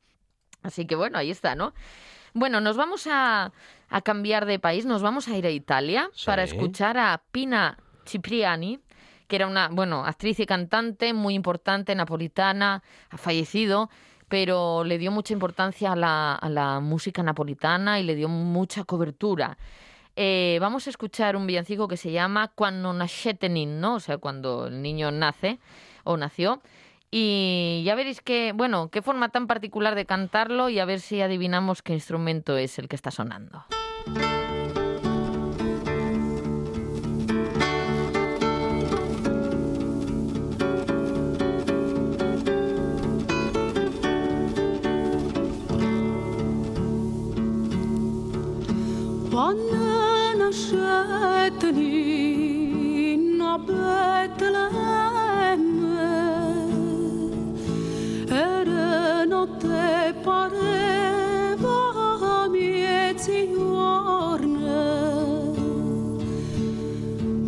Así 0.62 0.86
que 0.86 0.96
bueno, 0.96 1.18
ahí 1.18 1.30
está, 1.30 1.54
¿no? 1.54 1.72
Bueno, 2.34 2.60
nos 2.60 2.76
vamos 2.76 3.06
a, 3.08 3.52
a 3.90 4.00
cambiar 4.00 4.44
de 4.44 4.58
país, 4.58 4.86
nos 4.86 5.02
vamos 5.02 5.28
a 5.28 5.36
ir 5.36 5.46
a 5.46 5.50
Italia 5.50 6.10
Sí. 6.14 6.26
para 6.26 6.42
escuchar 6.42 6.98
a 6.98 7.22
Pina 7.30 7.78
Cipriani, 8.06 8.80
que 9.28 9.36
era 9.36 9.46
una, 9.46 9.68
bueno, 9.68 10.04
actriz 10.04 10.40
y 10.40 10.46
cantante 10.46 11.12
muy 11.12 11.34
importante, 11.34 11.94
napolitana, 11.94 12.82
ha 13.10 13.16
fallecido, 13.16 13.90
pero 14.28 14.84
le 14.84 14.98
dio 14.98 15.12
mucha 15.12 15.32
importancia 15.32 15.92
a 15.92 15.96
la, 15.96 16.34
a 16.34 16.48
la 16.48 16.80
música 16.80 17.22
napolitana 17.22 18.00
y 18.00 18.02
le 18.02 18.14
dio 18.14 18.28
mucha 18.28 18.84
cobertura. 18.84 19.56
Eh, 20.16 20.58
vamos 20.60 20.86
a 20.88 20.90
escuchar 20.90 21.36
un 21.36 21.46
villancico 21.46 21.86
que 21.86 21.96
se 21.96 22.10
llama 22.10 22.48
Quando 22.48 22.92
nascete 22.92 23.48
ninno, 23.48 23.94
o 23.94 24.00
sea, 24.00 24.18
cuando 24.18 24.66
el 24.66 24.82
niño 24.82 25.12
nace 25.12 25.60
o 26.02 26.16
nació. 26.16 26.60
Y 27.10 27.82
ya 27.84 27.94
veréis 27.94 28.20
que, 28.20 28.52
bueno, 28.52 28.88
qué 28.90 29.00
forma 29.00 29.28
tan 29.28 29.46
particular 29.46 29.94
de 29.94 30.06
cantarlo 30.06 30.68
y 30.70 30.78
a 30.78 30.84
ver 30.84 31.00
si 31.00 31.22
adivinamos 31.22 31.82
qué 31.82 31.94
instrumento 31.94 32.56
es 32.56 32.78
el 32.78 32.88
que 32.88 32.96
está 32.96 33.10
sonando. 33.10 33.64
Doamne, 49.38 50.34
nașetelina 50.38 50.84
Betleme, 53.66 54.90
ere 58.26 59.24
no 59.28 59.42
te 59.46 59.66
notte 59.66 60.14
pareva 60.24 61.80
miețiorne, 62.50 63.62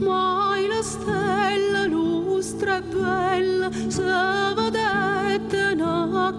mai 0.06 0.62
la 0.72 0.80
stelle 0.90 1.82
lustre 1.94 2.76
belle 2.92 3.68
se 3.88 4.12
vedetena 4.56 5.94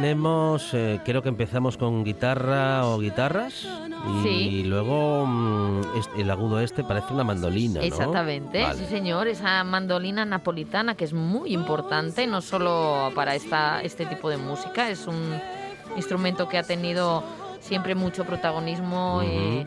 tenemos, 0.00 0.74
eh, 0.74 1.00
creo 1.04 1.22
que 1.22 1.28
empezamos 1.28 1.76
con 1.76 2.04
guitarra 2.04 2.86
o 2.86 3.00
guitarras. 3.00 3.66
Y 4.24 4.62
luego 4.62 5.26
mm, 5.26 5.80
el 6.18 6.30
agudo 6.30 6.60
este 6.60 6.84
parece 6.84 7.12
una 7.12 7.24
mandolina. 7.24 7.80
Exactamente, 7.80 8.64
sí 8.74 8.84
señor, 8.86 9.26
esa 9.26 9.64
mandolina 9.64 10.24
napolitana 10.24 10.94
que 10.94 11.04
es 11.04 11.12
muy 11.12 11.52
importante, 11.52 12.28
no 12.28 12.40
solo 12.40 13.10
para 13.16 13.34
esta, 13.34 13.82
este 13.82 14.06
tipo 14.06 14.30
de 14.30 14.36
música, 14.36 14.88
es 14.88 15.08
un 15.08 15.34
instrumento 15.96 16.48
que 16.48 16.58
ha 16.58 16.62
tenido 16.62 17.24
siempre 17.58 17.96
mucho 17.96 18.24
protagonismo 18.24 19.20
eh, 19.24 19.66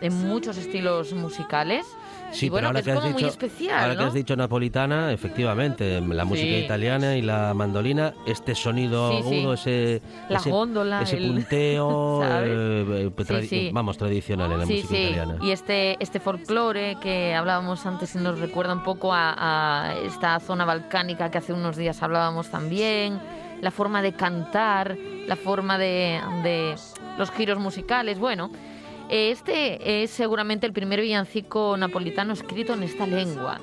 en, 0.00 0.14
muchos 0.26 0.58
estilos 0.58 1.14
musicales. 1.14 1.86
Sí, 2.32 2.48
bueno, 2.48 2.68
ahora 2.68 2.82
que, 2.82 2.90
es 2.90 2.96
como 2.96 3.10
muy 3.10 3.24
especial, 3.24 3.78
ahora 3.78 3.96
que 3.96 4.04
has 4.04 4.14
dicho 4.14 4.34
napolitana, 4.34 5.12
efectivamente, 5.12 6.00
la 6.00 6.24
música 6.24 6.56
italiana 6.56 7.16
y 7.16 7.22
la 7.22 7.54
mandolina, 7.54 8.14
este 8.26 8.54
sonido 8.54 9.06
agudo, 9.06 9.54
ese, 9.54 10.02
la 10.28 10.38
ese, 10.38 10.50
góndola, 10.50 11.02
ese 11.02 11.18
punteo, 11.18 12.22
eh, 12.44 13.70
vamos, 13.72 13.98
tradicional 13.98 14.52
en 14.52 14.58
la 14.60 14.66
música 14.66 14.98
italiana. 14.98 15.36
Y 15.42 15.50
este, 15.50 16.02
este 16.02 16.20
folclore 16.20 16.96
que 17.00 17.34
hablábamos 17.34 17.84
antes 17.86 18.14
y 18.14 18.18
nos 18.18 18.38
recuerda 18.38 18.72
un 18.72 18.82
poco 18.82 19.10
a, 19.12 19.94
esta 20.04 20.40
zona 20.40 20.64
balcánica 20.64 21.30
que 21.30 21.38
hace 21.38 21.52
unos 21.52 21.76
días 21.76 22.02
hablábamos 22.02 22.50
también, 22.50 23.20
la 23.60 23.70
forma 23.70 24.02
de 24.02 24.12
cantar, 24.12 24.96
la 25.26 25.36
forma 25.36 25.78
de, 25.78 26.20
de 26.42 26.74
los 27.18 27.30
giros 27.30 27.58
musicales, 27.58 28.18
bueno. 28.18 28.50
Este 29.12 30.02
es 30.02 30.10
seguramente 30.10 30.66
el 30.66 30.72
primer 30.72 31.02
villancico 31.02 31.76
napolitano 31.76 32.32
escrito 32.32 32.72
en 32.72 32.82
esta 32.82 33.06
lengua. 33.06 33.58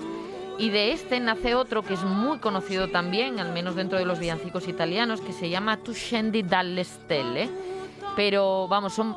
Y 0.59 0.69
de 0.69 0.91
este 0.91 1.19
nace 1.19 1.55
otro 1.55 1.81
que 1.81 1.95
es 1.95 2.03
muy 2.03 2.37
conocido 2.37 2.89
también, 2.89 3.39
al 3.39 3.51
menos 3.51 3.75
dentro 3.75 3.97
de 3.97 4.05
los 4.05 4.19
villancicos 4.19 4.67
italianos, 4.67 5.21
que 5.21 5.33
se 5.33 5.49
llama 5.49 5.77
Tu 5.77 5.95
scendi 5.95 6.43
dalle 6.43 6.83
stelle. 6.83 7.49
Pero 8.15 8.67
vamos, 8.67 8.93
son 8.93 9.15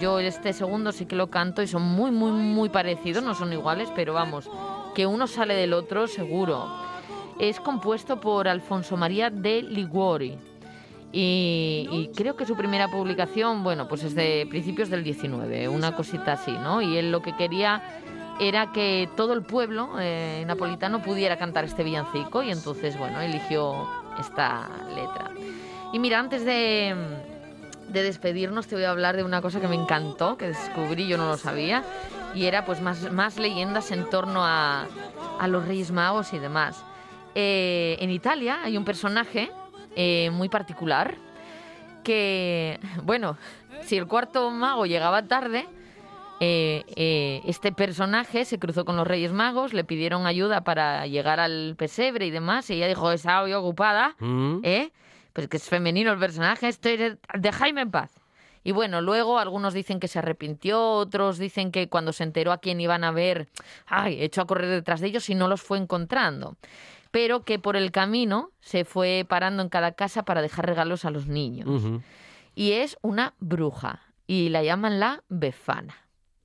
yo 0.00 0.18
este 0.18 0.52
segundo 0.52 0.90
sí 0.90 1.06
que 1.06 1.14
lo 1.14 1.30
canto 1.30 1.62
y 1.62 1.68
son 1.68 1.82
muy, 1.82 2.10
muy, 2.10 2.32
muy 2.32 2.70
parecidos, 2.70 3.22
no 3.22 3.36
son 3.36 3.52
iguales, 3.52 3.88
pero 3.94 4.12
vamos, 4.12 4.50
que 4.96 5.06
uno 5.06 5.28
sale 5.28 5.54
del 5.54 5.74
otro 5.74 6.08
seguro. 6.08 6.66
Es 7.38 7.60
compuesto 7.60 8.20
por 8.20 8.48
Alfonso 8.48 8.96
María 8.96 9.30
de 9.30 9.62
Liguori, 9.62 10.38
y, 11.10 12.10
creo 12.14 12.36
que 12.36 12.44
su 12.44 12.56
primera 12.56 12.88
publicación, 12.88 13.62
bueno, 13.62 13.88
pues 13.88 14.04
es 14.04 14.14
de 14.14 14.46
principios 14.48 14.90
del 14.90 15.02
19, 15.02 15.68
una 15.68 15.94
cosita 15.96 16.32
así, 16.32 16.52
¿no? 16.52 16.82
Y 16.82 16.98
él 16.98 17.10
lo 17.10 17.22
que 17.22 17.34
quería 17.34 17.82
era 18.40 18.72
que 18.72 19.08
todo 19.16 19.32
el 19.32 19.42
pueblo 19.42 19.90
eh, 19.98 20.44
napolitano 20.46 21.02
pudiera 21.02 21.38
cantar 21.38 21.64
este 21.64 21.82
villancico 21.82 22.42
y 22.42 22.50
entonces, 22.50 22.98
bueno, 22.98 23.20
eligió 23.20 23.88
esta 24.20 24.68
letra. 24.94 25.30
Y 25.92 25.98
mira, 25.98 26.18
antes 26.18 26.44
de, 26.44 26.94
de 27.88 28.02
despedirnos 28.02 28.66
te 28.66 28.74
voy 28.74 28.84
a 28.84 28.90
hablar 28.90 29.16
de 29.16 29.24
una 29.24 29.40
cosa 29.40 29.60
que 29.60 29.68
me 29.68 29.76
encantó, 29.76 30.36
que 30.36 30.48
descubrí, 30.48 31.08
yo 31.08 31.16
no 31.16 31.26
lo 31.26 31.36
sabía, 31.38 31.82
y 32.34 32.44
era 32.44 32.66
pues 32.66 32.82
más, 32.82 33.10
más 33.12 33.38
leyendas 33.38 33.90
en 33.90 34.08
torno 34.10 34.44
a, 34.44 34.86
a 35.40 35.48
los 35.48 35.66
Reyes 35.66 35.90
Magos 35.90 36.32
y 36.34 36.38
demás. 36.38 36.84
Eh, 37.34 37.96
en 38.00 38.10
Italia 38.10 38.58
hay 38.62 38.76
un 38.76 38.84
personaje 38.84 39.50
eh, 39.96 40.30
muy 40.32 40.48
particular 40.48 41.16
que, 42.02 42.80
bueno, 43.02 43.36
si 43.82 43.96
el 43.96 44.06
cuarto 44.06 44.50
mago 44.50 44.86
llegaba 44.86 45.26
tarde, 45.26 45.66
eh, 46.40 46.84
eh, 46.96 47.42
este 47.44 47.72
personaje 47.72 48.44
se 48.44 48.58
cruzó 48.58 48.84
con 48.84 48.96
los 48.96 49.06
Reyes 49.06 49.32
Magos, 49.32 49.74
le 49.74 49.84
pidieron 49.84 50.26
ayuda 50.26 50.62
para 50.62 51.06
llegar 51.06 51.40
al 51.40 51.74
pesebre 51.76 52.26
y 52.26 52.30
demás, 52.30 52.70
y 52.70 52.74
ella 52.74 52.88
dijo, 52.88 53.10
está 53.10 53.42
hoy 53.42 53.52
ocupada, 53.52 54.16
mm. 54.20 54.60
¿eh? 54.62 54.92
Pues 55.32 55.48
que 55.48 55.58
es 55.58 55.68
femenino 55.68 56.12
el 56.12 56.18
personaje, 56.18 56.68
estoy 56.68 56.96
de 56.96 57.52
Jaime 57.52 57.82
en 57.82 57.90
paz. 57.90 58.10
Y 58.64 58.72
bueno, 58.72 59.00
luego 59.00 59.38
algunos 59.38 59.72
dicen 59.72 60.00
que 60.00 60.08
se 60.08 60.18
arrepintió, 60.18 60.80
otros 60.92 61.38
dicen 61.38 61.70
que 61.70 61.88
cuando 61.88 62.12
se 62.12 62.24
enteró 62.24 62.52
a 62.52 62.58
quién 62.58 62.80
iban 62.80 63.04
a 63.04 63.12
ver, 63.12 63.48
ay, 63.86 64.22
echó 64.22 64.42
a 64.42 64.46
correr 64.46 64.68
detrás 64.68 65.00
de 65.00 65.08
ellos 65.08 65.28
y 65.30 65.34
no 65.34 65.48
los 65.48 65.62
fue 65.62 65.78
encontrando 65.78 66.56
pero 67.10 67.42
que 67.44 67.58
por 67.58 67.76
el 67.76 67.90
camino 67.90 68.50
se 68.60 68.84
fue 68.84 69.24
parando 69.28 69.62
en 69.62 69.68
cada 69.68 69.92
casa 69.92 70.24
para 70.24 70.42
dejar 70.42 70.66
regalos 70.66 71.04
a 71.04 71.10
los 71.10 71.26
niños. 71.26 71.82
Y 72.54 72.72
es 72.72 72.98
una 73.02 73.34
bruja 73.38 74.02
y 74.26 74.48
la 74.50 74.62
llaman 74.62 75.00
la 75.00 75.22
Befana. 75.28 75.94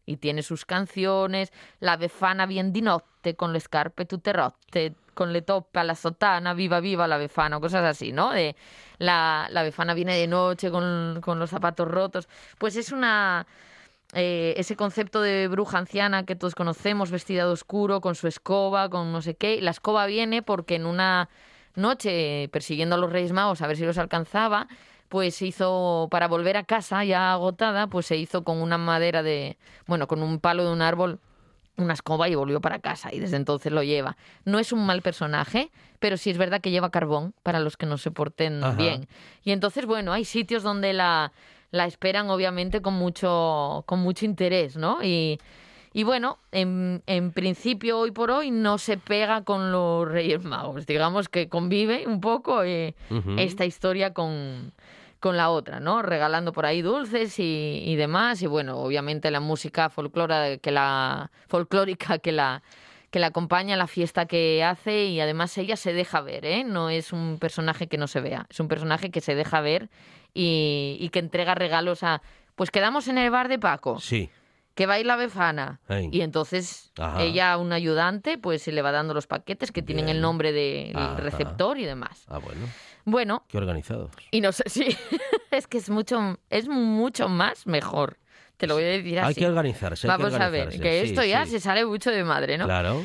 Y 0.05 0.17
tiene 0.17 0.43
sus 0.43 0.65
canciones, 0.65 1.53
la 1.79 1.95
Befana 1.95 2.45
bien 2.45 2.73
di 2.73 2.81
notte, 2.81 3.35
con 3.35 3.53
le 3.53 3.59
scarpe 3.59 4.05
tutte 4.05 4.33
rotte, 4.33 4.95
con 5.13 5.31
le 5.31 5.41
toppe 5.41 5.79
a 5.79 5.83
la 5.83 5.95
sotana, 5.95 6.53
viva 6.53 6.81
viva 6.81 7.07
la 7.07 7.17
Befana, 7.17 7.59
cosas 7.59 7.85
así, 7.85 8.11
¿no? 8.11 8.31
De 8.31 8.55
la, 8.97 9.47
la 9.49 9.63
Befana 9.63 9.93
viene 9.93 10.17
de 10.17 10.27
noche 10.27 10.71
con, 10.71 11.19
con 11.21 11.39
los 11.39 11.49
zapatos 11.49 11.87
rotos. 11.87 12.27
Pues 12.57 12.75
es 12.75 12.91
una 12.91 13.47
eh, 14.13 14.53
ese 14.57 14.75
concepto 14.75 15.21
de 15.21 15.47
bruja 15.47 15.77
anciana 15.77 16.25
que 16.25 16.35
todos 16.35 16.55
conocemos, 16.55 17.11
vestida 17.11 17.45
de 17.45 17.51
oscuro, 17.51 18.01
con 18.01 18.15
su 18.15 18.27
escoba, 18.27 18.89
con 18.89 19.11
no 19.11 19.21
sé 19.21 19.35
qué. 19.35 19.61
La 19.61 19.71
escoba 19.71 20.05
viene 20.05 20.41
porque 20.41 20.75
en 20.75 20.85
una 20.85 21.29
noche, 21.75 22.49
persiguiendo 22.51 22.95
a 22.95 22.97
los 22.99 23.11
Reyes 23.11 23.31
Magos 23.31 23.61
a 23.61 23.67
ver 23.67 23.77
si 23.77 23.85
los 23.85 23.97
alcanzaba, 23.97 24.67
pues 25.09 25.35
se 25.35 25.47
hizo, 25.47 26.07
para 26.11 26.27
volver 26.27 26.57
a 26.57 26.63
casa 26.63 27.03
ya 27.03 27.33
agotada, 27.33 27.87
pues 27.87 28.05
se 28.05 28.17
hizo 28.17 28.43
con 28.43 28.61
una 28.61 28.77
madera 28.77 29.23
de, 29.23 29.57
bueno, 29.87 30.07
con 30.07 30.23
un 30.23 30.39
palo 30.39 30.65
de 30.65 30.71
un 30.71 30.81
árbol 30.81 31.19
una 31.75 31.93
escoba 31.93 32.29
y 32.29 32.35
volvió 32.35 32.61
para 32.61 32.79
casa 32.79 33.11
y 33.11 33.19
desde 33.19 33.35
entonces 33.35 33.71
lo 33.71 33.83
lleva. 33.83 34.15
No 34.45 34.59
es 34.59 34.71
un 34.71 34.85
mal 34.85 35.01
personaje, 35.01 35.71
pero 35.99 36.17
sí 36.17 36.29
es 36.29 36.37
verdad 36.37 36.61
que 36.61 36.71
lleva 36.71 36.91
carbón 36.91 37.33
para 37.41 37.59
los 37.59 37.77
que 37.77 37.85
no 37.85 37.97
se 37.97 38.11
porten 38.11 38.61
bien. 38.77 39.07
Y 39.43 39.51
entonces, 39.51 39.85
bueno, 39.85 40.13
hay 40.13 40.25
sitios 40.25 40.61
donde 40.61 40.93
la, 40.93 41.31
la 41.73 41.87
esperan 41.87 42.29
obviamente 42.29 42.83
con 42.83 42.93
mucho, 42.93 43.83
con 43.87 43.99
mucho 43.99 44.25
interés, 44.25 44.77
¿no? 44.77 45.03
Y, 45.03 45.39
y 45.91 46.03
bueno, 46.03 46.37
en, 46.51 47.01
en, 47.07 47.31
principio 47.31 47.97
hoy 47.97 48.11
por 48.11 48.29
hoy 48.29 48.51
no 48.51 48.77
se 48.77 48.97
pega 48.97 49.43
con 49.43 49.71
los 49.71 50.07
Reyes 50.07 50.43
Magos, 50.43 50.85
digamos 50.85 51.29
que 51.29 51.49
convive 51.49 52.05
un 52.05 52.21
poco 52.21 52.63
eh, 52.63 52.93
esta 53.37 53.65
historia 53.65 54.13
con, 54.13 54.71
con 55.19 55.35
la 55.35 55.49
otra, 55.49 55.79
¿no? 55.79 56.03
Regalando 56.03 56.53
por 56.53 56.67
ahí 56.67 56.83
dulces 56.83 57.39
y, 57.39 57.81
y 57.83 57.95
demás 57.95 58.43
y 58.43 58.45
bueno, 58.45 58.77
obviamente 58.77 59.31
la 59.31 59.39
música 59.39 59.89
folclórica 59.89 60.59
que 60.59 60.69
la 60.69 61.31
folclórica 61.47 62.19
que 62.19 62.31
la 62.31 62.61
que 63.09 63.19
la 63.19 63.27
acompaña 63.27 63.75
a 63.75 63.77
la 63.77 63.85
fiesta 63.85 64.25
que 64.25 64.63
hace 64.63 65.05
y 65.05 65.19
además 65.19 65.55
ella 65.59 65.75
se 65.75 65.93
deja 65.93 66.21
ver, 66.21 66.45
¿eh? 66.45 66.63
No 66.63 66.89
es 66.89 67.13
un 67.13 67.37
personaje 67.39 67.87
que 67.87 67.97
no 67.97 68.07
se 68.07 68.21
vea, 68.21 68.47
es 68.49 68.59
un 68.59 68.67
personaje 68.67 69.11
que 69.11 69.21
se 69.21 69.33
deja 69.35 69.61
ver 69.61 69.89
y, 70.33 71.09
que 71.11 71.19
entrega 71.19 71.55
regalos 71.55 72.03
a... 72.03 72.21
Pues 72.55 72.71
quedamos 72.71 73.07
en 73.07 73.17
el 73.17 73.31
bar 73.31 73.47
de 73.47 73.59
Paco. 73.59 73.99
Sí. 73.99 74.29
Que 74.75 74.85
baila 74.85 75.15
Befana. 75.15 75.79
Y 76.11 76.21
entonces 76.21 76.91
ella, 77.19 77.57
un 77.57 77.73
ayudante, 77.73 78.37
pues 78.37 78.63
se 78.63 78.71
le 78.71 78.81
va 78.81 78.91
dando 78.91 79.13
los 79.13 79.27
paquetes 79.27 79.71
que 79.71 79.81
tienen 79.81 80.09
el 80.09 80.21
nombre 80.21 80.51
del 80.51 81.17
receptor 81.17 81.77
y 81.77 81.85
demás. 81.85 82.25
Ah, 82.27 82.39
bueno. 82.39 82.67
Bueno. 83.05 83.43
Qué 83.47 83.57
organizados. 83.57 84.11
Y 84.31 84.41
no 84.41 84.51
sé, 84.51 84.63
sí. 84.69 84.97
es 85.51 85.67
que 85.67 85.77
es 85.77 85.89
mucho, 85.89 86.39
es 86.49 86.67
mucho 86.67 87.29
más 87.29 87.67
mejor. 87.67 88.17
Te 88.57 88.67
lo 88.67 88.75
voy 88.75 88.83
a 88.83 88.87
decir 88.87 89.19
así. 89.19 89.27
Hay 89.27 89.35
que 89.35 89.47
organizarse. 89.47 90.07
Vamos 90.07 90.33
a 90.33 90.49
ver, 90.49 90.79
que 90.79 91.01
esto 91.01 91.23
ya 91.23 91.45
se 91.45 91.59
sale 91.59 91.85
mucho 91.85 92.11
de 92.11 92.23
madre, 92.23 92.57
¿no? 92.57 92.65
Claro. 92.65 93.03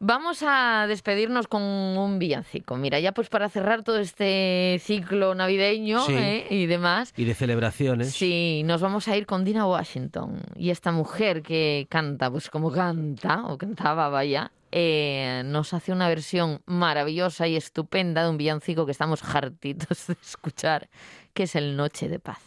Vamos 0.00 0.44
a 0.46 0.86
despedirnos 0.86 1.48
con 1.48 1.62
un 1.62 2.18
villancico. 2.18 2.76
Mira, 2.76 3.00
ya 3.00 3.12
pues 3.12 3.28
para 3.28 3.48
cerrar 3.48 3.82
todo 3.82 3.98
este 3.98 4.80
ciclo 4.80 5.34
navideño 5.34 6.08
¿eh? 6.10 6.46
y 6.50 6.66
demás. 6.66 7.12
Y 7.16 7.24
de 7.24 7.34
celebraciones. 7.34 8.12
Sí, 8.12 8.62
nos 8.64 8.80
vamos 8.80 9.08
a 9.08 9.16
ir 9.16 9.26
con 9.26 9.44
Dina 9.44 9.66
Washington 9.66 10.40
y 10.54 10.70
esta 10.70 10.92
mujer 10.92 11.42
que 11.42 11.88
canta, 11.90 12.30
pues 12.30 12.48
como 12.48 12.70
canta, 12.70 13.44
o 13.46 13.58
cantaba, 13.58 14.08
vaya, 14.08 14.52
eh, 14.70 15.42
nos 15.44 15.74
hace 15.74 15.92
una 15.92 16.08
versión 16.08 16.60
maravillosa 16.66 17.48
y 17.48 17.56
estupenda 17.56 18.22
de 18.22 18.30
un 18.30 18.36
villancico 18.36 18.86
que 18.86 18.92
estamos 18.92 19.22
hartitos 19.34 20.06
de 20.06 20.16
escuchar, 20.22 20.88
que 21.34 21.44
es 21.44 21.56
el 21.56 21.76
Noche 21.76 22.08
de 22.08 22.20
Paz. 22.20 22.38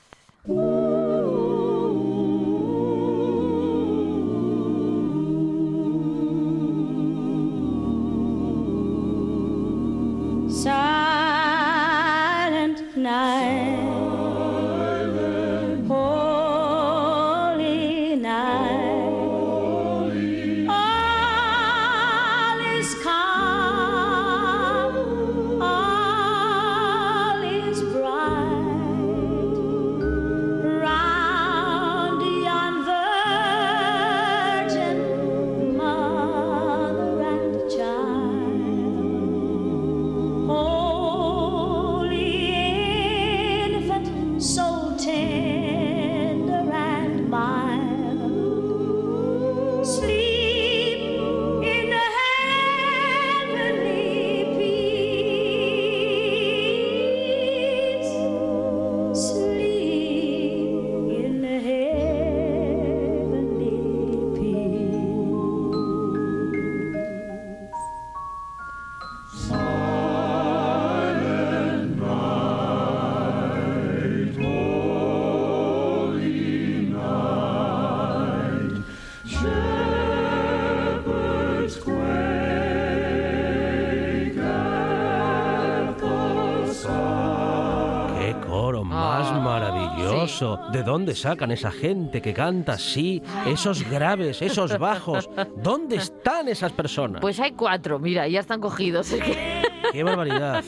Dónde 91.02 91.16
sacan 91.16 91.49
esa 91.49 91.72
gente 91.72 92.22
que 92.22 92.32
canta 92.32 92.74
así? 92.74 93.24
Esos 93.47 93.89
graves, 93.89 94.39
esos 94.43 94.78
bajos. 94.78 95.28
¿Dónde 95.56 95.95
están 95.95 96.47
esas 96.47 96.72
personas? 96.74 97.22
Pues 97.22 97.39
hay 97.39 97.54
cuatro, 97.54 97.97
mira, 97.97 98.28
ya 98.28 98.39
están 98.39 98.62
cogidos. 98.62 99.12
¡Qué 99.91 100.04
barbaridad! 100.04 100.64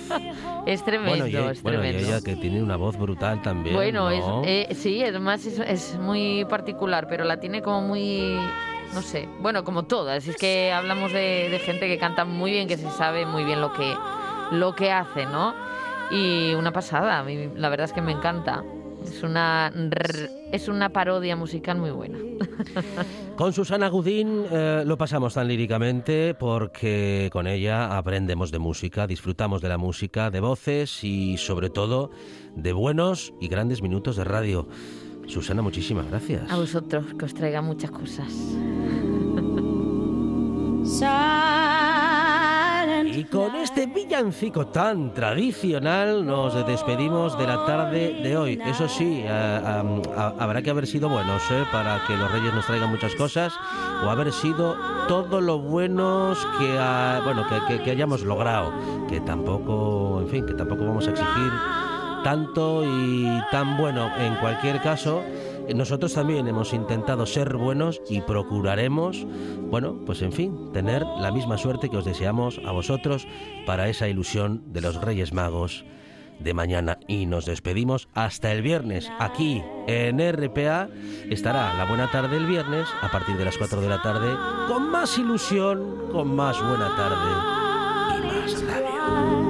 es 0.66 0.84
tremendo, 0.84 1.26
Bueno, 1.26 1.28
y, 1.28 1.52
es 1.52 1.62
bueno, 1.62 1.86
y 1.86 1.88
ella 1.90 2.20
que 2.22 2.36
tiene 2.36 2.64
una 2.64 2.78
voz 2.78 2.98
brutal 2.98 3.44
también. 3.44 3.76
Bueno, 3.76 4.10
¿no? 4.10 4.42
es, 4.44 4.70
eh, 4.72 4.74
sí, 4.74 5.04
además 5.04 5.46
es, 5.46 5.60
es 5.60 6.00
muy 6.00 6.46
particular, 6.46 7.06
pero 7.08 7.26
la 7.26 7.40
tiene 7.40 7.62
como 7.62 7.82
muy, 7.82 8.36
no 8.96 9.04
sé, 9.04 9.30
bueno, 9.40 9.64
como 9.64 9.84
todas. 9.84 10.28
Es 10.28 10.36
que 10.36 10.74
hablamos 10.74 11.14
de, 11.14 11.50
de 11.52 11.60
gente 11.60 11.88
que 11.88 12.00
canta 12.00 12.26
muy 12.26 12.50
bien, 12.50 12.68
que 12.68 12.78
se 12.78 12.90
sabe 12.90 13.28
muy 13.28 13.44
bien 13.44 13.62
lo 13.62 13.72
que, 13.72 13.96
lo 14.50 14.74
que 14.74 14.92
hace, 14.92 15.28
¿no? 15.28 15.54
Y 16.10 16.56
una 16.56 16.72
pasada, 16.74 17.20
a 17.20 17.24
mí 17.24 17.52
la 17.56 17.70
verdad 17.70 17.86
es 17.86 17.94
que 17.94 18.02
me 18.02 18.14
encanta. 18.14 18.64
Es 19.06 19.24
una, 19.24 19.72
es 20.52 20.68
una 20.68 20.90
parodia 20.90 21.36
musical 21.36 21.78
muy 21.78 21.92
buena. 21.92 22.18
Con 23.36 23.54
Susana 23.54 23.88
Gudín 23.88 24.46
eh, 24.52 24.84
lo 24.86 24.98
pasamos 24.98 25.34
tan 25.34 25.48
líricamente 25.48 26.34
porque 26.36 27.30
con 27.32 27.48
ella 27.48 27.98
aprendemos 27.98 28.52
de 28.52 28.60
música, 28.60 29.08
disfrutamos 29.08 29.62
de 29.62 29.70
la 29.70 29.78
música, 29.78 30.30
de 30.30 30.40
voces 30.40 31.04
y 31.04 31.38
sobre 31.38 31.70
todo 31.70 32.12
de 32.56 32.74
buenos 32.74 33.34
y 33.40 33.48
grandes 33.48 33.82
minutos 33.82 34.16
de 34.16 34.24
radio. 34.24 34.68
Susana, 35.28 35.62
muchísimas 35.62 36.08
gracias. 36.08 36.52
A 36.52 36.58
vosotros, 36.58 37.06
que 37.18 37.26
os 37.26 37.34
traiga 37.34 37.62
muchas 37.62 37.92
cosas. 37.92 38.32
Y 43.16 43.26
con 43.26 43.56
este 43.56 43.86
villancico 43.86 44.68
tan 44.68 45.14
tradicional 45.14 46.26
nos 46.26 46.66
despedimos 46.66 47.38
de 47.38 47.46
la 47.46 47.64
tarde 47.64 48.22
de 48.24 48.36
hoy. 48.36 48.60
Eso 48.66 48.88
sí, 48.90 49.22
eh, 49.24 50.02
habrá 50.16 50.64
que 50.64 50.72
haber 50.72 50.88
sido 50.88 51.10
buenos 51.10 51.44
eh, 51.52 51.64
para 51.72 52.04
que 52.08 52.18
los 52.18 52.32
reyes 52.32 52.52
nos 52.56 52.66
traigan 52.66 52.90
muchas 52.90 53.14
cosas 53.14 53.54
o 54.04 54.10
haber 54.10 54.32
sido 54.32 54.76
todo 55.08 55.42
lo 55.42 55.60
buenos 55.60 56.40
que, 56.58 56.74
bueno, 57.24 57.46
que, 57.68 57.92
hayamos 57.92 58.24
logrado. 58.24 58.74
Que 59.08 59.22
tampoco, 59.22 60.22
en 60.22 60.30
fin, 60.30 60.46
que 60.48 60.56
tampoco 60.56 60.84
vamos 60.84 61.08
a 61.08 61.12
exigir 61.12 61.52
tanto 62.24 62.84
y 62.84 63.28
tan 63.52 63.78
bueno. 63.78 64.10
En 64.18 64.36
cualquier 64.38 64.82
caso, 64.82 65.22
nosotros 65.74 66.14
también 66.14 66.48
hemos 66.48 66.74
intentado 66.74 67.26
ser 67.26 67.56
buenos 67.56 68.02
y 68.10 68.22
procuraremos, 68.22 69.26
bueno, 69.70 70.00
pues 70.06 70.22
en 70.22 70.34
fin, 70.34 70.72
tener 70.74 71.06
la 71.20 71.32
misma 71.32 71.58
suerte 71.58 71.90
que 71.90 71.98
os 71.98 72.06
deseamos 72.06 72.60
a 72.66 72.72
vosotros 72.72 73.28
para 73.66 73.88
esa 73.90 74.08
ilusión 74.08 74.64
de 74.68 74.82
los 74.82 75.02
Reyes 75.02 75.34
Magos 75.34 75.86
de 76.40 76.54
mañana. 76.54 77.00
Y 77.08 77.26
nos 77.26 77.46
despedimos 77.46 78.10
hasta 78.14 78.52
el 78.52 78.62
viernes. 78.62 79.10
Aquí 79.20 79.64
en 79.88 80.20
RPA 80.20 80.90
estará 81.30 81.74
la 81.76 81.86
buena 81.86 82.12
tarde 82.12 82.38
el 82.38 82.46
viernes 82.46 82.88
a 83.02 83.10
partir 83.12 83.38
de 83.38 83.46
las 83.46 83.58
4 83.58 83.82
de 83.82 83.90
la 83.90 84.02
tarde 84.02 84.36
con 84.68 84.90
más 84.90 85.18
ilusión, 85.18 86.10
con 86.12 86.36
más 86.36 86.60
buena 86.62 86.96
tarde 86.96 88.20
y 88.20 88.28
más. 88.28 89.43